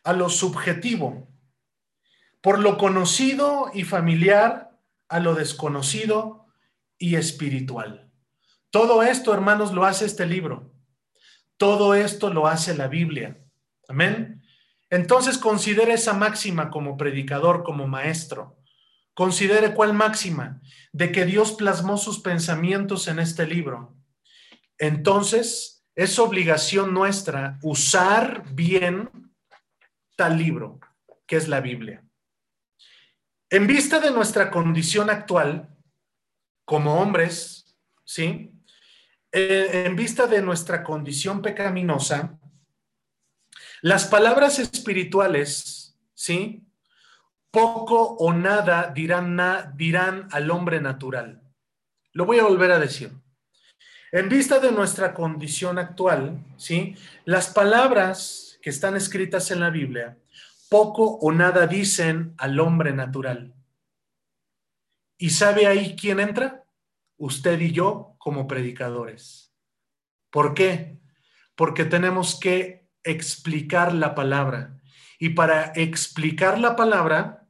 a 0.03 0.13
lo 0.13 0.29
subjetivo. 0.29 1.29
Por 2.41 2.59
lo 2.59 2.79
conocido 2.79 3.71
y 3.75 3.85
familiar 3.85 4.79
a 5.09 5.21
lo 5.21 5.35
desconocido 5.35 6.47
y 6.99 7.15
espiritual. 7.15 8.11
Todo 8.71 9.03
esto, 9.03 9.33
hermanos, 9.33 9.73
lo 9.73 9.85
hace 9.85 10.05
este 10.05 10.27
libro. 10.27 10.73
Todo 11.57 11.95
esto 11.95 12.31
lo 12.31 12.47
hace 12.47 12.77
la 12.77 12.89
Biblia. 12.89 13.39
Amén. 13.89 14.38
Entonces 14.91 15.39
considere 15.39 15.95
esa 15.95 16.15
máxima 16.15 16.71
como 16.71 16.97
predicador, 16.97 17.63
como 17.63 17.87
maestro. 17.87 18.59
Considere 19.15 19.75
cuál 19.75 19.93
máxima 19.93 20.61
de 20.93 21.13
que 21.13 21.25
Dios 21.25 21.53
plasmó 21.53 21.99
sus 21.99 22.21
pensamientos 22.21 23.09
en 23.09 23.19
este 23.19 23.47
libro. 23.47 23.97
Entonces, 24.79 25.85
es 25.97 26.19
obligación 26.21 26.95
nuestra 26.95 27.59
usar 27.63 28.45
bien 28.55 29.11
tal 30.17 30.39
libro, 30.39 30.79
que 31.27 31.37
es 31.37 31.49
la 31.49 31.61
Biblia. 31.61 32.05
En 33.51 33.67
vista 33.67 33.99
de 33.99 34.13
nuestra 34.13 34.51
condición 34.51 35.11
actual, 35.11 35.69
como 36.65 37.01
hombres, 37.01 37.77
¿sí? 38.05 38.53
Eh, 39.33 39.85
en 39.87 39.97
vista 39.97 40.27
de 40.27 40.41
nuestra 40.41 40.85
condición 40.85 41.43
pecaminosa, 41.43 42.39
las 43.83 44.07
palabras 44.07 44.59
espirituales, 44.59 45.97
¿sí? 46.15 46.65
Poco 47.51 48.17
o 48.19 48.33
nada 48.33 48.93
dirán, 48.95 49.39
dirán 49.77 50.29
al 50.33 50.51
hombre 50.51 50.81
natural. 50.81 51.43
Lo 52.13 52.27
voy 52.27 52.39
a 52.39 52.45
volver 52.45 52.73
a 52.73 52.79
decir. 52.79 53.13
En 54.11 54.29
vista 54.29 54.59
de 54.59 54.73
nuestra 54.73 55.15
condición 55.15 55.79
actual, 55.79 56.45
¿sí? 56.57 56.97
Las 57.25 57.49
palabras 57.49 58.59
que 58.63 58.71
están 58.71 58.97
escritas 58.97 59.51
en 59.51 59.61
la 59.61 59.71
Biblia 59.71 60.19
poco 60.69 61.19
o 61.19 61.33
nada 61.33 61.67
dicen 61.67 62.35
al 62.39 62.61
hombre 62.61 62.93
natural. 62.93 63.55
¿Y 65.17 65.31
sabe 65.31 65.67
ahí 65.67 65.97
quién 65.97 66.21
entra? 66.21 66.65
Usted 67.17 67.59
y 67.61 67.73
yo 67.73 68.15
como 68.19 68.47
predicadores. 68.47 69.53
¿Por 70.31 70.55
qué? 70.55 70.99
Porque 71.57 71.85
tenemos 71.85 72.39
que 72.39 72.88
explicar 73.11 73.95
la 73.95 74.15
palabra. 74.15 74.81
Y 75.19 75.31
para 75.31 75.73
explicar 75.75 76.59
la 76.59 76.77
palabra, 76.77 77.47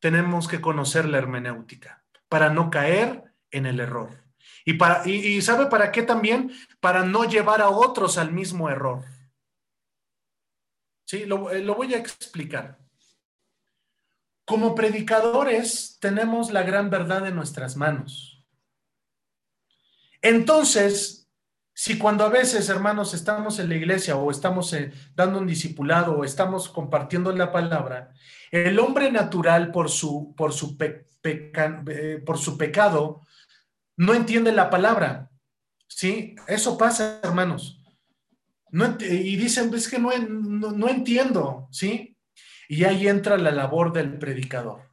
tenemos 0.00 0.48
que 0.48 0.60
conocer 0.60 1.06
la 1.06 1.18
hermenéutica, 1.18 2.04
para 2.28 2.50
no 2.50 2.70
caer 2.70 3.34
en 3.50 3.66
el 3.66 3.80
error. 3.80 4.10
Y, 4.64 4.74
para, 4.74 5.06
y, 5.06 5.40
sabe 5.42 5.66
para 5.66 5.92
qué 5.92 6.02
también? 6.02 6.52
Para 6.80 7.04
no 7.04 7.24
llevar 7.24 7.60
a 7.60 7.68
otros 7.68 8.18
al 8.18 8.32
mismo 8.32 8.70
error. 8.70 9.04
Sí, 11.04 11.26
lo, 11.26 11.50
eh, 11.50 11.62
lo 11.62 11.74
voy 11.74 11.94
a 11.94 11.98
explicar. 11.98 12.78
Como 14.44 14.74
predicadores 14.74 15.98
tenemos 16.00 16.52
la 16.52 16.62
gran 16.62 16.90
verdad 16.90 17.26
en 17.26 17.36
nuestras 17.36 17.76
manos. 17.76 18.44
Entonces, 20.20 21.21
si 21.74 21.98
cuando 21.98 22.24
a 22.24 22.28
veces, 22.28 22.68
hermanos, 22.68 23.14
estamos 23.14 23.58
en 23.58 23.68
la 23.68 23.76
iglesia 23.76 24.16
o 24.16 24.30
estamos 24.30 24.72
eh, 24.74 24.92
dando 25.14 25.38
un 25.38 25.46
discipulado 25.46 26.18
o 26.18 26.24
estamos 26.24 26.68
compartiendo 26.68 27.32
la 27.32 27.50
palabra, 27.50 28.12
el 28.50 28.78
hombre 28.78 29.10
natural 29.10 29.70
por 29.72 29.88
su, 29.88 30.34
por 30.36 30.52
su, 30.52 30.76
eh, 30.78 32.22
por 32.26 32.38
su 32.38 32.58
pecado 32.58 33.22
no 33.96 34.14
entiende 34.14 34.52
la 34.52 34.68
palabra. 34.68 35.30
¿Sí? 35.88 36.34
Eso 36.46 36.76
pasa, 36.76 37.20
hermanos. 37.22 37.82
No, 38.70 38.96
y 39.00 39.36
dicen, 39.36 39.72
es 39.74 39.88
que 39.88 39.98
no, 39.98 40.10
no 40.18 40.88
entiendo, 40.88 41.68
¿sí? 41.70 42.16
Y 42.68 42.84
ahí 42.84 43.06
entra 43.06 43.36
la 43.36 43.50
labor 43.50 43.92
del 43.92 44.18
predicador. 44.18 44.90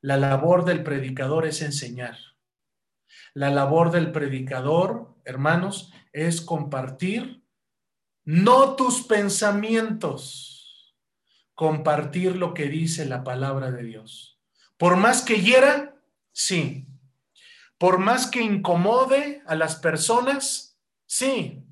La 0.00 0.16
labor 0.16 0.64
del 0.64 0.84
predicador 0.84 1.46
es 1.46 1.62
enseñar. 1.62 2.16
La 3.34 3.50
labor 3.50 3.90
del 3.90 4.12
predicador, 4.12 5.16
hermanos, 5.24 5.92
es 6.16 6.40
compartir 6.40 7.42
no 8.24 8.74
tus 8.74 9.02
pensamientos, 9.02 10.96
compartir 11.54 12.36
lo 12.36 12.54
que 12.54 12.68
dice 12.68 13.04
la 13.04 13.22
palabra 13.22 13.70
de 13.70 13.82
Dios. 13.82 14.40
Por 14.78 14.96
más 14.96 15.20
que 15.20 15.42
hiera, 15.42 15.94
sí. 16.32 16.88
Por 17.76 17.98
más 17.98 18.26
que 18.28 18.40
incomode 18.40 19.42
a 19.46 19.54
las 19.56 19.76
personas, 19.76 20.78
sí. 21.04 21.62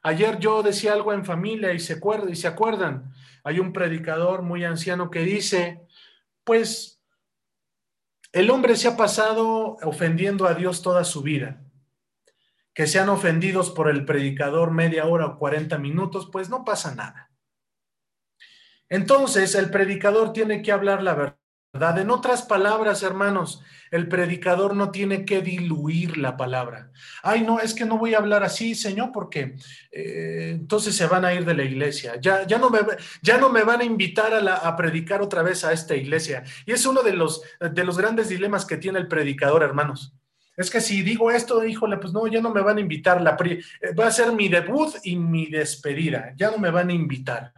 Ayer 0.00 0.38
yo 0.38 0.62
decía 0.62 0.92
algo 0.92 1.12
en 1.12 1.24
familia 1.24 1.72
y 1.72 1.80
se, 1.80 1.94
acuerdan, 1.94 2.30
y 2.30 2.36
se 2.36 2.46
acuerdan, 2.46 3.12
hay 3.42 3.58
un 3.58 3.72
predicador 3.72 4.42
muy 4.42 4.64
anciano 4.64 5.10
que 5.10 5.20
dice, 5.20 5.84
pues 6.44 7.02
el 8.30 8.48
hombre 8.50 8.76
se 8.76 8.86
ha 8.86 8.96
pasado 8.96 9.76
ofendiendo 9.82 10.46
a 10.46 10.54
Dios 10.54 10.82
toda 10.82 11.02
su 11.02 11.22
vida. 11.22 11.65
Que 12.76 12.86
sean 12.86 13.08
ofendidos 13.08 13.70
por 13.70 13.88
el 13.88 14.04
predicador 14.04 14.70
media 14.70 15.06
hora 15.06 15.26
o 15.26 15.38
40 15.38 15.76
minutos, 15.78 16.28
pues 16.30 16.48
no 16.48 16.64
pasa 16.64 16.94
nada. 16.94 17.32
Entonces 18.88 19.56
el 19.56 19.70
predicador 19.70 20.32
tiene 20.32 20.62
que 20.62 20.70
hablar 20.70 21.02
la 21.02 21.14
verdad 21.14 21.38
en 21.98 22.10
otras 22.10 22.42
palabras, 22.42 23.02
hermanos, 23.02 23.62
el 23.90 24.08
predicador 24.08 24.74
no 24.74 24.90
tiene 24.90 25.24
que 25.24 25.42
diluir 25.42 26.16
la 26.16 26.36
palabra. 26.36 26.90
Ay, 27.22 27.42
no, 27.42 27.60
es 27.60 27.74
que 27.74 27.84
no 27.84 27.98
voy 27.98 28.14
a 28.14 28.18
hablar 28.18 28.42
así, 28.42 28.74
Señor, 28.74 29.10
porque 29.12 29.56
eh, 29.92 30.50
entonces 30.52 30.96
se 30.96 31.06
van 31.06 31.24
a 31.24 31.34
ir 31.34 31.44
de 31.44 31.54
la 31.54 31.64
iglesia. 31.64 32.16
Ya, 32.20 32.46
ya, 32.46 32.58
no, 32.58 32.70
me, 32.70 32.80
ya 33.22 33.38
no 33.38 33.50
me 33.50 33.62
van 33.62 33.80
a 33.80 33.84
invitar 33.84 34.32
a, 34.32 34.54
a, 34.54 34.76
predicar 34.76 35.20
otra 35.20 35.42
vez 35.42 35.64
a 35.64 35.72
esta 35.72 35.94
iglesia. 35.94 36.44
Y 36.64 36.72
es 36.72 36.86
uno 36.86 37.02
de 37.02 37.12
los, 37.12 37.42
de 37.60 37.84
los 37.84 37.98
grandes 37.98 38.28
dilemas 38.28 38.64
que 38.64 38.78
tiene 38.78 38.98
el 38.98 39.08
predicador, 39.08 39.62
hermanos. 39.62 40.14
Es 40.56 40.70
que 40.70 40.80
si 40.80 41.02
digo 41.02 41.30
esto, 41.30 41.64
híjole, 41.64 41.98
pues 41.98 42.12
no, 42.12 42.26
ya 42.26 42.40
no 42.40 42.52
me 42.52 42.62
van 42.62 42.78
a 42.78 42.80
invitar. 42.80 43.20
La, 43.20 43.36
eh, 43.44 43.60
va 43.94 44.06
a 44.06 44.10
ser 44.10 44.32
mi 44.32 44.48
debut 44.48 44.94
y 45.04 45.16
mi 45.16 45.46
despedida. 45.46 46.32
Ya 46.36 46.50
no 46.50 46.58
me 46.58 46.70
van 46.70 46.88
a 46.88 46.94
invitar. 46.94 47.52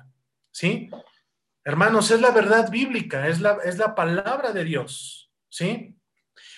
¿Sí? 0.51 0.91
Hermanos, 1.65 2.11
es 2.11 2.21
la 2.21 2.31
verdad 2.31 2.71
bíblica, 2.71 3.29
es 3.29 3.41
la, 3.41 3.59
es 3.63 3.77
la 3.77 3.95
palabra 3.95 4.53
de 4.53 4.65
Dios, 4.65 5.31
¿sí? 5.51 5.95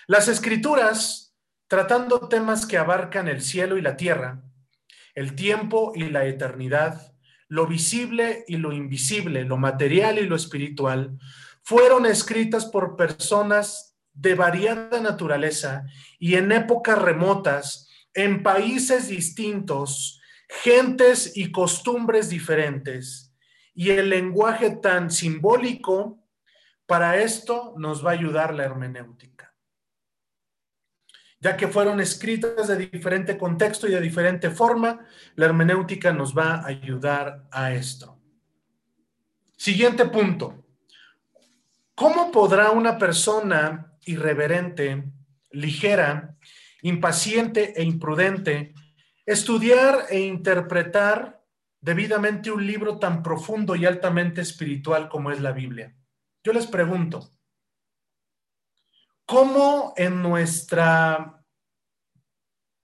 Las 0.07 0.28
escrituras, 0.28 1.34
tratando 1.66 2.28
temas 2.28 2.64
que 2.64 2.78
abarcan 2.78 3.26
el 3.26 3.43
cielo 3.43 3.76
y 3.76 3.82
la 3.82 3.97
tierra, 3.97 4.41
el 5.16 5.34
tiempo 5.34 5.93
y 5.97 6.05
la 6.11 6.26
eternidad, 6.26 7.12
lo 7.49 7.66
visible 7.66 8.45
y 8.47 8.57
lo 8.57 8.72
invisible, 8.72 9.45
lo 9.45 9.57
material 9.57 10.18
y 10.18 10.26
lo 10.26 10.36
espiritual, 10.36 11.18
fueron 11.64 12.07
escritas 12.07 12.66
por 12.66 12.95
personas 12.95 13.89
de 14.21 14.35
variada 14.35 15.01
naturaleza 15.01 15.85
y 16.18 16.35
en 16.35 16.53
épocas 16.53 17.01
remotas, 17.01 17.89
en 18.12 18.43
países 18.43 19.09
distintos, 19.09 20.21
gentes 20.49 21.37
y 21.37 21.51
costumbres 21.51 22.29
diferentes 22.29 23.35
y 23.75 23.91
el 23.91 24.11
lenguaje 24.11 24.77
tan 24.77 25.11
simbólico, 25.11 26.23
para 26.87 27.18
esto 27.18 27.75
nos 27.79 28.05
va 28.05 28.11
a 28.11 28.14
ayudar 28.14 28.53
la 28.53 28.64
hermenéutica. 28.64 29.55
Ya 31.39 31.57
que 31.57 31.68
fueron 31.68 32.01
escritas 32.01 32.68
de 32.68 32.77
diferente 32.77 33.39
contexto 33.39 33.89
y 33.89 33.93
de 33.93 34.01
diferente 34.01 34.51
forma, 34.51 35.07
la 35.37 35.47
hermenéutica 35.47 36.12
nos 36.12 36.37
va 36.37 36.57
a 36.57 36.66
ayudar 36.66 37.47
a 37.51 37.73
esto. 37.73 38.21
Siguiente 39.57 40.05
punto. 40.07 40.66
¿Cómo 41.95 42.31
podrá 42.31 42.71
una 42.73 42.99
persona 42.99 43.89
irreverente, 44.05 45.05
ligera, 45.51 46.37
impaciente 46.83 47.75
e 47.77 47.83
imprudente 47.83 48.75
estudiar 49.27 50.07
e 50.11 50.21
interpretar 50.21 51.41
debidamente 51.81 52.51
un 52.51 52.67
libro 52.67 52.99
tan 52.99 53.23
profundo 53.23 53.77
y 53.77 53.87
altamente 53.87 54.41
espiritual 54.41 55.09
como 55.09 55.31
es 55.31 55.41
la 55.41 55.53
Biblia. 55.53 55.95
Yo 56.43 56.53
les 56.53 56.67
pregunto, 56.67 57.31
¿cómo 59.25 59.95
en 59.97 60.23
nuestra, 60.23 61.45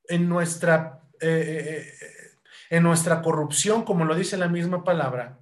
en 0.04 0.28
nuestra, 0.28 1.02
eh, 1.20 1.92
eh, 2.00 2.38
en 2.70 2.82
nuestra 2.82 3.22
corrupción, 3.22 3.84
como 3.84 4.04
lo 4.04 4.14
dice 4.14 4.36
la 4.36 4.48
misma 4.48 4.84
palabra, 4.84 5.40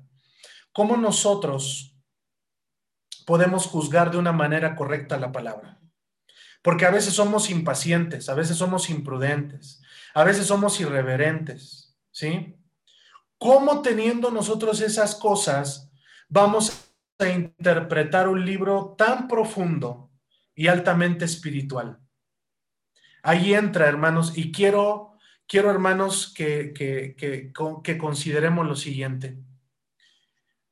cómo 0.72 0.96
nosotros 0.96 1.93
podemos 3.26 3.66
juzgar 3.66 4.10
de 4.10 4.18
una 4.18 4.32
manera 4.32 4.76
correcta 4.76 5.18
la 5.18 5.32
palabra? 5.32 5.80
Porque 6.62 6.86
a 6.86 6.90
veces 6.90 7.14
somos 7.14 7.50
impacientes, 7.50 8.28
a 8.28 8.34
veces 8.34 8.56
somos 8.56 8.88
imprudentes, 8.88 9.82
a 10.14 10.24
veces 10.24 10.46
somos 10.46 10.80
irreverentes, 10.80 11.94
¿sí? 12.10 12.56
¿Cómo 13.38 13.82
teniendo 13.82 14.30
nosotros 14.30 14.80
esas 14.80 15.14
cosas 15.14 15.90
vamos 16.28 16.88
a 17.18 17.28
interpretar 17.28 18.28
un 18.28 18.44
libro 18.44 18.94
tan 18.96 19.28
profundo 19.28 20.10
y 20.54 20.68
altamente 20.68 21.26
espiritual? 21.26 21.98
Ahí 23.22 23.54
entra, 23.54 23.86
hermanos, 23.86 24.36
y 24.36 24.52
quiero, 24.52 25.18
quiero 25.46 25.70
hermanos, 25.70 26.32
que, 26.34 26.72
que, 26.72 27.14
que, 27.16 27.52
que 27.82 27.98
consideremos 27.98 28.66
lo 28.66 28.76
siguiente. 28.76 29.38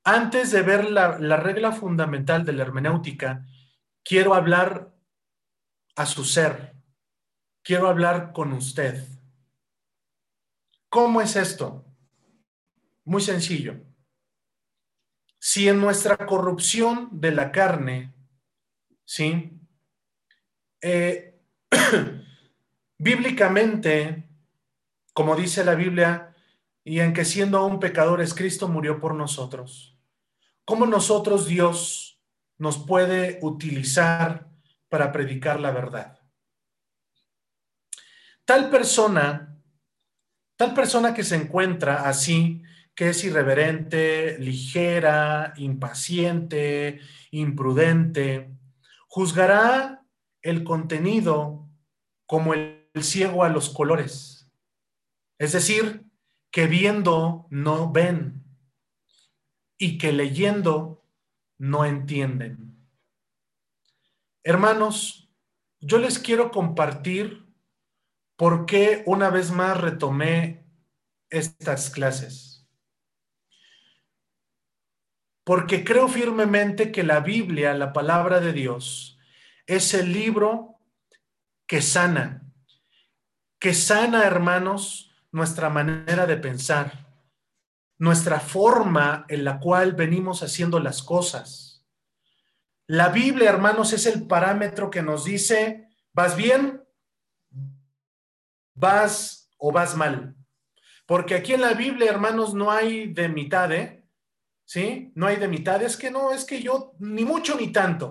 Antes 0.04 0.50
de 0.50 0.62
ver 0.62 0.90
la, 0.90 1.18
la 1.18 1.36
regla 1.36 1.72
fundamental 1.72 2.44
de 2.44 2.52
la 2.52 2.62
hermenéutica, 2.62 3.46
quiero 4.04 4.34
hablar 4.34 4.92
a 5.96 6.06
su 6.06 6.24
ser, 6.24 6.74
quiero 7.62 7.88
hablar 7.88 8.32
con 8.32 8.52
usted. 8.52 9.06
¿Cómo 10.88 11.20
es 11.20 11.36
esto? 11.36 11.84
Muy 13.04 13.22
sencillo. 13.22 13.80
Si 15.38 15.68
en 15.68 15.80
nuestra 15.80 16.16
corrupción 16.18 17.08
de 17.12 17.32
la 17.32 17.50
carne, 17.50 18.14
¿sí? 19.04 19.58
Eh, 20.80 21.40
bíblicamente, 22.98 24.28
como 25.12 25.34
dice 25.34 25.64
la 25.64 25.74
Biblia, 25.74 26.36
y 26.84 27.00
en 27.00 27.12
que 27.12 27.24
siendo 27.24 27.58
aún 27.58 27.80
pecadores, 27.80 28.34
Cristo 28.34 28.68
murió 28.68 29.00
por 29.00 29.14
nosotros. 29.14 29.91
¿Cómo 30.64 30.86
nosotros 30.86 31.46
Dios 31.46 32.20
nos 32.58 32.78
puede 32.78 33.38
utilizar 33.42 34.48
para 34.88 35.10
predicar 35.10 35.58
la 35.58 35.72
verdad? 35.72 36.20
Tal 38.44 38.70
persona, 38.70 39.60
tal 40.56 40.74
persona 40.74 41.14
que 41.14 41.24
se 41.24 41.36
encuentra 41.36 42.08
así, 42.08 42.62
que 42.94 43.08
es 43.10 43.24
irreverente, 43.24 44.38
ligera, 44.38 45.54
impaciente, 45.56 47.00
imprudente, 47.30 48.54
juzgará 49.08 50.04
el 50.42 50.62
contenido 50.62 51.68
como 52.26 52.54
el 52.54 52.86
ciego 53.00 53.44
a 53.44 53.48
los 53.48 53.70
colores. 53.70 54.50
Es 55.38 55.52
decir, 55.52 56.04
que 56.50 56.66
viendo 56.66 57.46
no 57.50 57.90
ven 57.90 58.41
y 59.82 59.98
que 59.98 60.12
leyendo 60.12 61.04
no 61.58 61.84
entienden. 61.84 62.78
Hermanos, 64.44 65.28
yo 65.80 65.98
les 65.98 66.20
quiero 66.20 66.52
compartir 66.52 67.52
por 68.36 68.64
qué 68.64 69.02
una 69.06 69.28
vez 69.28 69.50
más 69.50 69.80
retomé 69.80 70.64
estas 71.30 71.90
clases. 71.90 72.64
Porque 75.42 75.82
creo 75.82 76.06
firmemente 76.06 76.92
que 76.92 77.02
la 77.02 77.18
Biblia, 77.18 77.74
la 77.74 77.92
palabra 77.92 78.38
de 78.38 78.52
Dios, 78.52 79.18
es 79.66 79.94
el 79.94 80.12
libro 80.12 80.78
que 81.66 81.82
sana, 81.82 82.52
que 83.58 83.74
sana, 83.74 84.26
hermanos, 84.26 85.12
nuestra 85.32 85.70
manera 85.70 86.26
de 86.26 86.36
pensar, 86.36 87.11
nuestra 88.02 88.40
forma 88.40 89.26
en 89.28 89.44
la 89.44 89.60
cual 89.60 89.92
venimos 89.92 90.42
haciendo 90.42 90.80
las 90.80 91.04
cosas. 91.04 91.86
La 92.88 93.10
Biblia, 93.10 93.48
hermanos, 93.48 93.92
es 93.92 94.06
el 94.06 94.26
parámetro 94.26 94.90
que 94.90 95.02
nos 95.02 95.24
dice, 95.24 95.88
¿vas 96.12 96.34
bien? 96.34 96.82
¿Vas 98.74 99.48
o 99.56 99.70
vas 99.70 99.94
mal? 99.94 100.34
Porque 101.06 101.36
aquí 101.36 101.52
en 101.52 101.60
la 101.60 101.74
Biblia, 101.74 102.10
hermanos, 102.10 102.54
no 102.54 102.72
hay 102.72 103.12
de 103.12 103.28
mitad, 103.28 103.70
¿eh? 103.70 104.04
¿Sí? 104.64 105.12
No 105.14 105.28
hay 105.28 105.36
de 105.36 105.46
mitad. 105.46 105.80
Es 105.80 105.96
que 105.96 106.10
no, 106.10 106.32
es 106.32 106.44
que 106.44 106.60
yo 106.60 106.96
ni 106.98 107.24
mucho 107.24 107.54
ni 107.54 107.70
tanto. 107.70 108.10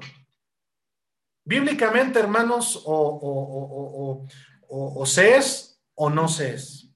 Bíblicamente, 1.44 2.18
hermanos, 2.18 2.82
o, 2.86 2.96
o, 2.96 4.26
o, 4.70 5.02
o 5.02 5.06
se 5.06 5.36
es 5.36 5.84
o 5.96 6.10
no 6.10 6.30
se 6.30 6.54
es. 6.54 6.90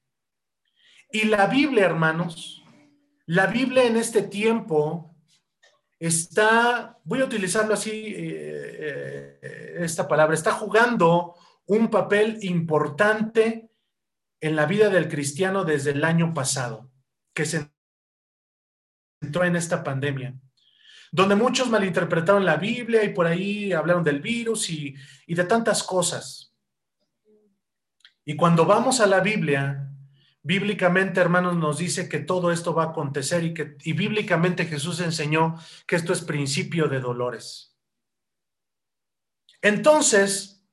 Y 1.11 1.25
la 1.25 1.47
Biblia, 1.47 1.87
hermanos, 1.87 2.54
la 3.27 3.47
Biblia 3.47 3.85
en 3.85 3.97
este 3.97 4.21
tiempo 4.21 5.15
está, 5.99 6.99
voy 7.03 7.21
a 7.21 7.25
utilizarlo 7.25 7.73
así, 7.73 8.13
eh, 8.15 9.39
eh, 9.41 9.75
esta 9.79 10.07
palabra, 10.07 10.35
está 10.35 10.51
jugando 10.51 11.35
un 11.65 11.89
papel 11.89 12.37
importante 12.41 13.71
en 14.39 14.55
la 14.55 14.65
vida 14.65 14.89
del 14.89 15.07
cristiano 15.07 15.63
desde 15.63 15.91
el 15.91 16.03
año 16.03 16.33
pasado, 16.33 16.91
que 17.33 17.45
se 17.45 17.71
entró 19.21 19.43
en 19.43 19.55
esta 19.55 19.83
pandemia, 19.83 20.35
donde 21.11 21.35
muchos 21.35 21.69
malinterpretaron 21.69 22.45
la 22.45 22.57
Biblia 22.57 23.03
y 23.03 23.09
por 23.09 23.25
ahí 23.25 23.73
hablaron 23.73 24.03
del 24.03 24.21
virus 24.21 24.69
y, 24.69 24.93
y 25.25 25.33
de 25.33 25.45
tantas 25.45 25.81
cosas. 25.81 26.53
Y 28.23 28.35
cuando 28.35 28.65
vamos 28.65 28.99
a 29.01 29.07
la 29.07 29.21
Biblia, 29.21 29.84
Bíblicamente, 30.47 31.19
hermanos, 31.19 31.55
nos 31.55 31.79
dice 31.79 32.07
que 32.07 32.19
todo 32.19 32.51
esto 32.51 32.75
va 32.75 32.83
a 32.83 32.89
acontecer 32.89 33.43
y 33.43 33.55
que 33.55 33.77
y 33.83 33.93
bíblicamente 33.93 34.65
Jesús 34.65 34.99
enseñó 34.99 35.55
que 35.87 35.95
esto 35.95 36.13
es 36.13 36.21
principio 36.21 36.87
de 36.87 36.99
dolores. 36.99 37.75
Entonces, 39.59 40.63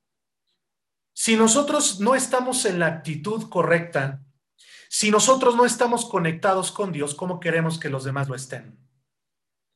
si 1.15 1.37
nosotros 1.37 2.01
no 2.01 2.15
estamos 2.15 2.67
en 2.67 2.81
la 2.81 2.89
actitud 2.89 3.49
correcta, 3.49 4.23
si 4.91 5.11
nosotros 5.11 5.57
no 5.57 5.65
estamos 5.65 6.05
conectados 6.05 6.71
con 6.71 6.93
Dios, 6.93 7.15
¿cómo 7.15 7.41
queremos 7.41 7.81
que 7.81 7.89
los 7.89 8.05
demás 8.05 8.29
lo 8.29 8.35
estén? 8.35 8.79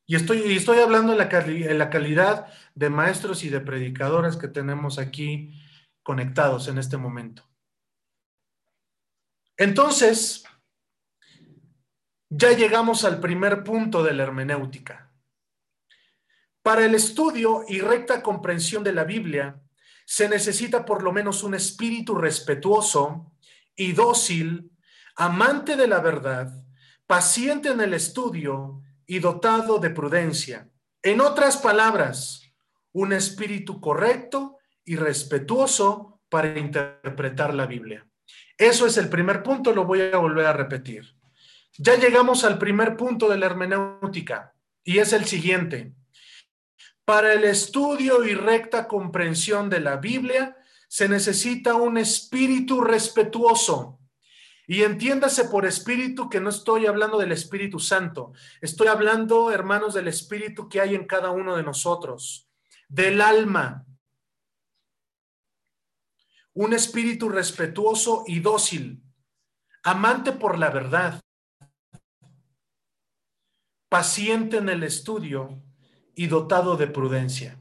Y 0.05 0.15
estoy, 0.15 0.41
y 0.41 0.57
estoy 0.57 0.77
hablando 0.77 1.13
en 1.13 1.17
la, 1.17 1.27
en 1.27 1.79
la 1.79 1.89
calidad 1.89 2.53
de 2.75 2.91
maestros 2.91 3.43
y 3.43 3.49
de 3.49 3.61
predicadores 3.61 4.37
que 4.37 4.47
tenemos 4.47 4.99
aquí 4.99 5.59
conectados 6.03 6.67
en 6.67 6.77
este 6.77 6.97
momento. 6.97 7.46
Entonces, 9.57 10.43
ya 12.29 12.51
llegamos 12.51 13.03
al 13.03 13.19
primer 13.19 13.63
punto 13.63 14.03
de 14.03 14.13
la 14.13 14.23
hermenéutica. 14.23 15.11
Para 16.61 16.85
el 16.85 16.95
estudio 16.95 17.63
y 17.67 17.79
recta 17.79 18.21
comprensión 18.21 18.83
de 18.83 18.93
la 18.93 19.03
Biblia, 19.03 19.61
se 20.05 20.29
necesita 20.29 20.85
por 20.85 21.01
lo 21.01 21.11
menos 21.11 21.43
un 21.43 21.55
espíritu 21.55 22.15
respetuoso 22.15 23.33
y 23.75 23.93
dócil, 23.93 24.71
amante 25.15 25.75
de 25.75 25.87
la 25.87 25.99
verdad, 25.99 26.63
paciente 27.05 27.69
en 27.69 27.81
el 27.81 27.93
estudio 27.93 28.81
y 29.05 29.19
dotado 29.19 29.79
de 29.79 29.89
prudencia. 29.89 30.69
En 31.01 31.21
otras 31.21 31.57
palabras, 31.57 32.43
un 32.91 33.13
espíritu 33.13 33.79
correcto 33.79 34.57
y 34.83 34.97
respetuoso 34.97 36.21
para 36.29 36.57
interpretar 36.59 37.53
la 37.53 37.65
Biblia. 37.65 38.07
Eso 38.57 38.87
es 38.87 38.97
el 38.97 39.09
primer 39.09 39.43
punto, 39.43 39.73
lo 39.73 39.85
voy 39.85 40.01
a 40.01 40.17
volver 40.17 40.45
a 40.45 40.53
repetir. 40.53 41.15
Ya 41.77 41.95
llegamos 41.95 42.43
al 42.43 42.57
primer 42.57 42.97
punto 42.97 43.29
de 43.29 43.37
la 43.37 43.45
hermenéutica 43.45 44.53
y 44.83 44.97
es 44.97 45.13
el 45.13 45.25
siguiente. 45.25 45.93
Para 47.05 47.33
el 47.33 47.43
estudio 47.43 48.25
y 48.25 48.33
recta 48.33 48.87
comprensión 48.87 49.69
de 49.69 49.79
la 49.79 49.97
Biblia 49.97 50.57
se 50.87 51.07
necesita 51.07 51.75
un 51.75 51.97
espíritu 51.97 52.81
respetuoso. 52.81 53.99
Y 54.65 54.83
entiéndase 54.83 55.45
por 55.45 55.65
espíritu 55.65 56.29
que 56.29 56.41
no 56.41 56.49
estoy 56.49 56.87
hablando 56.87 57.17
del 57.17 57.31
Espíritu 57.31 57.79
Santo, 57.79 58.33
estoy 58.59 58.87
hablando, 58.87 59.49
hermanos, 59.49 59.93
del 59.93 60.09
espíritu 60.09 60.67
que 60.67 60.81
hay 60.81 60.93
en 60.93 61.05
cada 61.05 61.31
uno 61.31 61.55
de 61.55 61.63
nosotros, 61.63 62.49
del 62.89 63.21
alma, 63.21 63.86
un 66.57 66.73
espíritu 66.73 67.29
respetuoso 67.29 68.23
y 68.25 68.39
dócil, 68.39 69.03
amante 69.83 70.31
por 70.31 70.57
la 70.57 70.71
verdad, 70.71 71.21
paciente 73.89 74.57
en 74.57 74.67
el 74.69 74.81
estudio 74.81 75.61
y 76.15 76.25
dotado 76.25 76.75
de 76.75 76.87
prudencia. 76.87 77.59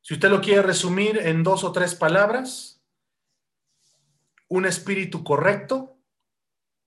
Si 0.00 0.14
usted 0.14 0.30
lo 0.30 0.40
quiere 0.40 0.62
resumir 0.62 1.18
en 1.18 1.42
dos 1.42 1.62
o 1.62 1.70
tres 1.70 1.94
palabras, 1.94 2.82
un 4.48 4.64
espíritu 4.64 5.22
correcto 5.22 5.98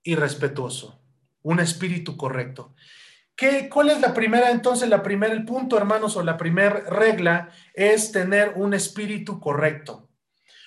y 0.02 0.16
respetuoso. 0.16 1.00
Un 1.42 1.60
espíritu 1.60 2.16
correcto. 2.16 2.74
¿Qué, 3.36 3.68
¿Cuál 3.68 3.90
es 3.90 4.00
la 4.00 4.12
primera, 4.12 4.50
entonces, 4.50 4.88
la 4.88 5.04
primera, 5.04 5.32
el 5.32 5.44
punto, 5.44 5.76
hermanos, 5.76 6.16
o 6.16 6.24
la 6.24 6.36
primera 6.36 6.80
regla 6.80 7.50
es 7.74 8.10
tener 8.10 8.54
un 8.56 8.74
espíritu 8.74 9.38
correcto? 9.38 10.08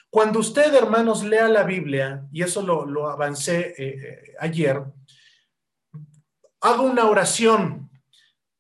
Cuando 0.10 0.39
usted, 0.39 0.74
hermanos, 0.74 1.24
lea 1.24 1.47
la 1.47 1.64
Biblia, 1.64 2.26
y 2.32 2.41
eso 2.41 2.62
lo, 2.62 3.10
avancé 3.10 3.76
eh, 3.78 3.99
eh, 3.99 4.36
ayer, 4.39 4.82
haga 6.62 6.82
una 6.82 7.05
oración, 7.05 7.89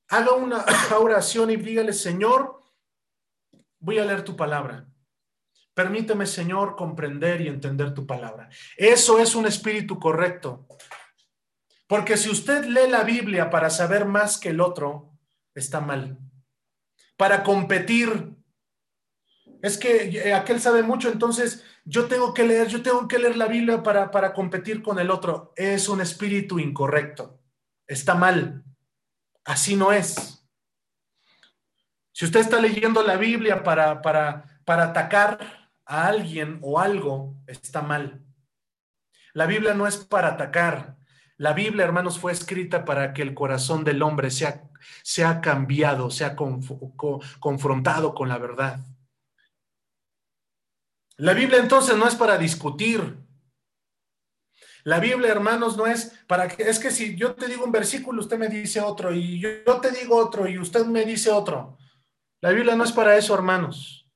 haga 0.09 0.33
una 0.33 0.65
oración 0.99 1.49
y 1.49 1.55
dígale, 1.55 1.93
Señor, 1.93 2.61
voy 3.79 3.99
a 3.99 4.05
leer 4.05 4.23
tu 4.23 4.35
palabra. 4.35 4.87
Permíteme, 5.73 6.25
Señor, 6.25 6.75
comprender 6.75 7.39
y 7.41 7.47
entender 7.47 7.93
tu 7.93 8.05
palabra. 8.05 8.49
Eso 8.75 9.19
es 9.19 9.35
un 9.35 9.45
espíritu 9.45 9.99
correcto. 9.99 10.67
Porque 11.87 12.17
si 12.17 12.29
usted 12.29 12.65
lee 12.65 12.89
la 12.89 13.03
Biblia 13.03 13.49
para 13.49 13.69
saber 13.69 14.05
más 14.05 14.39
que 14.39 14.49
el 14.49 14.59
otro, 14.59 15.13
está 15.53 15.79
mal. 15.79 16.17
Para 17.15 17.43
competir 17.43 18.36
es 19.61 19.77
que 19.77 20.09
eh, 20.09 20.33
aquel 20.33 20.59
sabe 20.59 20.83
mucho, 20.83 21.09
entonces 21.11 21.63
yo 21.85 22.07
tengo 22.07 22.33
que 22.33 22.45
leer, 22.45 22.67
yo 22.67 22.81
tengo 22.81 23.07
que 23.07 23.19
leer 23.19 23.37
la 23.37 23.47
Biblia 23.47 23.81
para, 23.81 24.11
para 24.11 24.33
competir 24.33 24.81
con 24.81 24.99
el 24.99 25.09
otro. 25.09 25.53
Es 25.55 25.89
un 25.89 26.01
espíritu 26.01 26.59
incorrecto. 26.59 27.39
Está 27.87 28.15
mal. 28.15 28.63
Así 29.45 29.75
no 29.75 29.91
es. 29.91 30.45
Si 32.11 32.25
usted 32.25 32.41
está 32.41 32.59
leyendo 32.59 33.03
la 33.03 33.15
Biblia 33.15 33.63
para, 33.63 34.01
para, 34.01 34.59
para 34.65 34.85
atacar 34.85 35.69
a 35.85 36.07
alguien 36.07 36.59
o 36.61 36.79
algo, 36.79 37.35
está 37.47 37.81
mal. 37.81 38.21
La 39.33 39.45
Biblia 39.45 39.73
no 39.73 39.87
es 39.87 39.97
para 39.97 40.29
atacar. 40.29 40.97
La 41.37 41.53
Biblia, 41.53 41.85
hermanos, 41.85 42.19
fue 42.19 42.31
escrita 42.31 42.83
para 42.83 43.13
que 43.13 43.21
el 43.21 43.35
corazón 43.35 43.83
del 43.83 44.01
hombre 44.01 44.31
sea, 44.31 44.63
sea 45.03 45.39
cambiado, 45.41 46.09
sea 46.09 46.35
confrontado 46.35 48.15
con 48.15 48.27
la 48.27 48.39
verdad. 48.39 48.79
La 51.17 51.33
Biblia 51.33 51.59
entonces 51.59 51.97
no 51.97 52.07
es 52.07 52.15
para 52.15 52.37
discutir. 52.37 53.17
La 54.83 54.99
Biblia, 54.99 55.31
hermanos, 55.31 55.75
no 55.75 55.87
es 55.87 56.13
para 56.27 56.47
que, 56.47 56.63
es 56.63 56.79
que 56.79 56.91
si 56.91 57.15
yo 57.17 57.35
te 57.35 57.47
digo 57.47 57.65
un 57.65 57.71
versículo, 57.71 58.21
usted 58.21 58.37
me 58.37 58.47
dice 58.47 58.79
otro, 58.79 59.13
y 59.13 59.39
yo, 59.39 59.81
te 59.81 59.91
digo 59.91 60.15
otro, 60.15 60.47
y 60.47 60.57
usted 60.57 60.85
me 60.85 61.03
dice 61.03 61.31
otro. 61.31 61.77
La 62.39 62.51
Biblia 62.51 62.75
no 62.75 62.83
es 62.83 62.91
para 62.91 63.17
eso, 63.17 63.33
hermanos. 63.33 64.09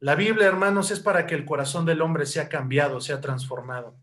La 0.00 0.16
Biblia, 0.16 0.48
hermanos, 0.48 0.90
es 0.90 1.00
para 1.00 1.26
que 1.26 1.36
el 1.36 1.44
corazón 1.44 1.86
del 1.86 2.02
hombre 2.02 2.26
sea 2.26 2.48
cambiado, 2.48 3.00
sea 3.00 3.20
transformado. 3.20 3.96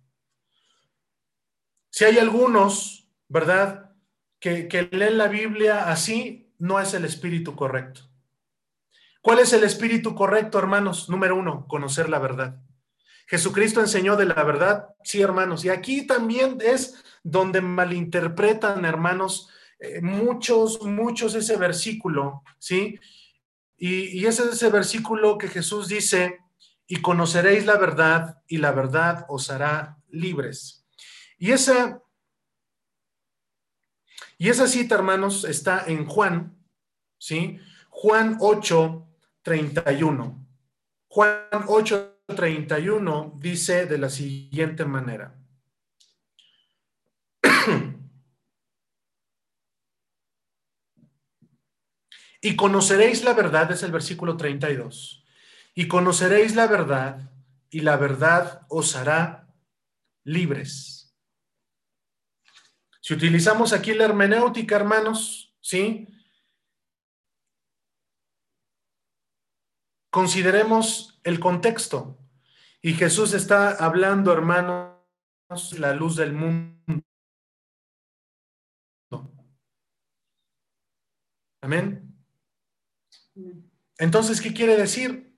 Si 1.91 2.05
hay 2.05 2.17
algunos, 2.17 3.07
¿verdad?, 3.27 3.93
que 4.39 4.89
leen 4.91 5.17
la 5.17 5.27
Biblia 5.27 5.91
así, 5.91 6.53
no 6.57 6.79
es 6.79 6.93
el 6.93 7.03
espíritu 7.03 7.55
correcto. 7.55 8.08
¿Cuál 9.21 9.39
es 9.39 9.53
el 9.53 9.63
espíritu 9.63 10.15
correcto, 10.15 10.59
hermanos? 10.59 11.09
Número 11.09 11.35
uno, 11.35 11.67
conocer 11.67 12.09
la 12.09 12.19
verdad. 12.19 12.61
Jesucristo 13.27 13.81
enseñó 13.81 14.15
de 14.15 14.25
la 14.25 14.43
verdad, 14.43 14.87
sí, 15.03 15.21
hermanos. 15.21 15.63
Y 15.63 15.69
aquí 15.69 16.07
también 16.07 16.57
es 16.61 17.03
donde 17.21 17.61
malinterpretan, 17.61 18.85
hermanos, 18.85 19.49
eh, 19.79 20.01
muchos, 20.01 20.81
muchos 20.81 21.35
ese 21.35 21.57
versículo, 21.57 22.43
¿sí? 22.57 22.99
Y, 23.77 24.25
ese 24.25 24.43
es 24.43 24.49
ese 24.53 24.69
versículo 24.69 25.37
que 25.37 25.47
Jesús 25.47 25.87
dice, 25.87 26.39
y 26.87 27.01
conoceréis 27.01 27.65
la 27.65 27.77
verdad, 27.77 28.41
y 28.47 28.57
la 28.57 28.71
verdad 28.71 29.25
os 29.29 29.51
hará 29.51 29.97
libres. 30.09 30.85
Y 31.37 31.51
esa, 31.51 32.01
y 34.37 34.49
esa 34.49 34.67
cita, 34.67 34.95
hermanos, 34.95 35.45
está 35.45 35.83
en 35.85 36.05
Juan, 36.05 36.57
¿sí? 37.17 37.59
Juan 37.89 38.37
8, 38.41 39.08
31. 39.43 40.47
Juan 41.07 41.47
8, 41.67 42.23
31 42.35 43.37
dice 43.39 43.85
de 43.85 43.97
la 43.97 44.09
siguiente 44.09 44.85
manera. 44.85 45.35
y 52.41 52.55
conoceréis 52.55 53.23
la 53.23 53.33
verdad, 53.33 53.71
es 53.71 53.83
el 53.83 53.91
versículo 53.91 54.37
32. 54.37 55.25
Y 55.75 55.87
conoceréis 55.87 56.55
la 56.55 56.67
verdad, 56.67 57.31
y 57.69 57.81
la 57.81 57.97
verdad 57.97 58.65
os 58.69 58.95
hará 58.95 59.47
libres. 60.23 61.15
Si 63.01 63.13
utilizamos 63.13 63.73
aquí 63.73 63.93
la 63.93 64.05
hermenéutica, 64.05 64.75
hermanos, 64.75 65.55
¿sí? 65.61 66.07
Consideremos 70.09 71.19
el 71.23 71.39
contexto. 71.39 72.17
Y 72.81 72.93
Jesús 72.93 73.33
está 73.33 73.71
hablando, 73.71 74.31
hermanos, 74.31 74.97
la 75.77 75.93
luz 75.93 76.15
del 76.15 76.33
mundo. 76.33 77.03
Amén. 81.61 82.15
Entonces, 83.97 84.39
¿qué 84.41 84.53
quiere 84.53 84.77
decir? 84.77 85.37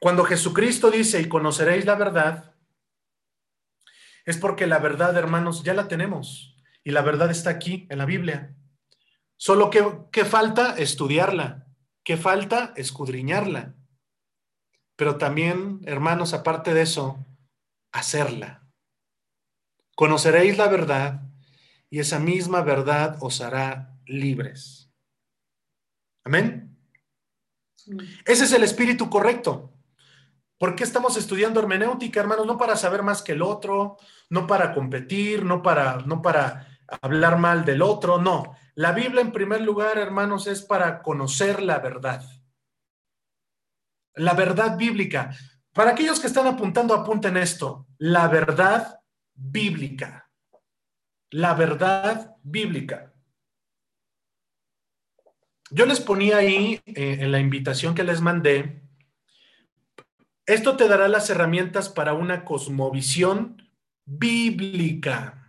Cuando 0.00 0.24
Jesucristo 0.24 0.90
dice, 0.90 1.20
y 1.20 1.28
conoceréis 1.28 1.84
la 1.84 1.96
verdad, 1.96 2.54
es 4.24 4.38
porque 4.38 4.66
la 4.66 4.78
verdad, 4.78 5.16
hermanos, 5.16 5.64
ya 5.64 5.74
la 5.74 5.88
tenemos. 5.88 6.56
Y 6.84 6.92
la 6.92 7.02
verdad 7.02 7.30
está 7.30 7.50
aquí, 7.50 7.86
en 7.90 7.98
la 7.98 8.06
Biblia. 8.06 8.54
Solo 9.36 9.70
que, 9.70 9.84
¿qué 10.12 10.24
falta? 10.24 10.76
Estudiarla. 10.76 11.61
¿Qué 12.04 12.16
falta? 12.16 12.72
Escudriñarla. 12.76 13.74
Pero 14.96 15.18
también, 15.18 15.80
hermanos, 15.84 16.34
aparte 16.34 16.74
de 16.74 16.82
eso, 16.82 17.24
hacerla. 17.92 18.66
Conoceréis 19.94 20.58
la 20.58 20.68
verdad 20.68 21.22
y 21.90 22.00
esa 22.00 22.18
misma 22.18 22.62
verdad 22.62 23.16
os 23.20 23.40
hará 23.40 23.96
libres. 24.06 24.90
Amén. 26.24 26.76
Ese 28.24 28.44
es 28.44 28.52
el 28.52 28.62
espíritu 28.62 29.10
correcto. 29.10 29.72
¿Por 30.58 30.76
qué 30.76 30.84
estamos 30.84 31.16
estudiando 31.16 31.60
hermenéutica, 31.60 32.20
hermanos? 32.20 32.46
No 32.46 32.56
para 32.56 32.76
saber 32.76 33.02
más 33.02 33.22
que 33.22 33.32
el 33.32 33.42
otro, 33.42 33.96
no 34.30 34.46
para 34.46 34.72
competir, 34.72 35.44
no 35.44 35.60
para, 35.60 35.96
no 36.06 36.22
para 36.22 36.68
hablar 37.02 37.38
mal 37.38 37.64
del 37.64 37.82
otro, 37.82 38.18
no. 38.18 38.56
La 38.74 38.92
Biblia 38.92 39.20
en 39.20 39.32
primer 39.32 39.60
lugar, 39.60 39.98
hermanos, 39.98 40.46
es 40.46 40.62
para 40.62 41.02
conocer 41.02 41.62
la 41.62 41.78
verdad. 41.78 42.24
La 44.14 44.34
verdad 44.34 44.76
bíblica. 44.76 45.36
Para 45.72 45.92
aquellos 45.92 46.20
que 46.20 46.26
están 46.26 46.46
apuntando, 46.46 46.94
apunten 46.94 47.36
esto. 47.36 47.86
La 47.98 48.28
verdad 48.28 49.00
bíblica. 49.34 50.30
La 51.30 51.54
verdad 51.54 52.36
bíblica. 52.42 53.12
Yo 55.70 55.86
les 55.86 56.00
ponía 56.00 56.36
ahí 56.36 56.80
eh, 56.84 57.18
en 57.20 57.32
la 57.32 57.40
invitación 57.40 57.94
que 57.94 58.04
les 58.04 58.20
mandé, 58.20 58.82
esto 60.44 60.76
te 60.76 60.88
dará 60.88 61.08
las 61.08 61.30
herramientas 61.30 61.88
para 61.88 62.12
una 62.12 62.44
cosmovisión 62.44 63.70
bíblica. 64.04 65.41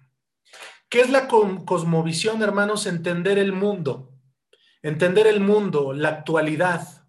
¿Qué 0.93 1.01
es 1.01 1.09
la 1.09 1.27
cosmovisión, 1.27 2.43
hermanos? 2.43 2.85
Entender 2.85 3.39
el 3.39 3.51
mundo, 3.51 4.13
entender 4.83 5.25
el 5.25 5.39
mundo, 5.39 5.91
la 5.91 6.09
actualidad, 6.09 7.07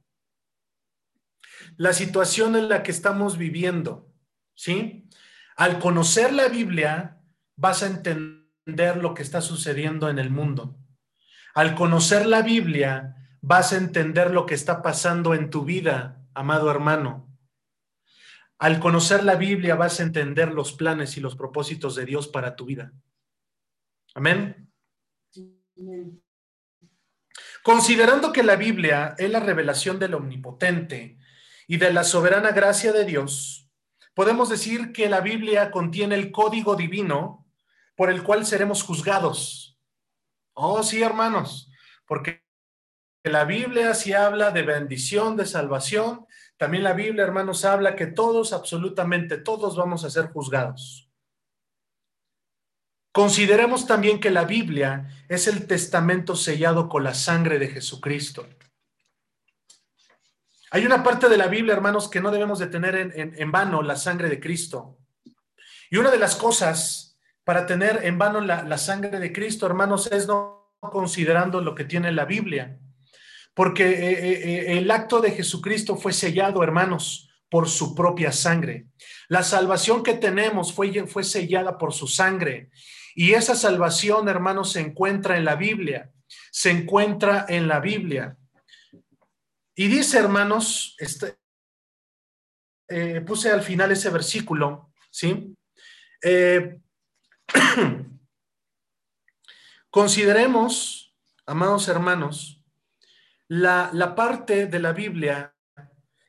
la 1.77 1.93
situación 1.93 2.57
en 2.57 2.71
la 2.71 2.83
que 2.83 2.91
estamos 2.91 3.37
viviendo, 3.37 4.11
¿sí? 4.55 5.07
Al 5.55 5.81
conocer 5.81 6.33
la 6.33 6.49
Biblia, 6.49 7.21
vas 7.57 7.83
a 7.83 7.87
entender 7.89 8.97
lo 8.97 9.13
que 9.13 9.23
está 9.23 9.43
sucediendo 9.43 10.09
en 10.09 10.19
el 10.19 10.31
mundo. 10.31 10.79
Al 11.55 11.75
conocer 11.75 12.25
la 12.25 12.41
Biblia, 12.41 13.17
vas 13.43 13.75
a 13.75 13.77
entender 13.77 14.31
lo 14.31 14.47
que 14.47 14.55
está 14.55 14.81
pasando 14.81 15.35
en 15.35 15.51
tu 15.51 15.67
vida, 15.67 16.25
amado 16.33 16.71
hermano. 16.71 17.29
Al 18.59 18.81
conocer 18.81 19.25
la 19.25 19.35
Biblia, 19.35 19.75
vas 19.75 20.01
a 20.01 20.05
entender 20.05 20.55
los 20.55 20.73
planes 20.73 21.19
y 21.19 21.21
los 21.21 21.37
propósitos 21.37 21.95
de 21.97 22.07
Dios 22.07 22.29
para 22.29 22.57
tu 22.57 22.65
vida. 22.65 22.95
Amén. 24.15 24.71
Considerando 27.63 28.33
que 28.33 28.43
la 28.43 28.57
Biblia 28.57 29.15
es 29.19 29.31
la 29.31 29.41
revelación 29.41 29.99
del 29.99 30.15
omnipotente 30.15 31.19
y 31.67 31.79
de 31.79 31.93
la 31.93 32.05
soberana 32.05 32.53
gracia 32.53 32.93
de 32.93 33.05
Dios, 33.05 33.69
podemos 34.15 34.49
decir 34.49 34.93
que 34.93 35.09
la 35.09 35.21
Biblia 35.21 35.71
contiene 35.71 36.15
el 36.15 36.31
código 36.31 36.77
divino 36.77 37.47
por 37.97 38.11
el 38.11 38.23
cual 38.23 38.47
seremos 38.47 38.83
juzgados. 38.83 39.79
Oh, 40.53 40.83
sí, 40.83 41.03
hermanos, 41.03 41.71
porque 42.07 42.45
la 43.25 43.45
Biblia 43.45 43.95
sí 43.95 44.13
habla 44.13 44.51
de 44.51 44.63
bendición, 44.63 45.37
de 45.37 45.47
salvación. 45.47 46.27
También 46.57 46.85
la 46.85 46.93
Biblia, 46.93 47.25
hermanos, 47.25 47.65
habla 47.65 47.97
que 47.97 48.07
todos, 48.07 48.53
absolutamente 48.53 49.39
todos, 49.39 49.77
vamos 49.77 50.05
a 50.05 50.11
ser 50.11 50.27
juzgados. 50.27 51.04
Consideremos 53.15 53.87
también 53.87 54.19
que 54.19 54.33
la 54.33 54.45
Biblia 54.45 55.09
es 55.29 55.47
el 55.47 55.69
testamento 55.69 56.35
sellado 56.35 56.89
con 56.89 57.05
la 57.05 57.15
sangre 57.15 57.61
de 57.61 57.69
Jesucristo. 57.69 58.45
Hay 60.73 60.85
una 60.85 61.05
parte 61.05 61.29
de 61.29 61.37
la 61.37 61.47
Biblia, 61.47 61.75
hermanos, 61.75 62.09
que 62.09 62.21
no 62.21 62.33
debemos 62.33 62.59
de 62.59 62.67
tener 62.67 62.97
en, 63.15 63.53
vano 63.53 63.83
la 63.83 63.95
sangre 63.95 64.29
de 64.29 64.41
Cristo. 64.41 64.99
Y 65.91 65.99
una 65.99 66.11
de 66.11 66.19
las 66.19 66.35
cosas 66.35 67.17
para 67.45 67.67
tener 67.67 68.01
en 68.03 68.19
vano 68.19 68.41
la, 68.41 68.79
sangre 68.79 69.21
de 69.21 69.33
Cristo, 69.33 69.65
hermanos, 69.65 70.11
es 70.11 70.27
no 70.27 70.75
considerando 70.81 71.61
lo 71.61 71.77
que 71.77 71.85
tiene 71.85 72.11
la 72.11 72.25
Biblia. 72.25 72.81
Porque 73.55 73.91
eh, 73.91 74.11
eh, 74.11 74.73
eh, 74.73 74.79
el 74.79 74.91
acto 74.91 75.21
de 75.21 75.31
Jesucristo 75.31 75.97
fue 75.97 76.13
sellado, 76.13 76.65
hermanos, 76.65 77.31
por 77.49 77.69
su 77.69 77.95
propia 77.95 78.33
sangre. 78.33 78.89
La 79.29 79.45
salvación 79.45 80.03
que 80.03 80.15
tenemos 80.15 80.73
fue, 80.73 81.07
fue 81.07 81.23
sellada 81.23 81.79
por 81.79 81.95
su 81.95 82.09
sangre. 82.09 82.73
Y 83.15 83.33
esa 83.33 83.55
salvación, 83.55 84.29
hermanos, 84.29 84.73
se 84.73 84.81
encuentra 84.81 85.37
en 85.37 85.45
la 85.45 85.57
Biblia. 85.57 86.11
Se 86.51 86.71
encuentra 86.71 87.47
en 87.49 87.69
la 87.69 87.81
Biblia. 87.81 88.37
Y 89.75 89.89
dice, 89.89 90.19
hermanos, 90.19 90.97
este, 90.99 91.37
eh, 92.89 93.21
puse 93.23 93.51
al 93.51 93.63
final 93.63 93.93
ese 93.93 94.11
versículo, 94.11 94.93
¿sí? 95.11 95.57
Eh, 96.23 96.81
consideremos, 99.91 101.15
amados 101.47 101.89
hermanos, 101.89 102.63
la, 103.49 103.91
la 103.93 104.15
parte 104.15 104.67
de 104.67 104.79
la 104.79 104.93
Biblia 104.93 105.55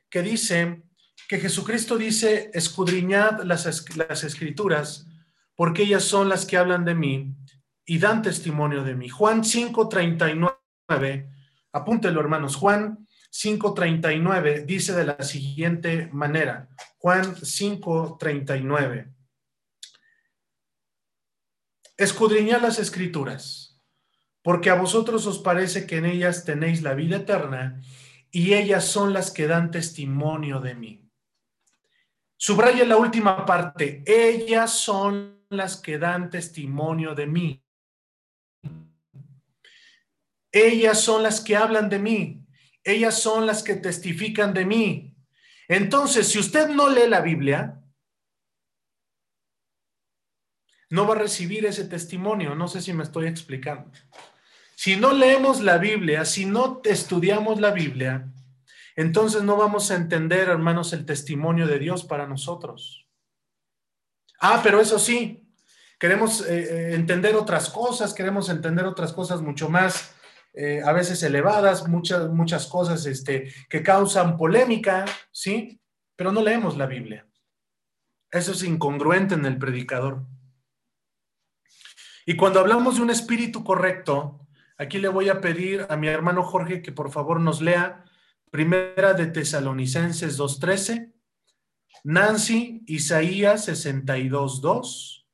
que 0.08 0.22
dice 0.22 0.82
que 1.28 1.38
Jesucristo 1.38 1.96
dice, 1.96 2.50
escudriñad 2.54 3.42
las, 3.42 3.96
las 3.96 4.24
escrituras 4.24 5.06
porque 5.56 5.82
ellas 5.82 6.04
son 6.04 6.28
las 6.28 6.46
que 6.46 6.56
hablan 6.58 6.84
de 6.84 6.94
mí 6.94 7.34
y 7.84 7.98
dan 7.98 8.22
testimonio 8.22 8.84
de 8.84 8.94
mí. 8.94 9.08
Juan 9.08 9.42
5:39, 9.42 11.28
apúntelo 11.72 12.20
hermanos, 12.20 12.54
Juan 12.56 13.08
5:39 13.30 14.64
dice 14.66 14.92
de 14.92 15.06
la 15.06 15.22
siguiente 15.22 16.08
manera, 16.12 16.68
Juan 16.98 17.34
5:39. 17.36 19.12
escudriñad 21.98 22.60
las 22.60 22.78
escrituras, 22.78 23.80
porque 24.42 24.68
a 24.68 24.74
vosotros 24.74 25.26
os 25.26 25.38
parece 25.38 25.86
que 25.86 25.96
en 25.96 26.04
ellas 26.04 26.44
tenéis 26.44 26.82
la 26.82 26.92
vida 26.92 27.16
eterna 27.16 27.80
y 28.30 28.52
ellas 28.52 28.84
son 28.84 29.14
las 29.14 29.30
que 29.30 29.46
dan 29.46 29.70
testimonio 29.70 30.60
de 30.60 30.74
mí. 30.74 31.10
Subraya 32.36 32.84
la 32.84 32.98
última 32.98 33.46
parte, 33.46 34.04
ellas 34.06 34.72
son 34.72 35.35
las 35.48 35.76
que 35.76 35.98
dan 35.98 36.30
testimonio 36.30 37.14
de 37.14 37.26
mí. 37.26 37.62
Ellas 40.52 41.00
son 41.00 41.22
las 41.22 41.40
que 41.40 41.56
hablan 41.56 41.88
de 41.88 41.98
mí. 41.98 42.46
Ellas 42.82 43.20
son 43.20 43.46
las 43.46 43.62
que 43.62 43.74
testifican 43.74 44.54
de 44.54 44.64
mí. 44.64 45.16
Entonces, 45.68 46.28
si 46.28 46.38
usted 46.38 46.68
no 46.68 46.88
lee 46.88 47.08
la 47.08 47.20
Biblia, 47.20 47.82
no 50.90 51.06
va 51.06 51.14
a 51.14 51.18
recibir 51.18 51.66
ese 51.66 51.84
testimonio. 51.84 52.54
No 52.54 52.68
sé 52.68 52.80
si 52.80 52.92
me 52.92 53.02
estoy 53.02 53.26
explicando. 53.26 53.90
Si 54.76 54.96
no 54.96 55.12
leemos 55.12 55.62
la 55.62 55.78
Biblia, 55.78 56.24
si 56.24 56.46
no 56.46 56.80
estudiamos 56.84 57.60
la 57.60 57.72
Biblia, 57.72 58.30
entonces 58.94 59.42
no 59.42 59.56
vamos 59.56 59.90
a 59.90 59.96
entender, 59.96 60.48
hermanos, 60.48 60.92
el 60.92 61.04
testimonio 61.04 61.66
de 61.66 61.78
Dios 61.78 62.04
para 62.04 62.26
nosotros. 62.26 63.05
Ah, 64.40 64.60
pero 64.62 64.80
eso 64.80 64.98
sí, 64.98 65.46
queremos 65.98 66.42
eh, 66.42 66.62
eh, 66.62 66.94
entender 66.94 67.36
otras 67.36 67.70
cosas, 67.70 68.12
queremos 68.14 68.48
entender 68.48 68.84
otras 68.84 69.12
cosas 69.12 69.40
mucho 69.40 69.68
más, 69.68 70.14
eh, 70.52 70.80
a 70.84 70.92
veces 70.92 71.22
elevadas, 71.22 71.86
muchas, 71.86 72.28
muchas 72.30 72.66
cosas 72.66 73.04
este, 73.06 73.52
que 73.68 73.82
causan 73.82 74.36
polémica, 74.36 75.04
¿sí? 75.30 75.80
Pero 76.16 76.32
no 76.32 76.42
leemos 76.42 76.76
la 76.76 76.86
Biblia. 76.86 77.26
Eso 78.30 78.52
es 78.52 78.62
incongruente 78.62 79.34
en 79.34 79.44
el 79.44 79.58
predicador. 79.58 80.26
Y 82.24 82.36
cuando 82.36 82.60
hablamos 82.60 82.96
de 82.96 83.02
un 83.02 83.10
espíritu 83.10 83.62
correcto, 83.62 84.46
aquí 84.78 84.98
le 84.98 85.08
voy 85.08 85.28
a 85.28 85.40
pedir 85.40 85.86
a 85.88 85.96
mi 85.96 86.08
hermano 86.08 86.42
Jorge 86.42 86.82
que 86.82 86.90
por 86.90 87.12
favor 87.12 87.38
nos 87.38 87.60
lea 87.60 88.04
Primera 88.50 89.12
de 89.12 89.26
Tesalonicenses 89.26 90.38
2.13, 90.38 91.12
Nancy, 92.06 92.84
Isaías 92.86 93.66
62.2. 93.66 95.26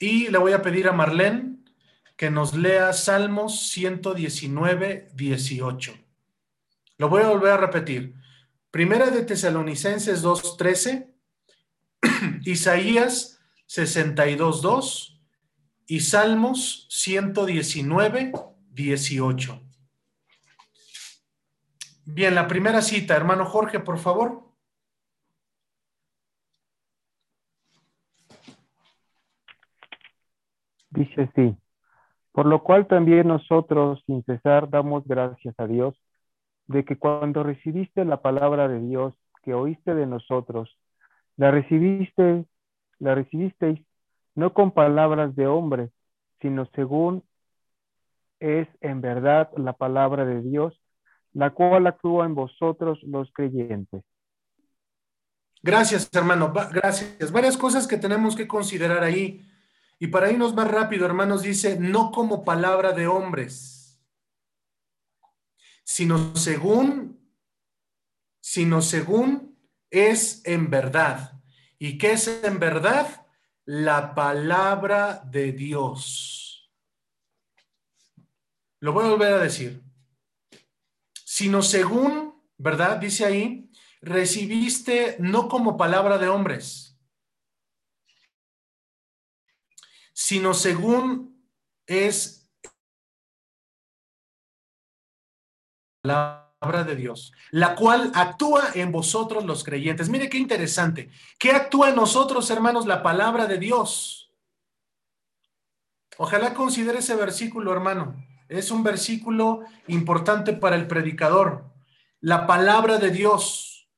Y 0.00 0.28
le 0.28 0.38
voy 0.38 0.52
a 0.54 0.62
pedir 0.62 0.88
a 0.88 0.92
Marlene 0.92 1.58
que 2.16 2.30
nos 2.30 2.54
lea 2.54 2.94
Salmos 2.94 3.68
119, 3.68 5.10
18. 5.12 5.94
Lo 6.96 7.10
voy 7.10 7.24
a 7.24 7.28
volver 7.28 7.52
a 7.52 7.56
repetir. 7.58 8.14
Primera 8.70 9.10
de 9.10 9.22
Tesalonicenses 9.24 10.24
2.13, 10.24 11.12
Isaías 12.46 13.40
62.2 13.68 15.20
y 15.86 16.00
Salmos 16.00 16.86
119, 16.88 18.32
18. 18.70 19.60
Bien, 22.06 22.34
la 22.34 22.48
primera 22.48 22.80
cita, 22.80 23.14
hermano 23.14 23.44
Jorge, 23.44 23.78
por 23.78 23.98
favor. 23.98 24.53
Dice 30.94 31.22
así, 31.22 31.56
por 32.30 32.46
lo 32.46 32.62
cual 32.62 32.86
también 32.86 33.26
nosotros 33.26 34.00
sin 34.06 34.22
cesar 34.24 34.70
damos 34.70 35.04
gracias 35.04 35.54
a 35.58 35.66
Dios 35.66 36.00
de 36.66 36.84
que 36.84 36.96
cuando 36.96 37.42
recibiste 37.42 38.04
la 38.04 38.22
palabra 38.22 38.68
de 38.68 38.80
Dios 38.80 39.14
que 39.42 39.54
oíste 39.54 39.94
de 39.94 40.06
nosotros, 40.06 40.78
la 41.36 41.50
recibiste 41.50 42.46
la 43.00 43.14
recibisteis 43.16 43.80
no 44.36 44.54
con 44.54 44.70
palabras 44.70 45.34
de 45.34 45.48
hombre, 45.48 45.90
sino 46.40 46.66
según 46.74 47.24
es 48.38 48.68
en 48.80 49.00
verdad 49.00 49.50
la 49.56 49.72
palabra 49.72 50.24
de 50.24 50.42
Dios, 50.42 50.80
la 51.32 51.50
cual 51.50 51.88
actúa 51.88 52.24
en 52.24 52.36
vosotros 52.36 53.02
los 53.02 53.32
creyentes. 53.32 54.02
Gracias, 55.62 56.08
hermano. 56.12 56.52
Gracias. 56.72 57.32
Varias 57.32 57.56
cosas 57.56 57.88
que 57.88 57.96
tenemos 57.96 58.36
que 58.36 58.46
considerar 58.46 59.02
ahí. 59.02 59.40
Y 60.04 60.08
para 60.08 60.30
irnos 60.30 60.54
más 60.54 60.70
rápido, 60.70 61.06
hermanos, 61.06 61.40
dice, 61.40 61.78
no 61.80 62.10
como 62.10 62.44
palabra 62.44 62.92
de 62.92 63.06
hombres, 63.06 63.98
sino 65.82 66.36
según, 66.36 67.26
sino 68.38 68.82
según 68.82 69.58
es 69.88 70.42
en 70.44 70.68
verdad. 70.68 71.40
¿Y 71.78 71.96
qué 71.96 72.12
es 72.12 72.28
en 72.28 72.58
verdad? 72.58 73.26
La 73.64 74.14
palabra 74.14 75.22
de 75.24 75.52
Dios. 75.52 76.70
Lo 78.80 78.92
voy 78.92 79.06
a 79.06 79.08
volver 79.08 79.32
a 79.32 79.38
decir. 79.38 79.82
Sino 81.24 81.62
según, 81.62 82.42
¿verdad? 82.58 82.98
Dice 82.98 83.24
ahí, 83.24 83.70
recibiste 84.02 85.16
no 85.18 85.48
como 85.48 85.78
palabra 85.78 86.18
de 86.18 86.28
hombres, 86.28 86.93
sino 90.14 90.54
según 90.54 91.46
es 91.86 92.48
la 96.02 96.44
de 96.86 96.96
Dios, 96.96 97.32
la 97.50 97.74
cual 97.74 98.10
actúa 98.14 98.70
en 98.74 98.90
vosotros 98.90 99.44
los 99.44 99.62
creyentes. 99.64 100.08
Mire 100.08 100.30
qué 100.30 100.38
interesante. 100.38 101.10
¿Qué 101.38 101.50
actúa 101.50 101.90
en 101.90 101.96
nosotros, 101.96 102.50
hermanos? 102.50 102.86
La 102.86 103.02
palabra 103.02 103.46
de 103.46 103.58
Dios. 103.58 104.32
Ojalá 106.16 106.54
considere 106.54 107.00
ese 107.00 107.14
versículo, 107.16 107.72
hermano. 107.72 108.16
Es 108.48 108.70
un 108.70 108.82
versículo 108.82 109.64
importante 109.88 110.54
para 110.54 110.76
el 110.76 110.86
predicador. 110.86 111.70
La 112.20 112.46
palabra 112.46 112.98
de 112.98 113.10
Dios 113.10 113.88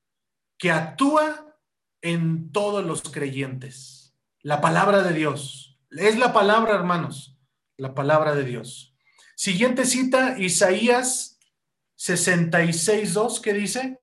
que 0.58 0.72
actúa 0.72 1.54
en 2.02 2.50
todos 2.50 2.84
los 2.84 3.02
creyentes. 3.02 4.14
La 4.40 4.60
palabra 4.60 5.02
de 5.02 5.12
Dios. 5.12 5.65
Es 5.96 6.18
la 6.18 6.32
palabra, 6.32 6.74
hermanos. 6.74 7.36
La 7.76 7.94
palabra 7.94 8.34
de 8.34 8.42
Dios. 8.44 8.96
Siguiente 9.34 9.84
cita, 9.84 10.38
Isaías 10.38 11.38
66.2, 11.98 13.40
¿qué 13.40 13.54
dice? 13.54 13.98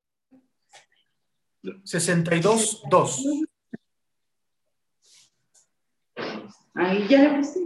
62.2. 1.64 3.48
Ahí 6.76 7.07
ya 7.07 7.22
le 7.22 7.38
puse. 7.38 7.60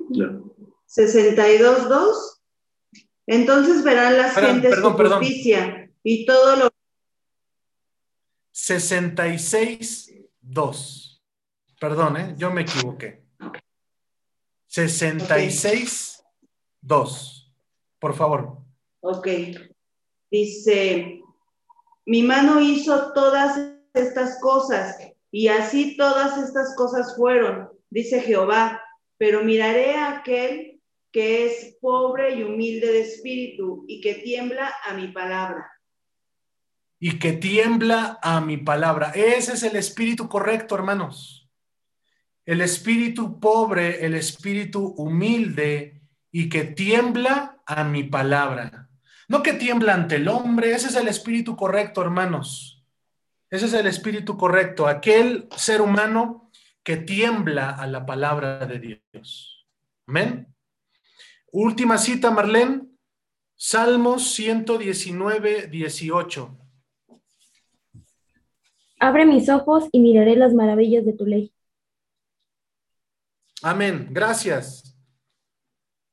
62.2. 0.88 2.38
Entonces 3.28 3.84
verán 3.84 4.18
las 4.18 4.36
gentes 4.36 4.76
su 4.76 4.92
justicia 4.92 5.92
y 6.04 6.26
todo 6.26 6.56
lo. 6.56 6.70
66.2. 8.54 11.22
Perdón, 11.80 12.18
¿eh? 12.18 12.36
yo 12.38 12.52
me 12.52 12.62
equivoqué. 12.62 13.28
66.2. 14.78 17.52
Por 18.00 18.16
favor. 18.16 18.60
Ok. 19.02 19.28
Dice, 20.30 21.22
mi 22.06 22.22
mano 22.24 22.62
hizo 22.62 23.12
todas 23.14 23.60
estas 23.94 24.40
cosas 24.40 24.96
y 25.32 25.48
así 25.48 25.98
todas 25.98 26.38
estas 26.38 26.76
cosas 26.76 27.16
fueron, 27.16 27.70
dice 27.90 28.22
Jehová, 28.22 28.80
pero 29.18 29.44
miraré 29.44 29.96
a 29.96 30.18
aquel 30.18 30.80
que 31.12 31.48
es 31.48 31.78
pobre 31.82 32.36
y 32.36 32.44
humilde 32.44 32.92
de 32.92 33.02
espíritu 33.02 33.84
y 33.88 34.02
que 34.02 34.14
tiembla 34.16 34.72
a 34.86 34.94
mi 34.94 35.08
palabra. 35.08 35.72
Y 37.00 37.20
que 37.20 37.34
tiembla 37.34 38.20
a 38.22 38.42
mi 38.42 38.58
palabra. 38.58 39.12
Ese 39.16 39.54
es 39.54 39.64
el 39.64 39.76
espíritu 39.76 40.28
correcto, 40.28 40.76
hermanos. 40.76 41.47
El 42.48 42.62
espíritu 42.62 43.42
pobre, 43.42 44.06
el 44.06 44.16
espíritu 44.16 44.96
humilde 44.98 46.02
y 46.32 46.48
que 46.48 46.64
tiembla 46.64 47.62
a 47.66 47.84
mi 47.84 48.04
palabra. 48.04 48.90
No 49.28 49.44
que 49.44 49.52
tiembla 49.52 49.94
ante 49.94 50.16
el 50.16 50.30
hombre, 50.30 50.72
ese 50.72 50.88
es 50.88 50.96
el 50.96 51.10
espíritu 51.10 51.58
correcto, 51.58 52.02
hermanos. 52.02 52.86
Ese 53.50 53.66
es 53.66 53.74
el 53.74 53.86
espíritu 53.86 54.38
correcto, 54.38 54.88
aquel 54.88 55.50
ser 55.58 55.82
humano 55.82 56.50
que 56.84 56.96
tiembla 56.96 57.72
a 57.72 57.86
la 57.86 58.06
palabra 58.06 58.66
de 58.66 58.80
Dios. 58.80 59.68
Amén. 60.08 60.48
Última 61.52 61.98
cita, 61.98 62.32
Marlene. 62.32 62.84
Salmos 63.58 64.32
119, 64.36 65.68
18. 65.68 66.58
Abre 69.02 69.26
mis 69.26 69.50
ojos 69.50 69.90
y 69.92 70.00
miraré 70.00 70.38
las 70.38 70.54
maravillas 70.54 71.06
de 71.06 71.12
tu 71.12 71.26
ley. 71.26 71.52
Amén. 73.62 74.10
Gracias. 74.12 74.96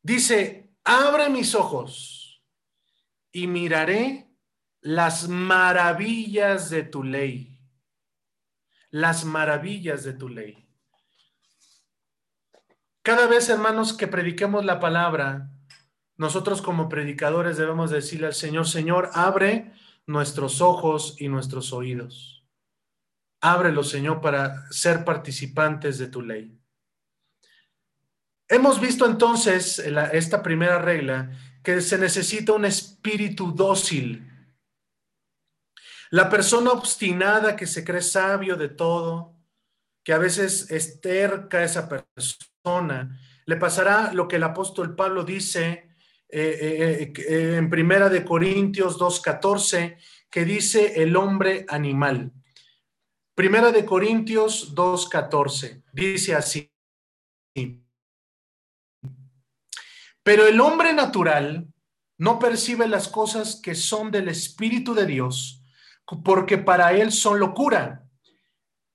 Dice, 0.02 0.74
abre 0.84 1.28
mis 1.28 1.54
ojos 1.54 2.44
y 3.32 3.46
miraré 3.46 4.30
las 4.80 5.28
maravillas 5.28 6.70
de 6.70 6.82
tu 6.82 7.02
ley. 7.02 7.58
Las 8.90 9.24
maravillas 9.24 10.04
de 10.04 10.12
tu 10.12 10.28
ley. 10.28 10.68
Cada 13.02 13.26
vez, 13.26 13.48
hermanos, 13.48 13.92
que 13.92 14.06
prediquemos 14.06 14.64
la 14.64 14.80
palabra, 14.80 15.50
nosotros 16.16 16.62
como 16.62 16.88
predicadores 16.88 17.56
debemos 17.56 17.90
decirle 17.90 18.28
al 18.28 18.34
Señor, 18.34 18.66
Señor, 18.66 19.10
abre 19.14 19.72
nuestros 20.06 20.60
ojos 20.60 21.16
y 21.18 21.28
nuestros 21.28 21.72
oídos. 21.72 22.46
Ábrelo, 23.40 23.82
Señor, 23.82 24.20
para 24.20 24.70
ser 24.70 25.04
participantes 25.04 25.98
de 25.98 26.08
tu 26.08 26.22
ley. 26.22 26.63
Hemos 28.48 28.80
visto 28.80 29.06
entonces 29.06 29.78
esta 29.78 30.42
primera 30.42 30.78
regla 30.78 31.30
que 31.62 31.80
se 31.80 31.98
necesita 31.98 32.52
un 32.52 32.66
espíritu 32.66 33.52
dócil. 33.52 34.30
La 36.10 36.28
persona 36.28 36.70
obstinada 36.70 37.56
que 37.56 37.66
se 37.66 37.84
cree 37.84 38.02
sabio 38.02 38.56
de 38.56 38.68
todo, 38.68 39.34
que 40.04 40.12
a 40.12 40.18
veces 40.18 40.70
esterca 40.70 41.58
a 41.58 41.64
esa 41.64 41.88
persona, 41.88 43.18
le 43.46 43.56
pasará 43.56 44.12
lo 44.12 44.28
que 44.28 44.36
el 44.36 44.42
apóstol 44.42 44.94
Pablo 44.94 45.24
dice 45.24 45.88
eh, 46.28 46.58
eh, 46.60 47.12
eh, 47.16 47.56
en 47.56 47.70
Primera 47.70 48.08
de 48.08 48.24
Corintios 48.24 48.98
2.14, 48.98 49.96
que 50.30 50.44
dice 50.44 51.02
el 51.02 51.16
hombre 51.16 51.64
animal. 51.68 52.32
Primera 53.34 53.72
de 53.72 53.84
Corintios 53.84 54.74
2.14, 54.74 55.82
dice 55.92 56.34
así. 56.34 56.70
Pero 60.24 60.48
el 60.48 60.60
hombre 60.60 60.92
natural 60.92 61.72
no 62.18 62.40
percibe 62.40 62.86
las 62.88 63.06
cosas 63.08 63.60
que 63.62 63.74
son 63.74 64.10
del 64.10 64.28
Espíritu 64.28 64.94
de 64.94 65.06
Dios, 65.06 65.62
porque 66.24 66.58
para 66.58 66.92
él 66.92 67.12
son 67.12 67.38
locura. 67.38 68.04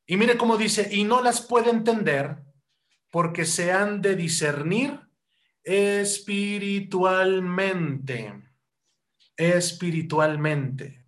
Y 0.06 0.18
mire 0.18 0.38
cómo 0.38 0.58
dice, 0.58 0.90
y 0.92 1.06
no 1.06 1.22
las 1.22 1.42
puede 1.42 1.70
entender 1.70 2.44
porque 3.12 3.46
se 3.46 3.72
han 3.72 4.02
de 4.02 4.16
discernir 4.16 5.00
espiritualmente. 5.64 8.34
Espiritualmente. 9.38 11.06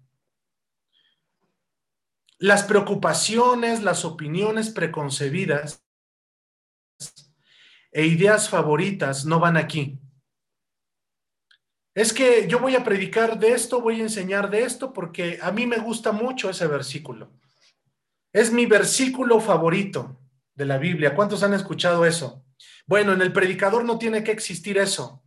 Las 2.38 2.64
preocupaciones, 2.64 3.84
las 3.84 4.06
opiniones 4.06 4.70
preconcebidas 4.70 5.84
e 7.92 8.06
ideas 8.06 8.50
favoritas 8.50 9.26
no 9.26 9.40
van 9.40 9.58
aquí. 9.58 10.01
Es 11.94 12.14
que 12.14 12.48
yo 12.48 12.60
voy 12.60 12.76
a 12.76 12.84
predicar 12.84 13.38
de 13.38 13.52
esto, 13.52 13.82
voy 13.82 14.00
a 14.00 14.04
enseñar 14.04 14.50
de 14.50 14.64
esto, 14.64 14.94
porque 14.94 15.40
a 15.42 15.52
mí 15.52 15.68
me 15.68 15.78
gusta 15.78 16.12
mucho 16.12 16.50
ese 16.50 16.68
versículo. 16.68 17.32
Es 18.32 18.52
mi 18.52 18.66
versículo 18.66 19.42
favorito 19.42 20.18
de 20.56 20.66
la 20.66 20.78
Biblia. 20.78 21.16
¿Cuántos 21.16 21.44
han 21.44 21.54
escuchado 21.54 22.06
eso? 22.06 22.46
Bueno, 22.88 23.12
en 23.14 23.22
el 23.22 23.34
predicador 23.34 23.84
no 23.84 23.98
tiene 23.98 24.24
que 24.24 24.32
existir 24.32 24.78
eso. 24.78 25.22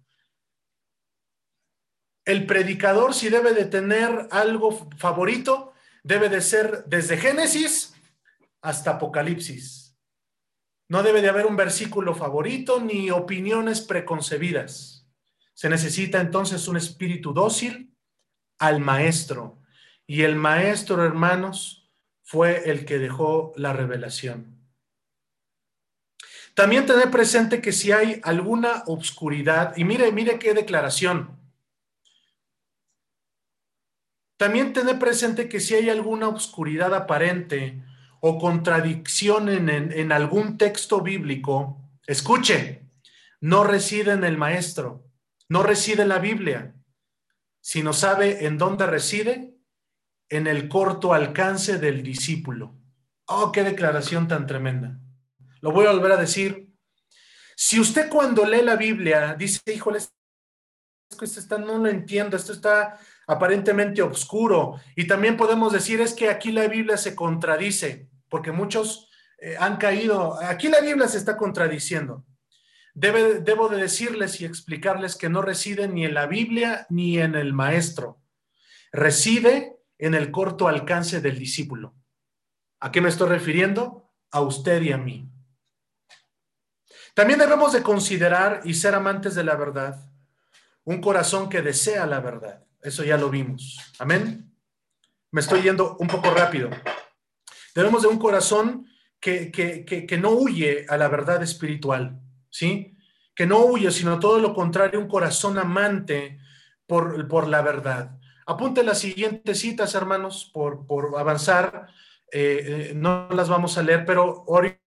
El 2.24 2.46
predicador, 2.46 3.12
si 3.12 3.28
debe 3.28 3.52
de 3.52 3.66
tener 3.66 4.28
algo 4.30 4.88
favorito, 4.96 5.74
debe 6.02 6.30
de 6.30 6.40
ser 6.40 6.84
desde 6.86 7.18
Génesis 7.18 7.94
hasta 8.62 8.92
Apocalipsis. 8.92 9.98
No 10.88 11.02
debe 11.02 11.20
de 11.20 11.28
haber 11.28 11.44
un 11.44 11.56
versículo 11.56 12.14
favorito 12.14 12.80
ni 12.80 13.10
opiniones 13.10 13.82
preconcebidas. 13.82 14.93
Se 15.54 15.68
necesita 15.68 16.20
entonces 16.20 16.66
un 16.68 16.76
espíritu 16.76 17.32
dócil 17.32 17.94
al 18.58 18.80
maestro. 18.80 19.58
Y 20.06 20.22
el 20.22 20.36
maestro, 20.36 21.04
hermanos, 21.04 21.90
fue 22.22 22.70
el 22.70 22.84
que 22.84 22.98
dejó 22.98 23.52
la 23.56 23.72
revelación. 23.72 24.54
También 26.54 26.86
tener 26.86 27.10
presente 27.10 27.60
que 27.60 27.72
si 27.72 27.92
hay 27.92 28.20
alguna 28.22 28.84
obscuridad, 28.86 29.76
y 29.76 29.84
mire, 29.84 30.10
mire 30.12 30.38
qué 30.38 30.54
declaración. 30.54 31.36
También 34.36 34.72
tener 34.72 34.98
presente 34.98 35.48
que 35.48 35.60
si 35.60 35.74
hay 35.74 35.90
alguna 35.90 36.28
obscuridad 36.28 36.94
aparente 36.94 37.82
o 38.20 38.38
contradicción 38.38 39.48
en, 39.48 39.68
en 39.68 40.12
algún 40.12 40.58
texto 40.58 41.00
bíblico, 41.00 41.78
escuche, 42.06 42.82
no 43.40 43.64
reside 43.64 44.12
en 44.12 44.24
el 44.24 44.38
maestro, 44.38 45.04
no 45.48 45.62
reside 45.62 46.02
en 46.02 46.08
la 46.08 46.18
Biblia, 46.18 46.74
sino 47.60 47.92
sabe 47.92 48.46
en 48.46 48.58
dónde 48.58 48.86
reside, 48.86 49.54
en 50.28 50.46
el 50.46 50.68
corto 50.68 51.12
alcance 51.12 51.78
del 51.78 52.02
discípulo. 52.02 52.76
Oh, 53.26 53.52
qué 53.52 53.62
declaración 53.62 54.28
tan 54.28 54.46
tremenda. 54.46 54.98
Lo 55.60 55.70
voy 55.70 55.86
a 55.86 55.92
volver 55.92 56.12
a 56.12 56.16
decir. 56.16 56.68
Si 57.56 57.78
usted 57.78 58.08
cuando 58.08 58.44
lee 58.44 58.62
la 58.62 58.76
Biblia 58.76 59.34
dice, 59.34 59.60
híjole, 59.72 59.98
esto 59.98 61.40
está, 61.40 61.58
no 61.58 61.78
lo 61.78 61.88
entiendo, 61.88 62.36
esto 62.36 62.52
está 62.52 62.98
aparentemente 63.26 64.02
oscuro. 64.02 64.80
Y 64.96 65.06
también 65.06 65.36
podemos 65.36 65.72
decir 65.72 66.00
es 66.00 66.14
que 66.14 66.28
aquí 66.28 66.52
la 66.52 66.66
Biblia 66.66 66.96
se 66.96 67.14
contradice, 67.14 68.08
porque 68.28 68.50
muchos 68.50 69.08
eh, 69.38 69.56
han 69.58 69.76
caído, 69.76 70.38
aquí 70.42 70.68
la 70.68 70.80
Biblia 70.80 71.06
se 71.06 71.18
está 71.18 71.36
contradiciendo 71.36 72.24
debo 72.94 73.68
de 73.68 73.76
decirles 73.76 74.40
y 74.40 74.44
explicarles 74.44 75.16
que 75.16 75.28
no 75.28 75.42
reside 75.42 75.88
ni 75.88 76.04
en 76.04 76.14
la 76.14 76.26
Biblia 76.26 76.86
ni 76.88 77.18
en 77.18 77.34
el 77.34 77.52
maestro. 77.52 78.20
Reside 78.92 79.76
en 79.98 80.14
el 80.14 80.30
corto 80.30 80.68
alcance 80.68 81.20
del 81.20 81.38
discípulo. 81.38 81.94
¿A 82.80 82.92
qué 82.92 83.00
me 83.00 83.08
estoy 83.08 83.28
refiriendo? 83.28 84.12
A 84.30 84.40
usted 84.40 84.80
y 84.82 84.92
a 84.92 84.98
mí. 84.98 85.28
También 87.14 87.38
debemos 87.38 87.72
de 87.72 87.82
considerar 87.82 88.60
y 88.64 88.74
ser 88.74 88.94
amantes 88.94 89.34
de 89.34 89.44
la 89.44 89.54
verdad, 89.54 90.10
un 90.84 91.00
corazón 91.00 91.48
que 91.48 91.62
desea 91.62 92.06
la 92.06 92.20
verdad. 92.20 92.64
Eso 92.82 93.04
ya 93.04 93.16
lo 93.16 93.30
vimos. 93.30 93.78
Amén. 93.98 94.52
Me 95.30 95.40
estoy 95.40 95.62
yendo 95.62 95.96
un 95.98 96.08
poco 96.08 96.30
rápido. 96.32 96.70
Debemos 97.74 98.02
de 98.02 98.08
un 98.08 98.18
corazón 98.18 98.86
que, 99.20 99.50
que, 99.50 99.84
que 99.84 100.18
no 100.18 100.30
huye 100.30 100.86
a 100.88 100.96
la 100.96 101.08
verdad 101.08 101.42
espiritual. 101.42 102.20
¿Sí? 102.54 102.96
Que 103.34 103.46
no 103.46 103.64
huye, 103.64 103.90
sino 103.90 104.20
todo 104.20 104.38
lo 104.38 104.54
contrario, 104.54 105.00
un 105.00 105.08
corazón 105.08 105.58
amante 105.58 106.38
por, 106.86 107.26
por 107.26 107.48
la 107.48 107.62
verdad. 107.62 108.16
Apunte 108.46 108.84
las 108.84 109.00
siguientes 109.00 109.58
citas, 109.58 109.96
hermanos, 109.96 110.50
por, 110.54 110.86
por 110.86 111.18
avanzar. 111.18 111.88
Eh, 112.30 112.90
eh, 112.90 112.92
no 112.94 113.28
las 113.30 113.48
vamos 113.48 113.76
a 113.76 113.82
leer, 113.82 114.04
pero 114.06 114.44
ahorita 114.46 114.78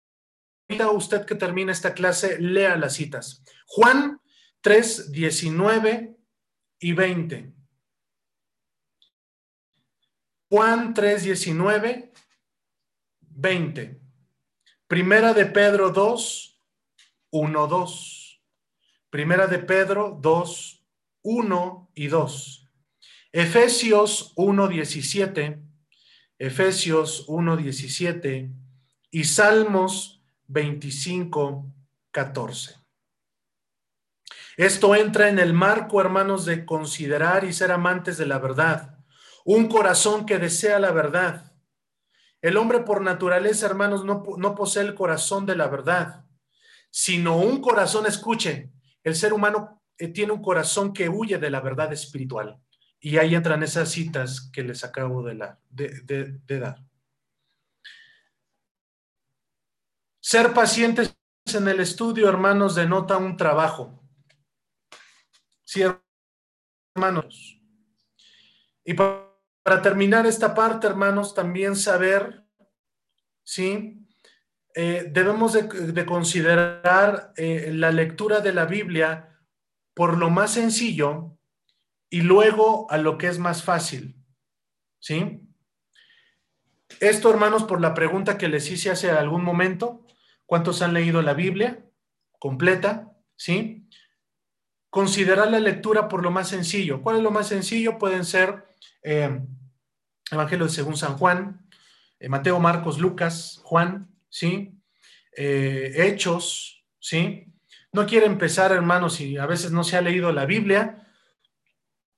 usted 0.94 1.26
que 1.26 1.36
termine 1.36 1.74
esta 1.74 1.94
clase, 1.94 2.40
lea 2.40 2.78
las 2.78 2.94
citas. 2.94 3.44
Juan 3.66 4.22
3, 4.62 5.12
19 5.12 6.16
y 6.80 6.94
20. 6.94 7.54
Juan 10.50 10.94
3, 10.94 11.24
19, 11.24 12.14
20. 13.20 14.02
Primera 14.88 15.34
de 15.34 15.48
Pedro 15.48 15.90
2, 15.90 16.57
1, 17.32 17.68
2. 17.68 18.44
Primera 19.10 19.48
de 19.48 19.60
Pedro 19.60 20.18
2, 20.22 20.86
1 21.24 21.92
y 21.96 22.08
2. 22.08 22.70
Efesios 23.32 24.34
1, 24.36 24.68
17. 24.68 25.62
Efesios 26.40 27.26
1, 27.28 27.58
17 27.58 28.52
y 29.12 29.24
Salmos 29.24 30.24
25, 30.48 31.66
14. 32.12 32.76
Esto 34.56 34.96
entra 34.96 35.30
en 35.30 35.40
el 35.40 35.54
marco, 35.54 36.00
hermanos, 36.00 36.46
de 36.46 36.66
considerar 36.66 37.44
y 37.44 37.54
ser 37.54 37.72
amantes 37.72 38.18
de 38.18 38.26
la 38.26 38.40
verdad. 38.40 39.00
Un 39.46 39.68
corazón 39.68 40.26
que 40.26 40.40
desea 40.40 40.80
la 40.80 40.92
verdad. 40.92 41.54
El 42.42 42.58
hombre 42.58 42.80
por 42.80 43.02
naturaleza, 43.02 43.66
hermanos, 43.66 44.06
no, 44.06 44.24
no 44.38 44.56
posee 44.56 44.84
el 44.84 44.96
corazón 44.96 45.46
de 45.46 45.56
la 45.56 45.68
verdad 45.68 46.27
sino 46.90 47.38
un 47.38 47.62
corazón, 47.62 48.06
escuche, 48.06 48.72
el 49.04 49.16
ser 49.16 49.34
humano 49.34 49.82
eh, 49.98 50.10
tiene 50.10 50.34
un 50.34 50.42
corazón 50.42 50.94
que 50.94 51.10
huye 51.10 51.38
de 51.38 51.50
la 51.50 51.62
verdad 51.62 51.92
espiritual. 51.94 52.60
Y 53.00 53.18
ahí 53.18 53.36
entran 53.36 53.64
esas 53.64 53.90
citas 53.90 54.50
que 54.52 54.64
les 54.64 54.84
acabo 54.84 55.24
de, 55.24 55.56
de, 55.70 56.60
dar. 56.60 56.84
Ser 60.20 60.54
pacientes 60.54 61.16
en 61.54 61.68
el 61.68 61.80
estudio, 61.80 62.28
hermanos, 62.28 62.76
denota 62.76 63.18
un 63.18 63.38
trabajo. 63.38 64.04
Sí, 65.64 65.84
hermanos. 66.96 67.62
Y 68.84 68.94
para 68.94 69.82
terminar 69.82 70.26
esta 70.26 70.56
parte, 70.56 70.88
hermanos, 70.88 71.34
también 71.34 71.76
saber, 71.76 72.46
¿sí? 73.44 74.07
Eh, 74.80 75.10
debemos 75.10 75.54
de, 75.54 76.06
considerar 76.06 77.34
eh, 77.36 77.72
la 77.74 77.92
lectura 77.92 78.42
de 78.42 78.54
la 78.54 78.66
Biblia 78.66 79.40
por 79.96 80.20
lo 80.20 80.30
más 80.30 80.52
sencillo 80.52 81.36
y 82.12 82.22
luego 82.22 82.86
a 82.92 83.00
lo 83.00 83.18
que 83.18 83.26
es 83.26 83.40
más 83.40 83.64
fácil. 83.64 84.16
¿Sí? 85.00 85.42
Esto, 87.00 87.32
hermanos, 87.32 87.64
por 87.64 87.82
la 87.82 87.96
pregunta 87.96 88.38
que 88.38 88.50
les 88.50 88.70
hice 88.70 88.92
hace 88.92 89.10
algún 89.10 89.44
momento, 89.44 90.06
¿cuántos 90.46 90.84
han 90.84 90.94
leído 90.94 91.24
la 91.24 91.34
Biblia? 91.34 91.84
completa, 92.38 93.12
¿sí? 93.36 93.90
Considerar 94.92 95.50
la 95.50 95.60
lectura 95.60 96.08
por 96.08 96.22
lo 96.22 96.30
más 96.30 96.50
sencillo. 96.50 97.02
¿Cuál 97.02 97.18
es 97.18 97.24
lo 97.24 97.32
más 97.32 97.48
sencillo? 97.48 97.98
Pueden 97.98 98.26
ser 98.26 98.68
eh, 99.02 99.42
Evangelio 100.30 100.66
de 100.68 100.72
según 100.72 100.98
San 100.98 101.18
Juan, 101.18 101.68
eh, 102.20 102.30
Mateo, 102.30 102.60
Marcos, 102.60 103.00
Lucas, 103.00 103.60
Juan, 103.64 104.08
¿sí? 104.30 104.74
Eh, 105.36 105.94
Hechos, 105.96 106.86
¿sí? 107.00 107.54
No 107.92 108.06
quiere 108.06 108.26
empezar, 108.26 108.72
hermanos, 108.72 109.20
y 109.22 109.38
a 109.38 109.46
veces 109.46 109.72
no 109.72 109.84
se 109.84 109.98
ha 109.98 110.02
leído 110.02 110.32
la 110.32 110.46
Biblia, 110.46 111.08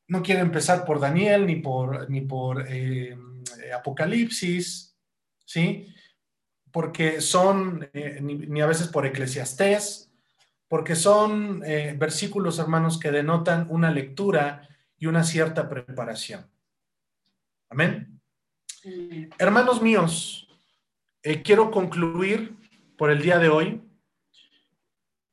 no 0.08 0.24
quiere 0.24 0.42
empezar 0.42 0.86
por 0.86 1.00
Daniel 1.00 1.46
ni 1.46 1.58
por, 1.58 2.10
ni 2.10 2.22
por 2.22 2.68
Apocalipsis, 3.76 4.98
¿sí? 5.46 5.94
Porque 6.72 7.22
son, 7.22 7.90
ni, 7.94 8.34
ni, 8.36 8.62
a 8.62 8.66
veces 8.66 8.88
por 8.88 9.06
Eclesiastés, 9.06 10.12
porque 10.68 10.96
son 10.96 11.60
versículos, 11.60 12.58
hermanos, 12.60 13.00
que 13.00 13.12
denotan 13.12 13.68
una 13.70 13.92
lectura 13.92 14.68
y 14.98 15.06
una 15.06 15.24
cierta 15.24 15.70
preparación. 15.70 16.50
Amén. 17.70 18.20
Hermanos 19.38 19.82
míos, 19.82 20.49
eh, 21.24 21.42
quiero 21.42 21.72
concluir 21.72 22.56
por 22.98 23.12
el 23.12 23.22
día 23.22 23.40
de 23.40 23.50
hoy. 23.50 23.82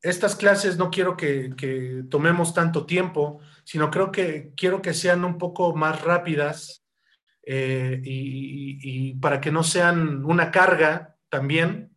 Estas 0.02 0.36
clases 0.36 0.76
no 0.76 0.90
quiero 0.90 1.16
que, 1.16 2.04
tomemos 2.10 2.54
tanto 2.54 2.86
tiempo, 2.86 3.40
sino 3.64 3.90
creo 3.90 4.12
que 4.12 4.52
quiero 4.56 4.80
que 4.82 4.94
sean 4.94 5.24
un 5.24 5.38
poco 5.38 5.74
más 5.74 6.02
rápidas 6.02 6.84
eh, 7.44 8.00
y, 8.04 9.14
para 9.14 9.40
que 9.40 9.50
no 9.50 9.64
sean 9.64 10.24
una 10.24 10.50
carga 10.50 11.16
también. 11.28 11.90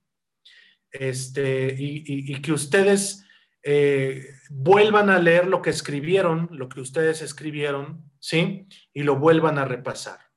Este, 0.91 1.75
y, 1.77 2.41
que 2.41 2.51
ustedes 2.51 3.25
eh, 3.61 4.25
vuelvan 4.49 5.11
a 5.11 5.19
leer 5.19 5.45
lo 5.47 5.61
que 5.61 5.69
escribieron, 5.69 6.49
lo 6.51 6.67
que 6.67 6.81
ustedes 6.81 7.21
escribieron, 7.21 8.03
¿sí? 8.19 8.67
Y 8.91 9.03
lo 9.03 9.17
vuelvan 9.17 9.59
a 9.59 9.65
repasar. 9.65 10.28